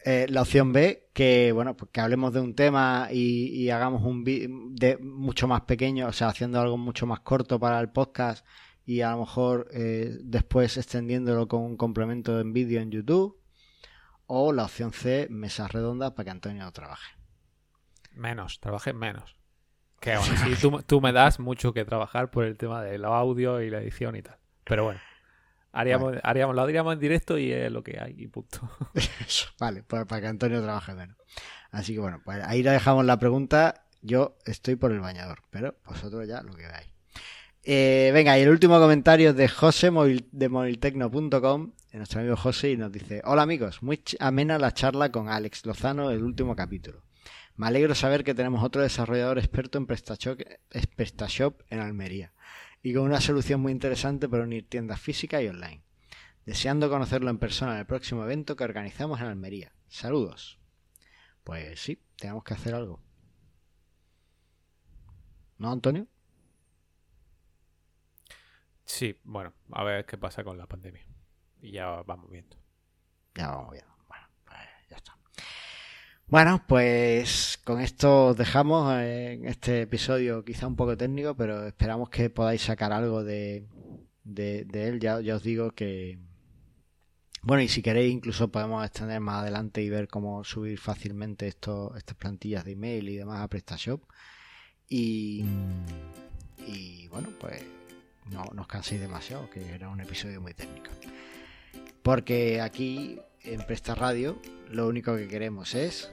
Eh, 0.09 0.27
la 0.29 0.43
opción 0.43 0.73
B, 0.73 1.09
que 1.13 1.51
bueno, 1.51 1.77
pues 1.77 1.91
que 1.91 2.01
hablemos 2.01 2.33
de 2.33 2.39
un 2.39 2.55
tema 2.55 3.09
y, 3.11 3.49
y 3.49 3.71
hagamos 3.71 4.05
un 4.05 4.23
vídeo 4.23 4.99
mucho 5.01 5.49
más 5.49 5.63
pequeño, 5.63 6.07
o 6.07 6.13
sea, 6.13 6.29
haciendo 6.29 6.61
algo 6.61 6.79
mucho 6.79 7.09
más 7.09 7.19
corto 7.21 7.59
para 7.59 7.81
el 7.81 7.91
podcast 7.91 8.47
y 8.85 9.01
a 9.01 9.11
lo 9.11 9.19
mejor 9.19 9.69
eh, 9.73 10.17
después 10.21 10.77
extendiéndolo 10.77 11.49
con 11.49 11.63
un 11.63 11.77
complemento 11.77 12.39
en 12.39 12.53
vídeo 12.53 12.81
en 12.81 12.93
YouTube. 12.93 13.37
O 14.29 14.53
la 14.53 14.67
opción 14.67 14.93
C, 14.93 15.27
mesas 15.29 15.73
redondas 15.73 16.13
para 16.13 16.27
que 16.27 16.31
Antonio 16.31 16.71
trabaje. 16.71 17.17
Menos, 18.13 18.61
trabaje 18.61 18.93
menos. 18.93 19.37
Que 19.99 20.13
aún 20.13 20.31
así 20.31 20.55
tú, 20.55 20.85
tú, 20.87 21.01
me 21.01 21.11
das 21.11 21.41
mucho 21.41 21.73
que 21.73 21.85
trabajar 21.85 22.31
por 22.31 22.45
el 22.45 22.57
tema 22.57 22.81
del 22.81 23.05
audio 23.05 23.61
y 23.61 23.71
la 23.71 23.81
edición 23.81 24.15
y 24.15 24.23
tal. 24.23 24.39
Pero 24.63 24.85
bueno, 24.85 25.01
haríamos, 25.77 26.15
haríamos, 26.23 26.57
lo 26.57 26.63
haríamos 26.63 26.95
en 26.95 27.01
directo 27.01 27.39
y 27.39 27.53
es 27.53 27.71
lo 27.71 27.83
que 27.83 27.99
hay 28.01 28.15
y 28.17 28.27
punto. 28.29 28.61
vale, 29.61 29.83
pues 29.83 30.07
para 30.07 30.21
que 30.21 30.27
Antonio 30.27 30.63
trabaje 30.63 30.95
menos. 30.95 31.17
Así 31.71 31.95
que 31.95 32.01
bueno, 32.01 32.21
pues 32.25 32.43
ahí 32.45 32.63
le 32.63 32.71
dejamos 32.71 33.05
la 33.05 33.19
pregunta. 33.19 33.85
Yo 34.01 34.37
estoy 34.47 34.77
por 34.77 34.93
el 34.93 35.01
bañador, 35.01 35.43
pero 35.51 35.77
vosotros 35.85 36.27
ya 36.27 36.43
lo 36.43 36.55
que 36.55 36.67
veáis. 36.67 36.89
Eh, 37.65 38.11
venga, 38.15 38.39
y 38.39 38.43
el 38.43 38.49
último 38.49 38.79
comentario 38.79 39.35
de 39.35 39.49
José 39.49 39.91
de 40.33 40.49
moviltecno.com, 40.49 41.73
nuestro 41.93 42.21
amigo 42.21 42.37
José, 42.37 42.71
y 42.71 42.77
nos 42.77 42.93
dice: 42.93 43.21
Hola 43.25 43.43
amigos, 43.43 43.83
muy 43.83 44.01
amena 44.21 44.59
la 44.59 44.73
charla 44.73 45.11
con 45.11 45.29
Alex 45.29 45.67
Lozano 45.67 46.11
el 46.11 46.23
último 46.23 46.55
capítulo. 46.55 47.03
Me 47.57 47.67
alegro 47.67 47.95
saber 47.95 48.23
que 48.23 48.35
tenemos 48.35 48.63
otro 48.63 48.83
desarrollador 48.83 49.39
experto 49.39 49.79
en 49.79 49.87
PrestaShop, 49.87 50.41
PrestaShop 50.97 51.63
en 51.69 51.81
Almería 51.81 52.33
y 52.87 52.95
con 52.95 53.03
una 53.03 53.21
solución 53.21 53.61
muy 53.61 53.73
interesante 53.73 54.29
para 54.29 54.45
unir 54.45 54.69
tiendas 54.69 55.01
físicas 55.01 55.43
y 55.43 55.49
online. 55.49 55.83
Deseando 56.45 56.89
conocerlo 56.89 57.31
en 57.31 57.39
persona 57.39 57.73
en 57.73 57.79
el 57.79 57.87
próximo 57.87 58.23
evento 58.23 58.55
que 58.55 58.63
organizamos 58.63 59.19
en 59.19 59.27
Almería. 59.27 59.73
Saludos. 59.89 60.61
Pues 61.43 61.81
sí, 61.81 62.01
tenemos 62.17 62.45
que 62.45 62.55
hacer 62.55 62.77
algo. 62.77 63.03
¿No, 65.59 65.73
Antonio? 65.73 66.07
Sí, 68.85 69.19
bueno, 69.25 69.53
a 69.73 69.83
ver 69.83 70.07
qué 70.07 70.17
pasa 70.17 70.45
con 70.45 70.57
la 70.57 70.69
pandemia. 70.69 71.05
Y 71.61 71.73
ya 71.73 71.89
vamos 71.89 72.31
viendo. 72.31 72.57
Ya 73.35 73.49
vamos 73.49 73.73
viendo. 73.73 73.93
Bueno, 74.07 74.29
pues 74.45 74.61
ya 74.89 74.97
está. 74.99 75.19
Bueno, 76.29 76.65
pues 76.67 77.57
con 77.65 77.81
esto 77.81 78.35
dejamos 78.35 78.93
en 79.01 79.47
este 79.47 79.83
episodio 79.83 80.45
quizá 80.45 80.67
un 80.67 80.75
poco 80.75 80.97
técnico, 80.97 81.37
pero 81.37 81.65
esperamos 81.69 82.11
que 82.11 82.31
podáis 82.31 82.63
sacar 82.63 82.93
algo 82.93 83.23
de, 83.23 83.65
él. 84.25 84.99
Ya, 85.01 85.19
os 85.19 85.43
digo 85.45 85.71
que... 85.71 86.19
Bueno, 87.43 87.63
y 87.63 87.69
si 87.69 87.81
queréis 87.81 88.13
incluso 88.13 88.49
podemos 88.49 88.85
extender 88.85 89.21
más 89.21 89.43
adelante 89.43 89.83
y 89.83 89.89
ver 89.89 90.09
cómo 90.09 90.43
subir 90.43 90.81
fácilmente 90.81 91.47
estas 91.47 92.15
plantillas 92.19 92.65
de 92.65 92.73
email 92.73 93.09
y 93.09 93.17
demás 93.17 93.41
a 93.41 93.49
PrestaShop. 93.49 94.03
Y, 94.89 95.45
y 96.67 97.07
bueno, 97.07 97.29
pues 97.39 97.63
no, 98.33 98.43
os 98.43 98.67
canséis 98.67 99.01
demasiado, 99.01 99.49
que 99.49 99.65
era 99.73 99.89
un 99.89 100.01
episodio 100.01 100.41
muy 100.41 100.55
técnico. 100.55 100.91
Porque 102.03 102.61
aquí 102.61 103.21
en 103.47 103.63
Presta 103.63 103.95
Radio 103.95 104.41
lo 104.71 104.87
único 104.89 105.17
que 105.17 105.29
queremos 105.29 105.75
es 105.75 106.11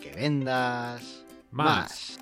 que 0.00 0.12
vendas 0.12 1.24
más. 1.50 2.18